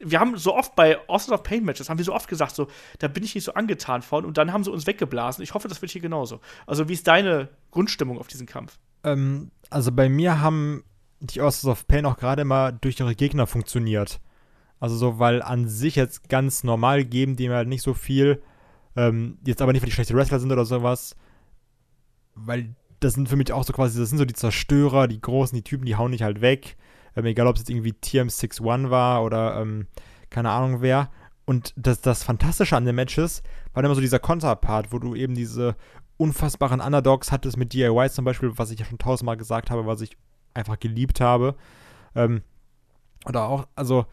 [0.00, 2.66] Wir haben so oft bei Austin of Pain Matches, haben wir so oft gesagt, so,
[2.98, 5.42] da bin ich nicht so angetan von und dann haben sie uns weggeblasen.
[5.42, 6.40] Ich hoffe, das wird hier genauso.
[6.66, 8.76] Also, wie ist deine Grundstimmung auf diesen Kampf?
[9.04, 10.82] Ähm, also, bei mir haben
[11.24, 14.20] die Authors of Pain auch gerade mal durch ihre Gegner funktioniert.
[14.80, 18.42] Also so, weil an sich jetzt ganz normal geben die mir halt nicht so viel,
[18.96, 21.16] ähm, jetzt aber nicht, weil die schlechte Wrestler sind oder sowas,
[22.34, 25.56] weil das sind für mich auch so quasi, das sind so die Zerstörer, die Großen,
[25.56, 26.76] die Typen, die hauen nicht halt weg.
[27.16, 29.86] Ähm, egal, ob es jetzt irgendwie TM61 war oder ähm,
[30.30, 31.10] keine Ahnung wer.
[31.44, 33.42] Und das, das Fantastische an den Matches
[33.72, 35.76] war immer so dieser Konterpart, wo du eben diese
[36.16, 40.00] unfassbaren Underdogs hattest mit DIY zum Beispiel, was ich ja schon tausendmal gesagt habe, was
[40.00, 40.16] ich
[40.54, 41.56] einfach geliebt habe.
[42.14, 42.42] Ähm,
[43.26, 44.06] oder auch, also,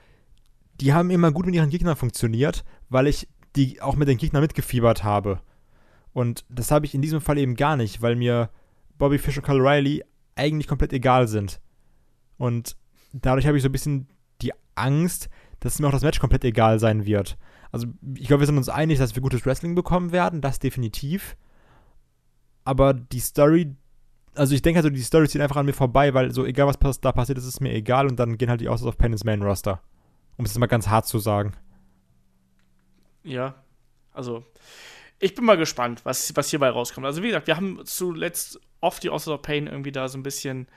[0.79, 4.41] die haben immer gut mit ihren Gegnern funktioniert, weil ich die auch mit den Gegnern
[4.41, 5.41] mitgefiebert habe.
[6.13, 8.49] Und das habe ich in diesem Fall eben gar nicht, weil mir
[8.97, 10.03] Bobby Fish und Kyle Riley
[10.35, 11.61] eigentlich komplett egal sind.
[12.37, 12.75] Und
[13.13, 14.07] dadurch habe ich so ein bisschen
[14.41, 17.37] die Angst, dass mir auch das Match komplett egal sein wird.
[17.71, 21.37] Also ich glaube, wir sind uns einig, dass wir gutes Wrestling bekommen werden, das definitiv.
[22.63, 23.75] Aber die Story,
[24.35, 26.99] also ich denke also, die Story zieht einfach an mir vorbei, weil so egal was
[26.99, 29.41] da passiert, ist es mir egal und dann gehen halt die Autos auf ins Main
[29.41, 29.81] Roster.
[30.37, 31.53] Um es mal ganz hart zu sagen.
[33.23, 33.55] Ja,
[34.13, 34.45] also
[35.19, 37.05] ich bin mal gespannt, was, was hierbei rauskommt.
[37.05, 40.23] Also wie gesagt, wir haben zuletzt oft die Autos of Pain irgendwie da so ein
[40.23, 40.67] bisschen,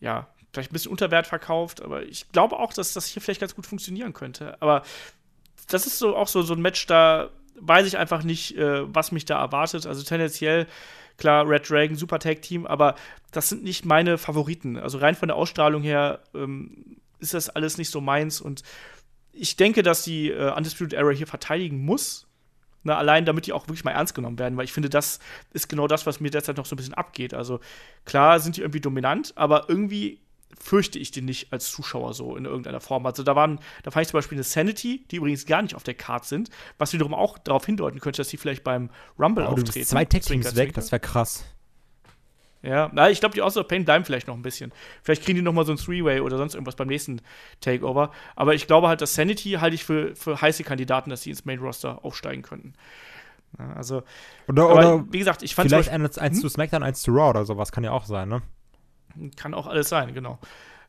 [0.00, 3.40] ja, vielleicht ein bisschen unter Wert verkauft, aber ich glaube auch, dass das hier vielleicht
[3.40, 4.60] ganz gut funktionieren könnte.
[4.60, 4.82] Aber
[5.68, 7.30] das ist so auch so, so ein Match, da
[7.60, 9.86] weiß ich einfach nicht, äh, was mich da erwartet.
[9.86, 10.66] Also tendenziell,
[11.20, 12.96] klar, Red Dragon, Super Tag Team, aber
[13.30, 14.76] das sind nicht meine Favoriten.
[14.76, 18.62] Also rein von der Ausstrahlung her ähm, ist das alles nicht so meins und
[19.32, 22.26] ich denke, dass die äh, Undisputed Era hier verteidigen muss.
[22.82, 25.20] Na, allein damit die auch wirklich mal ernst genommen werden, weil ich finde, das
[25.52, 27.34] ist genau das, was mir derzeit noch so ein bisschen abgeht.
[27.34, 27.60] Also
[28.06, 30.22] klar sind die irgendwie dominant, aber irgendwie
[30.58, 33.06] fürchte ich den nicht als Zuschauer so in irgendeiner Form.
[33.06, 35.82] Also da waren, da fand ich zum Beispiel eine Sanity, die übrigens gar nicht auf
[35.82, 39.48] der Card sind, was wiederum auch darauf hindeuten könnte, dass die vielleicht beim Rumble oh,
[39.48, 39.86] auftreten.
[39.86, 41.44] Zwei Tech-Teams weg, das wäre krass.
[42.62, 44.70] Ja, na, ich glaube, die Außer Pain bleiben vielleicht noch ein bisschen.
[45.02, 47.22] Vielleicht kriegen die noch mal so ein Three-Way oder sonst irgendwas beim nächsten
[47.60, 48.10] Takeover.
[48.36, 51.46] Aber ich glaube halt, dass Sanity halte ich für, für heiße Kandidaten, dass sie ins
[51.46, 52.74] Main-Roster aufsteigen könnten.
[53.58, 54.02] Ja, also,
[54.46, 56.42] oder, oder wie gesagt, ich fand Vielleicht eins, eins hm?
[56.42, 58.42] zu SmackDown, eins zu Raw oder sowas, kann ja auch sein, ne?
[59.36, 60.38] Kann auch alles sein, genau.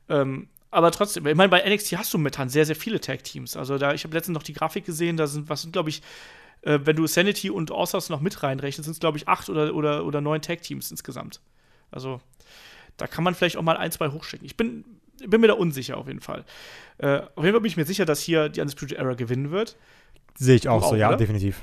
[0.09, 3.57] Ähm, aber trotzdem, ich meine, bei NXT hast du momentan sehr, sehr viele Tag-Teams.
[3.57, 6.01] Also da, ich habe letztens noch die Grafik gesehen, da sind, was sind, glaube ich,
[6.61, 9.75] äh, wenn du Sanity und Authors noch mit reinrechnest, sind es, glaube ich, acht oder,
[9.75, 11.41] oder, oder neun Tag-Teams insgesamt.
[11.91, 12.21] Also
[12.97, 14.45] da kann man vielleicht auch mal ein, zwei hochschicken.
[14.45, 14.85] Ich bin,
[15.25, 16.45] bin mir da unsicher auf jeden Fall.
[16.99, 19.75] Äh, auf jeden Fall bin ich mir sicher, dass hier die Undisputed Era gewinnen wird.
[20.35, 21.17] Sehe ich auch, auch so, ja, oder?
[21.17, 21.61] definitiv.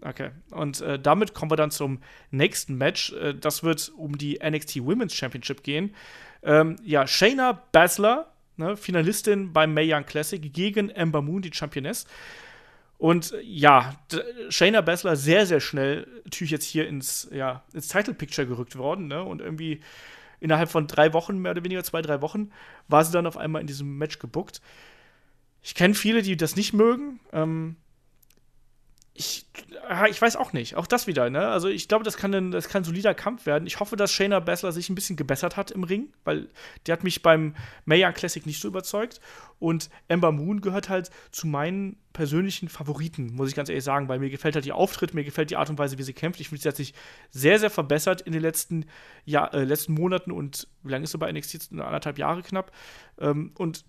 [0.00, 2.00] Okay, und äh, damit kommen wir dann zum
[2.30, 3.12] nächsten Match.
[3.14, 5.94] Äh, das wird um die NXT Women's Championship gehen.
[6.42, 12.06] Ähm, ja, Shayna Baszler, ne, Finalistin beim Mae Young Classic, gegen Ember Moon, die Championess.
[12.98, 13.94] Und ja,
[14.48, 19.06] Shayna Baszler sehr, sehr schnell natürlich jetzt hier ins, ja, ins Title Picture gerückt worden.
[19.06, 19.22] Ne?
[19.22, 19.80] Und irgendwie
[20.40, 22.50] innerhalb von drei Wochen, mehr oder weniger zwei, drei Wochen,
[22.88, 24.60] war sie dann auf einmal in diesem Match gebuckt.
[25.62, 27.20] Ich kenne viele, die das nicht mögen.
[27.32, 27.76] Ähm,
[29.18, 29.46] ich,
[30.10, 30.76] ich weiß auch nicht.
[30.76, 31.48] Auch das wieder, ne?
[31.48, 33.66] Also ich glaube, das kann ein, das kann ein solider Kampf werden.
[33.66, 36.48] Ich hoffe, dass Shayna Baszler sich ein bisschen gebessert hat im Ring, weil
[36.86, 39.20] der hat mich beim Mayan Classic nicht so überzeugt.
[39.58, 44.20] Und Ember Moon gehört halt zu meinen persönlichen Favoriten, muss ich ganz ehrlich sagen, weil
[44.20, 46.38] mir gefällt halt ihr Auftritt, mir gefällt die Art und Weise, wie sie kämpft.
[46.38, 46.94] Ich finde, sie hat sich
[47.30, 48.86] sehr, sehr verbessert in den letzten,
[49.24, 51.72] ja, äh, letzten Monaten und wie lange ist sie bei NXT?
[51.72, 52.70] Anderthalb Jahre knapp.
[53.18, 53.84] Ähm, und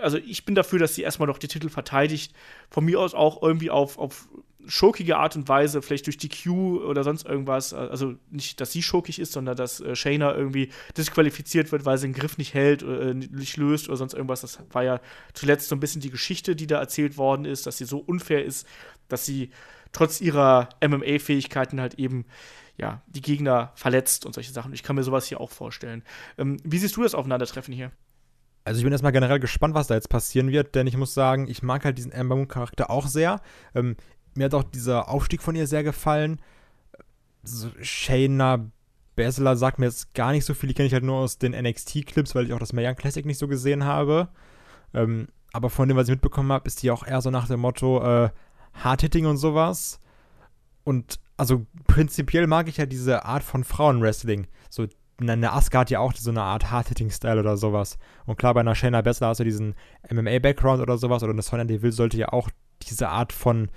[0.00, 2.34] also ich bin dafür, dass sie erstmal noch die Titel verteidigt.
[2.70, 4.28] Von mir aus auch irgendwie auf, auf
[4.66, 7.74] schurkige Art und Weise, vielleicht durch die Q oder sonst irgendwas.
[7.74, 12.08] Also nicht, dass sie schurkig ist, sondern dass äh, Shayna irgendwie disqualifiziert wird, weil sie
[12.08, 14.40] den Griff nicht hält, äh, nicht löst oder sonst irgendwas.
[14.40, 15.00] Das war ja
[15.32, 18.44] zuletzt so ein bisschen die Geschichte, die da erzählt worden ist, dass sie so unfair
[18.44, 18.66] ist,
[19.08, 19.50] dass sie
[19.92, 22.24] trotz ihrer MMA-Fähigkeiten halt eben
[22.76, 24.72] ja, die Gegner verletzt und solche Sachen.
[24.72, 26.02] Ich kann mir sowas hier auch vorstellen.
[26.38, 27.92] Ähm, wie siehst du das Aufeinandertreffen hier?
[28.64, 31.48] Also ich bin erstmal generell gespannt, was da jetzt passieren wird, denn ich muss sagen,
[31.48, 33.40] ich mag halt diesen Amber Moon Charakter auch sehr.
[33.74, 33.96] Ähm,
[34.34, 36.40] mir hat auch dieser Aufstieg von ihr sehr gefallen.
[37.42, 38.70] So, Shayna
[39.16, 40.68] Baszler sagt mir jetzt gar nicht so viel.
[40.68, 43.38] Die kenne ich halt nur aus den NXT-Clips, weil ich auch das Mayan Classic nicht
[43.38, 44.28] so gesehen habe.
[44.92, 47.60] Ähm, aber von dem, was ich mitbekommen habe, ist die auch eher so nach dem
[47.60, 48.30] Motto äh,
[48.72, 50.00] Hard-Hitting und sowas.
[50.84, 54.46] Und also prinzipiell mag ich ja diese Art von Frauenwrestling.
[54.70, 54.86] So
[55.28, 57.98] eine Asuka hat ja auch so eine Art Hard-Hitting-Style oder sowas.
[58.26, 59.74] Und klar, bei einer Shayna Baszler hast du diesen
[60.10, 61.22] MMA-Background oder sowas.
[61.22, 62.50] Oder eine Sonya Deville sollte ja auch
[62.82, 63.70] diese Art von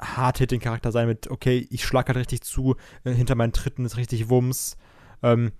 [0.00, 4.28] Hard-Hitting-Charakter sein mit, okay, ich schlag halt richtig zu, äh, hinter meinen Tritten ist richtig
[4.28, 4.76] Wumms.
[5.22, 5.52] Ähm,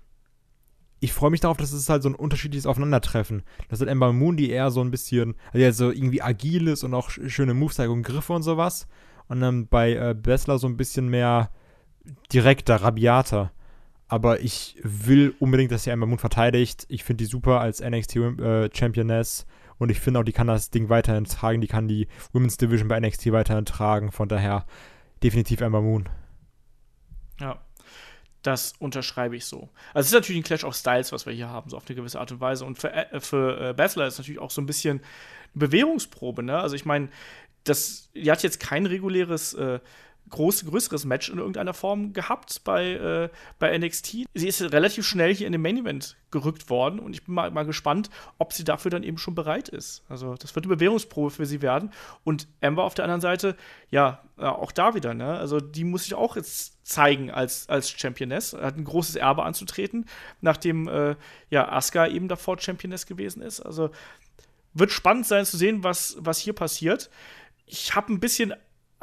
[0.99, 3.43] ich freue mich darauf, dass es halt so ein unterschiedliches Aufeinandertreffen.
[3.69, 7.09] Das ist Ember Moon, die eher so ein bisschen, also irgendwie agil ist und auch
[7.09, 8.87] schöne Moves und Griffe und sowas.
[9.27, 11.51] Und dann bei äh, Bessler so ein bisschen mehr
[12.31, 13.51] direkter, rabiater.
[14.07, 16.85] Aber ich will unbedingt, dass sie Ember Moon verteidigt.
[16.89, 19.45] Ich finde die super als NXT äh, Championess
[19.77, 21.61] und ich finde auch, die kann das Ding weiterhin tragen.
[21.61, 24.11] Die kann die Women's Division bei NXT weiterhin tragen.
[24.11, 24.65] Von daher
[25.23, 26.07] definitiv Ember Moon.
[27.39, 27.59] Ja,
[28.41, 29.69] das unterschreibe ich so.
[29.93, 31.95] Also es ist natürlich ein Clash of Styles, was wir hier haben, so auf eine
[31.95, 32.63] gewisse Art und Weise.
[32.63, 35.01] Und für, äh, für äh, Baszler ist natürlich auch so ein bisschen
[35.55, 36.59] Bewährungsprobe, ne?
[36.59, 37.09] Also ich meine,
[37.63, 39.79] das, die hat jetzt kein reguläres äh,
[40.29, 43.29] groß, größeres Match in irgendeiner Form gehabt bei, äh,
[43.59, 44.25] bei NXT.
[44.33, 47.51] Sie ist relativ schnell hier in den Main Event gerückt worden und ich bin mal,
[47.51, 50.03] mal gespannt, ob sie dafür dann eben schon bereit ist.
[50.09, 51.91] Also, das wird eine Bewährungsprobe für sie werden.
[52.23, 53.55] Und Amber auf der anderen Seite,
[53.89, 55.37] ja, auch da wieder, ne?
[55.37, 58.53] Also, die muss sich auch jetzt zeigen als, als Championess.
[58.53, 60.05] Hat ein großes Erbe anzutreten,
[60.41, 61.15] nachdem, äh,
[61.49, 63.61] ja, Asuka eben davor Championess gewesen ist.
[63.61, 63.91] Also,
[64.73, 67.09] wird spannend sein zu sehen, was, was hier passiert.
[67.65, 68.53] Ich habe ein bisschen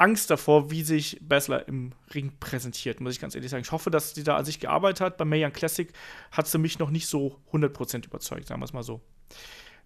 [0.03, 3.63] Angst davor, wie sich Bessler im Ring präsentiert, muss ich ganz ehrlich sagen.
[3.63, 5.17] Ich hoffe, dass sie da an sich gearbeitet hat.
[5.17, 5.93] Bei Mayan Classic
[6.29, 8.99] hat sie mich noch nicht so 100% überzeugt, sagen wir es mal so.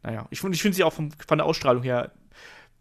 [0.01, 2.13] Naja, ich, ich finde sie auch vom, von der Ausstrahlung her,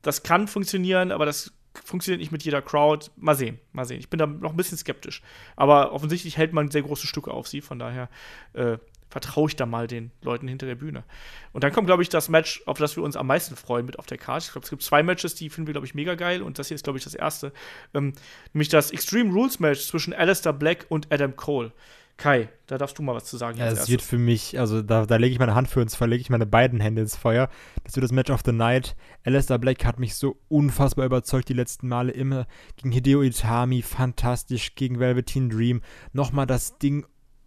[0.01, 1.53] das kann funktionieren, aber das
[1.85, 3.11] funktioniert nicht mit jeder Crowd.
[3.17, 3.99] Mal sehen, mal sehen.
[3.99, 5.21] Ich bin da noch ein bisschen skeptisch.
[5.57, 8.09] Aber offensichtlich hält man sehr große Stücke auf sie, von daher
[8.55, 8.79] äh,
[9.09, 11.05] vertraue ich da mal den Leuten hinter der Bühne.
[11.53, 13.99] Und dann kommt, glaube ich, das Match, auf das wir uns am meisten freuen mit
[13.99, 14.47] auf der Karte.
[14.47, 16.43] Ich glaube, es gibt zwei Matches, die finden wir, glaube ich, mega geil.
[16.43, 17.53] Und das hier ist, glaube ich, das erste.
[17.95, 18.13] Ähm,
[18.53, 21.73] nämlich das Extreme Rules Match zwischen Alistair Black und Adam Cole.
[22.19, 23.59] Kai, da darfst du mal was zu sagen.
[23.59, 26.09] Ja, es wird für mich, also da, da lege ich meine Hand für ins Feuer,
[26.09, 27.51] lege ich meine beiden Hände ins Feuer.
[27.85, 28.97] Das wird das Match of the Night.
[29.25, 32.13] Alistair Black hat mich so unfassbar überzeugt die letzten Male.
[32.13, 32.47] Immer
[32.77, 35.83] gegen Hideo Itami, fantastisch, gegen Velveteen Dream.
[36.13, 37.05] Nochmal das Ding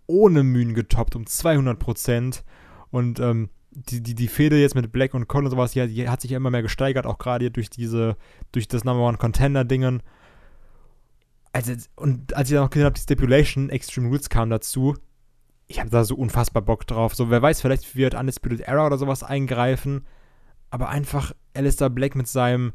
[0.09, 2.43] ohne Mühen getoppt, um 200 Prozent.
[2.89, 6.09] Und ähm, die, die, die Fehde jetzt mit Black und Cole und sowas, die, die
[6.09, 8.17] hat sich ja immer mehr gesteigert, auch gerade durch diese,
[8.51, 10.01] durch das Number One Contender-Dingen.
[11.53, 14.95] Also, und als ich dann noch gesehen habe, die Stipulation, Extreme Rules kam dazu,
[15.67, 17.15] ich habe da so unfassbar Bock drauf.
[17.15, 20.07] So, wer weiß, vielleicht wird Undisputed Era oder sowas eingreifen.
[20.71, 22.73] Aber einfach Alistair Black mit seinem,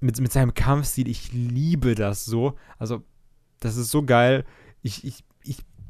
[0.00, 2.54] mit, mit seinem Kampfstil, ich liebe das so.
[2.78, 3.02] Also,
[3.58, 4.44] das ist so geil.
[4.82, 5.24] Ich, ich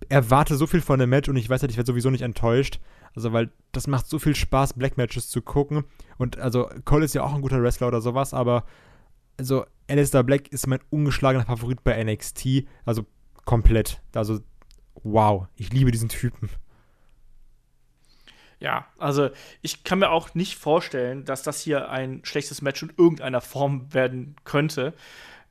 [0.08, 2.80] erwarte so viel von dem Match und ich weiß halt, ich werde sowieso nicht enttäuscht.
[3.14, 5.84] Also, weil das macht so viel Spaß, Black Matches zu gucken.
[6.18, 8.64] Und also, Cole ist ja auch ein guter Wrestler oder sowas, aber
[9.38, 12.66] also, Alistair Black ist mein ungeschlagener Favorit bei NXT.
[12.84, 13.06] Also,
[13.44, 14.02] komplett.
[14.14, 14.40] Also,
[15.02, 16.50] wow, ich liebe diesen Typen.
[18.60, 19.30] Ja, also
[19.62, 23.92] ich kann mir auch nicht vorstellen, dass das hier ein schlechtes Match in irgendeiner Form
[23.94, 24.94] werden könnte.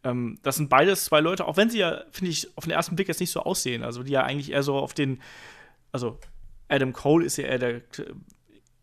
[0.08, 2.96] Ähm, das sind beides zwei Leute, auch wenn sie ja, finde ich, auf den ersten
[2.96, 3.84] Blick jetzt nicht so aussehen.
[3.84, 5.22] Also die ja eigentlich eher so auf den,
[5.92, 6.20] also
[6.70, 7.82] Adam Cole ist ja eher der,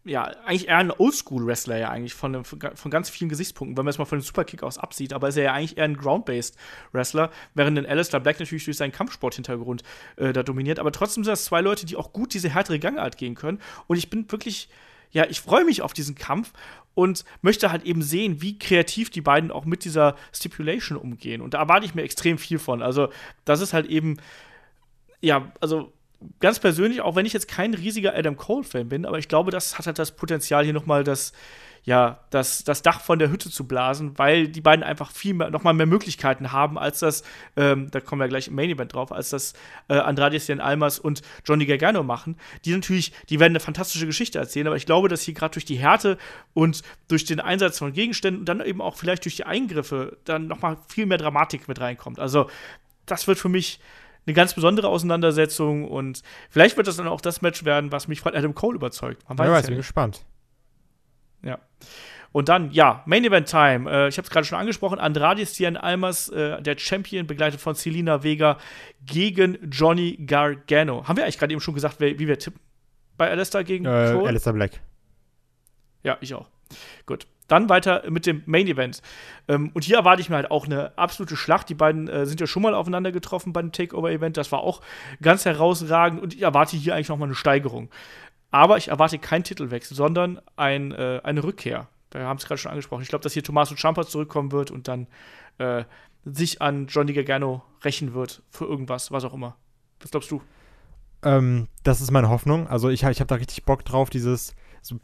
[0.05, 3.99] ja, eigentlich eher ein Oldschool-Wrestler ja eigentlich von, von ganz vielen Gesichtspunkten, wenn man es
[3.99, 7.79] mal von den Superkick aus absieht, aber ist er ja eigentlich eher ein Ground-Based-Wrestler, während
[7.79, 9.83] den Alistair Black natürlich durch seinen Kampfsport-Hintergrund
[10.17, 10.79] äh, da dominiert.
[10.79, 13.61] Aber trotzdem sind das zwei Leute, die auch gut diese härtere Gangart gehen können.
[13.87, 14.69] Und ich bin wirklich,
[15.15, 16.53] ja, ich freue mich auf diesen Kampf
[16.95, 21.41] und möchte halt eben sehen, wie kreativ die beiden auch mit dieser Stipulation umgehen.
[21.41, 22.83] Und da erwarte ich mir extrem viel von.
[22.83, 23.09] Also,
[23.45, 24.19] das ist halt eben,
[25.21, 25.93] ja, also
[26.41, 29.79] ganz persönlich, auch wenn ich jetzt kein riesiger Adam Cole-Fan bin, aber ich glaube, das
[29.79, 31.33] hat halt das Potenzial, hier nochmal das,
[31.85, 35.51] ja, das, das Dach von der Hütte zu blasen, weil die beiden einfach viel mehr,
[35.51, 37.25] nochmal mehr Möglichkeiten haben, als das,
[37.57, 39.53] ähm, da kommen wir gleich im Main Event drauf, als das
[39.89, 42.37] äh, Andrade Cien Almas und Johnny Gargano machen.
[42.65, 45.67] Die natürlich, die werden eine fantastische Geschichte erzählen, aber ich glaube, dass hier gerade durch
[45.67, 46.17] die Härte
[46.55, 50.47] und durch den Einsatz von Gegenständen und dann eben auch vielleicht durch die Eingriffe dann
[50.47, 52.19] nochmal viel mehr Dramatik mit reinkommt.
[52.19, 52.49] Also,
[53.05, 53.79] das wird für mich
[54.27, 58.23] eine ganz besondere Auseinandersetzung und vielleicht wird das dann auch das Match werden, was mich
[58.23, 59.29] von Adam Cole überzeugt.
[59.29, 60.25] Man weiß, ja, weiß bin gespannt.
[61.45, 61.59] Ja.
[62.33, 63.89] Und dann, ja, Main Event Time.
[63.89, 64.99] Äh, ich habe es gerade schon angesprochen.
[64.99, 68.59] Andrade Cien Almas, äh, der Champion, begleitet von Selina Vega
[69.07, 71.07] gegen Johnny Gargano.
[71.07, 72.61] Haben wir eigentlich gerade eben schon gesagt, wer, wie wir tippen
[73.17, 74.27] bei Alistair gegen äh, Cole?
[74.27, 74.81] Alistair Black.
[76.03, 76.49] Ja, ich auch.
[77.07, 77.29] Gut.
[77.47, 79.03] Dann weiter mit dem Main Event.
[79.49, 81.69] Ähm, und hier erwarte ich mir halt auch eine absolute Schlacht.
[81.69, 84.39] Die beiden äh, sind ja schon mal aufeinander getroffen beim Takeover-Event.
[84.39, 84.81] Das war auch
[85.21, 86.23] ganz herausragend.
[86.23, 87.91] Und ich erwarte hier eigentlich noch mal eine Steigerung.
[88.55, 91.89] Aber ich erwarte keinen Titelwechsel, sondern ein, äh, eine Rückkehr.
[92.11, 93.03] Da haben Sie gerade schon angesprochen.
[93.03, 95.09] Ich glaube, dass hier Tommaso Ciampa zurückkommen wird und dann
[95.59, 95.83] äh,
[96.25, 99.57] sich an Johnny Gargano rächen wird für irgendwas, was auch immer.
[100.01, 100.41] Was glaubst du?
[101.25, 102.69] Ähm, das ist meine Hoffnung.
[102.69, 105.01] Also ich, ich habe da richtig Bock drauf, dieses, so,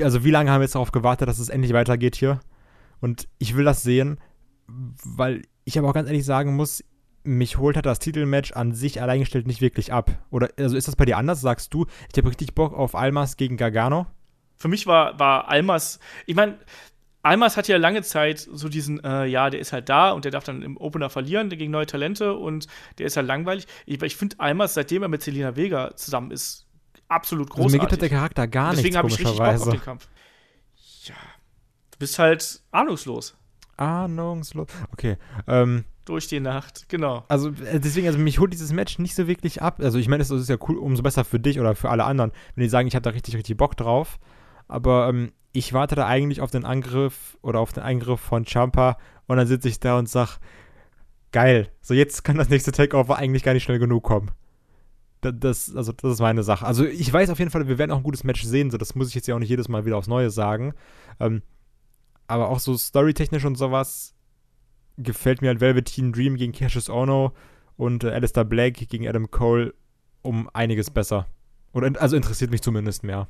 [0.00, 2.38] also wie lange haben wir jetzt darauf gewartet, dass es endlich weitergeht hier?
[3.00, 4.20] Und ich will das sehen,
[4.68, 6.84] weil ich aber auch ganz ehrlich sagen muss,
[7.24, 10.10] mich holt hat das Titelmatch an sich alleingestellt nicht wirklich ab.
[10.30, 11.40] Oder also ist das bei dir anders?
[11.40, 14.06] Sagst du, ich habe richtig Bock auf Almas gegen Gargano?
[14.56, 16.58] Für mich war, war Almas, ich meine,
[17.22, 20.32] Almas hat ja lange Zeit so diesen, äh, ja, der ist halt da und der
[20.32, 22.66] darf dann im Opener verlieren gegen neue Talente und
[22.98, 23.66] der ist halt langweilig.
[23.86, 26.66] Ich, ich finde Almas, seitdem er mit Selina Vega zusammen ist,
[27.08, 27.64] absolut großartig.
[27.64, 29.74] Also mir gibt halt der Charakter gar Deswegen nichts, Deswegen habe ich richtig Bock auf
[29.74, 30.08] den Kampf.
[31.04, 31.14] Ja,
[31.92, 33.36] du bist halt ahnungslos.
[33.82, 34.68] Ahnungslos.
[34.92, 35.16] Okay.
[35.46, 37.24] Ähm, durch die Nacht, genau.
[37.28, 39.80] Also äh, deswegen, also mich holt dieses Match nicht so wirklich ab.
[39.80, 42.32] Also ich meine, es ist ja cool, umso besser für dich oder für alle anderen,
[42.54, 44.18] wenn die sagen, ich habe da richtig, richtig Bock drauf.
[44.68, 48.96] Aber ähm, ich warte da eigentlich auf den Angriff oder auf den Angriff von Champa
[49.26, 50.38] und dann sitze ich da und sag,
[51.30, 54.30] geil, so jetzt kann das nächste Takeover eigentlich gar nicht schnell genug kommen.
[55.20, 56.66] Das, also, das ist meine Sache.
[56.66, 58.96] Also ich weiß auf jeden Fall, wir werden auch ein gutes Match sehen, so das
[58.96, 60.74] muss ich jetzt ja auch nicht jedes Mal wieder aufs Neue sagen.
[61.20, 61.42] Ähm,
[62.32, 64.14] aber auch so storytechnisch und sowas
[64.96, 67.32] gefällt mir halt Velveteen Dream gegen Cassius Ono
[67.76, 69.74] und äh, Alistair Black gegen Adam Cole
[70.22, 71.26] um einiges besser.
[71.72, 73.28] Oder also interessiert mich zumindest mehr.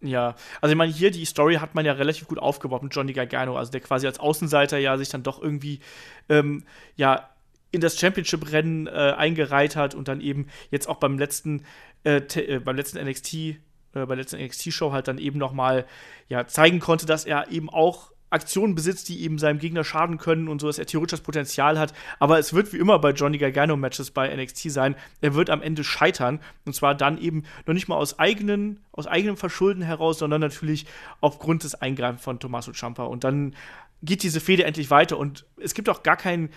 [0.00, 3.12] Ja, also ich meine, hier die Story hat man ja relativ gut aufgebaut mit Johnny
[3.12, 5.80] Gargano, also der quasi als Außenseiter ja sich dann doch irgendwie
[6.28, 6.64] ähm,
[6.96, 7.28] ja
[7.70, 11.64] in das Championship-Rennen äh, eingereiht hat und dann eben jetzt auch beim letzten
[12.04, 13.58] äh, äh, beim letzten NXT
[14.02, 15.86] äh, bei der letzten NXT-Show halt dann eben noch mal
[16.28, 20.48] ja zeigen konnte, dass er eben auch Aktionen besitzt, die eben seinem Gegner schaden können
[20.48, 21.94] und so, dass er theoretisch das Potenzial hat.
[22.18, 25.82] Aber es wird wie immer bei Johnny Gargano-Matches bei NXT sein, er wird am Ende
[25.84, 26.40] scheitern.
[26.66, 30.86] Und zwar dann eben noch nicht mal aus, eigenen, aus eigenem Verschulden heraus, sondern natürlich
[31.20, 33.04] aufgrund des Eingreifens von Tommaso Ciampa.
[33.04, 33.54] Und dann
[34.02, 35.16] geht diese Fehde endlich weiter.
[35.16, 36.50] Und es gibt auch gar keinen,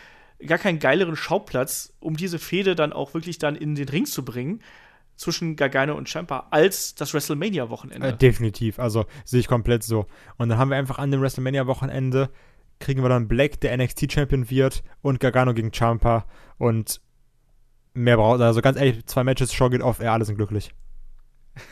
[0.45, 4.25] gar keinen geileren Schauplatz, um diese Fehde dann auch wirklich dann in den Ring zu
[4.25, 4.61] bringen
[5.21, 8.07] zwischen Gargano und Champa als das WrestleMania-Wochenende.
[8.07, 10.07] Äh, definitiv, also sehe ich komplett so.
[10.37, 12.29] Und dann haben wir einfach an dem WrestleMania-Wochenende
[12.79, 16.25] kriegen wir dann Black, der NXT-Champion wird, und Gargano gegen Champa.
[16.57, 16.99] Und
[17.93, 20.73] mehr braucht, also ganz ehrlich, zwei Matches, Show geht auf, er alle sind glücklich.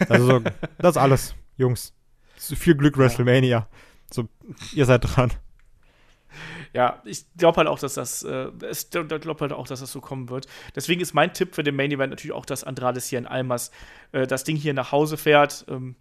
[0.08, 0.40] Also so,
[0.78, 1.94] das ist alles, Jungs.
[2.38, 3.68] Viel Glück, WrestleMania.
[4.12, 4.30] So,
[4.74, 5.32] ihr seid dran
[6.74, 10.02] ja, ich glaube halt auch, dass das, äh, ich glaube halt auch, dass das so
[10.02, 10.48] kommen wird.
[10.76, 13.72] Deswegen ist mein Tipp für den Main Event natürlich auch, dass Andrades hier in Almas
[14.12, 15.66] äh, das Ding hier nach Hause fährt.
[15.68, 15.96] Ähm,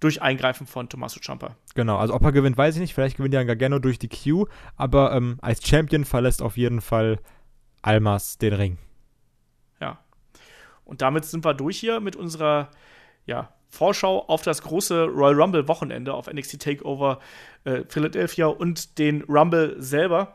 [0.00, 1.56] durch Eingreifen von Tommaso Ciampa.
[1.74, 2.92] Genau, also ob er gewinnt, weiß ich nicht.
[2.92, 4.46] Vielleicht gewinnt er Gargano durch die Q,
[4.76, 7.20] aber ähm, als Champion verlässt auf jeden Fall
[7.80, 8.78] Almas den Ring.
[9.80, 9.98] Ja.
[10.84, 12.70] Und damit sind wir durch hier mit unserer
[13.24, 17.18] ja, Vorschau auf das große Royal Rumble Wochenende auf NXT Takeover
[17.64, 20.34] äh, Philadelphia und den Rumble selber.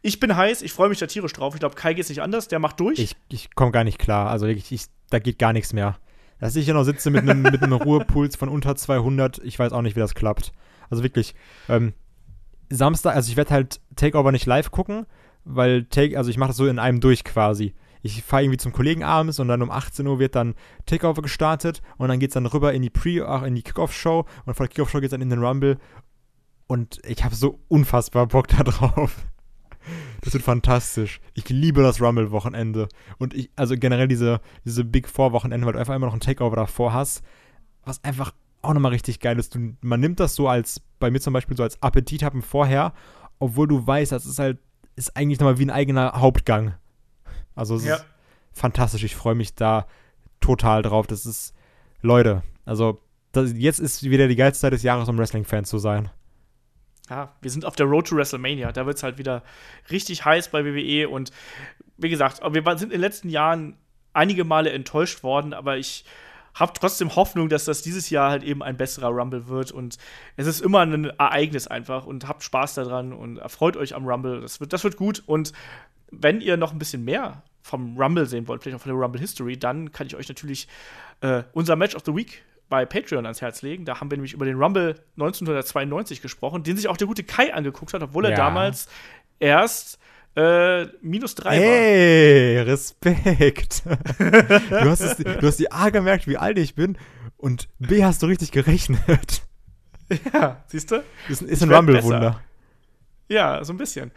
[0.00, 1.54] Ich bin heiß, ich freue mich da tierisch drauf.
[1.54, 2.98] Ich glaube, Kai geht es nicht anders, der macht durch.
[2.98, 4.30] Ich, ich komme gar nicht klar.
[4.30, 5.98] Also, ich, ich, da geht gar nichts mehr.
[6.40, 9.82] Dass ich hier noch sitze mit einem mit Ruhepuls von unter 200, ich weiß auch
[9.82, 10.52] nicht, wie das klappt.
[10.88, 11.34] Also wirklich,
[11.68, 11.92] ähm,
[12.70, 15.06] Samstag, also ich werde halt Takeover nicht live gucken,
[15.44, 18.72] weil Take, also ich mache das so in einem durch quasi ich fahre irgendwie zum
[18.72, 20.54] Kollegen abends und dann um 18 Uhr wird dann
[20.86, 24.24] Takeover gestartet und dann geht es dann rüber in die Pre, ach, in die Kickoff-Show
[24.46, 25.78] und von der Kickoff-Show geht es dann in den Rumble
[26.66, 29.26] und ich habe so unfassbar Bock da drauf.
[30.20, 31.20] Das wird fantastisch.
[31.32, 32.88] Ich liebe das Rumble-Wochenende.
[33.18, 36.56] Und ich, also generell diese, diese Big Four-Wochenende, weil du einfach immer noch ein Takeover
[36.56, 37.22] davor hast,
[37.84, 39.54] was einfach auch nochmal richtig geil ist.
[39.54, 42.92] Du, man nimmt das so als, bei mir zum Beispiel so als Appetit haben vorher,
[43.38, 44.58] obwohl du weißt, das ist halt,
[44.96, 46.74] ist eigentlich nochmal wie ein eigener Hauptgang.
[47.58, 47.96] Also es ja.
[47.96, 48.06] ist
[48.52, 49.02] fantastisch.
[49.02, 49.86] Ich freue mich da
[50.40, 51.06] total drauf.
[51.06, 51.54] Das ist,
[52.02, 53.02] Leute, also
[53.32, 56.10] das, jetzt ist wieder die geilste Zeit des Jahres, um Wrestling-Fan zu sein.
[57.10, 58.70] Ja, wir sind auf der Road to WrestleMania.
[58.70, 59.42] Da wird es halt wieder
[59.90, 61.08] richtig heiß bei WWE.
[61.08, 61.32] Und
[61.96, 63.76] wie gesagt, wir sind in den letzten Jahren
[64.12, 66.04] einige Male enttäuscht worden, aber ich
[66.54, 69.72] habe trotzdem Hoffnung, dass das dieses Jahr halt eben ein besserer Rumble wird.
[69.72, 69.96] Und
[70.36, 74.40] es ist immer ein Ereignis einfach und habt Spaß daran und erfreut euch am Rumble.
[74.40, 75.22] Das wird, das wird gut.
[75.26, 75.52] Und
[76.10, 79.20] wenn ihr noch ein bisschen mehr vom Rumble sehen wollt, vielleicht auch von der Rumble
[79.20, 80.68] History, dann kann ich euch natürlich
[81.20, 83.84] äh, unser Match of the Week bei Patreon ans Herz legen.
[83.84, 87.54] Da haben wir nämlich über den Rumble 1992 gesprochen, den sich auch der gute Kai
[87.54, 88.88] angeguckt hat, obwohl er damals
[89.38, 89.98] erst
[90.36, 91.74] äh, minus drei hey, war.
[91.74, 93.82] Hey, Respekt.
[94.18, 96.98] du, hast es, du hast dir A gemerkt, wie alt ich bin
[97.36, 99.42] und B hast du richtig gerechnet.
[100.32, 101.04] Ja, siehst du?
[101.28, 102.40] Ist, ist ein Rumble-Wunder.
[103.28, 104.10] Ja, so ein bisschen.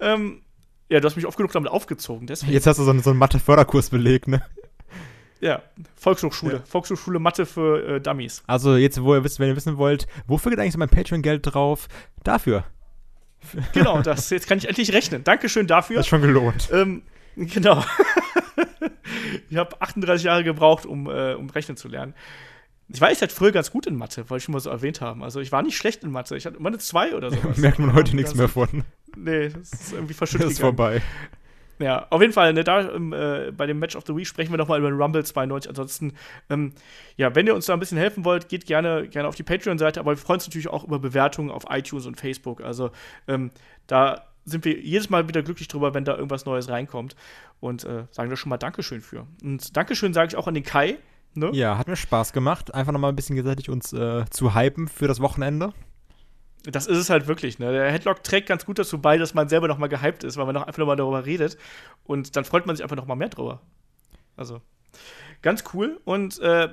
[0.00, 0.42] Ähm,
[0.88, 2.26] ja, du hast mich oft genug damit aufgezogen.
[2.26, 2.52] Deswegen.
[2.52, 4.42] Jetzt hast du so einen, so einen Mathe-Förderkurs belegt, ne?
[5.40, 5.62] Ja,
[5.96, 6.54] Volkshochschule.
[6.54, 6.62] Ja.
[6.64, 8.42] Volkshochschule Mathe für äh, Dummies.
[8.46, 11.42] Also jetzt, wo ihr wisst, wenn ihr wissen wollt, wofür geht eigentlich so mein Patreon-Geld
[11.44, 11.88] drauf?
[12.24, 12.64] Dafür.
[13.72, 15.24] Genau, das, jetzt kann ich endlich rechnen.
[15.24, 15.96] Dankeschön dafür.
[15.96, 16.68] Das ist schon gelohnt.
[16.72, 17.02] Ähm,
[17.36, 17.84] genau.
[19.50, 22.14] ich habe 38 Jahre gebraucht, um, äh, um rechnen zu lernen.
[22.88, 25.00] Ich war echt halt früher ganz gut in Mathe, wollte ich schon mal so erwähnt
[25.00, 25.22] haben.
[25.22, 26.36] Also ich war nicht schlecht in Mathe.
[26.36, 27.38] Ich hatte immer eine 2 oder so.
[27.56, 28.84] Merkt man heute nichts mehr von.
[29.16, 30.46] Nee, das ist irgendwie verschüttet.
[30.46, 31.02] Das ist vorbei.
[31.78, 34.50] Ja, auf jeden Fall, ne, da ähm, äh, bei dem Match of the Week sprechen
[34.50, 35.68] wir nochmal über den Rumble 92.
[35.68, 36.14] Ansonsten,
[36.48, 36.72] ähm,
[37.16, 40.00] ja, wenn ihr uns da ein bisschen helfen wollt, geht gerne, gerne auf die Patreon-Seite,
[40.00, 42.62] aber wir freuen uns natürlich auch über Bewertungen auf iTunes und Facebook.
[42.62, 42.92] Also
[43.28, 43.50] ähm,
[43.86, 47.14] da sind wir jedes Mal wieder glücklich drüber, wenn da irgendwas Neues reinkommt.
[47.60, 49.26] Und äh, sagen da schon mal Dankeschön für.
[49.42, 50.96] Und Dankeschön sage ich auch an den Kai.
[51.36, 51.50] Ne?
[51.52, 55.08] Ja, hat mir Spaß gemacht, einfach nochmal ein bisschen gesättigt uns äh, zu hypen für
[55.08, 55.72] das Wochenende
[56.70, 57.58] das ist es halt wirklich.
[57.58, 57.72] Ne?
[57.72, 60.46] Der Headlock trägt ganz gut dazu bei, dass man selber noch mal gehypt ist, weil
[60.46, 61.56] man noch einfach noch mal darüber redet.
[62.04, 63.62] Und dann freut man sich einfach noch mal mehr drüber.
[64.36, 64.60] Also,
[65.42, 66.00] ganz cool.
[66.04, 66.68] Und äh,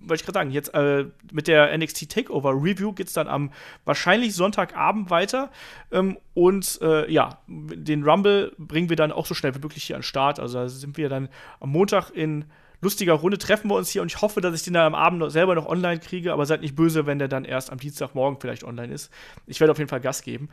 [0.00, 3.52] wollte ich gerade sagen, jetzt äh, mit der NXT Takeover Review geht es dann am
[3.84, 5.50] wahrscheinlich Sonntagabend weiter.
[5.90, 9.96] Ähm, und äh, ja, den Rumble bringen wir dann auch so schnell wie möglich hier
[9.96, 10.38] an den Start.
[10.38, 11.28] Also da sind wir dann
[11.60, 12.44] am Montag in
[12.80, 15.18] lustiger Runde treffen wir uns hier und ich hoffe, dass ich den dann am Abend
[15.18, 18.40] noch selber noch online kriege, aber seid nicht böse, wenn der dann erst am Dienstagmorgen
[18.40, 19.12] vielleicht online ist.
[19.46, 20.48] Ich werde auf jeden Fall Gas geben.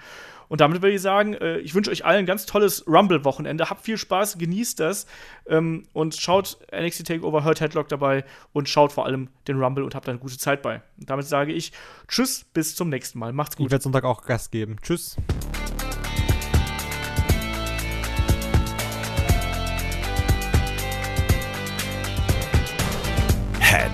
[0.47, 3.69] Und damit würde ich sagen, äh, ich wünsche euch allen ein ganz tolles Rumble-Wochenende.
[3.69, 5.07] Habt viel Spaß, genießt das
[5.47, 9.95] ähm, und schaut NXT Takeover, hört Headlock dabei und schaut vor allem den Rumble und
[9.95, 10.81] habt da eine gute Zeit bei.
[10.99, 11.71] Und damit sage ich
[12.07, 13.33] Tschüss, bis zum nächsten Mal.
[13.33, 13.67] Macht's gut.
[13.67, 14.77] Ich werde Sonntag auch Gas geben.
[14.81, 15.17] Tschüss.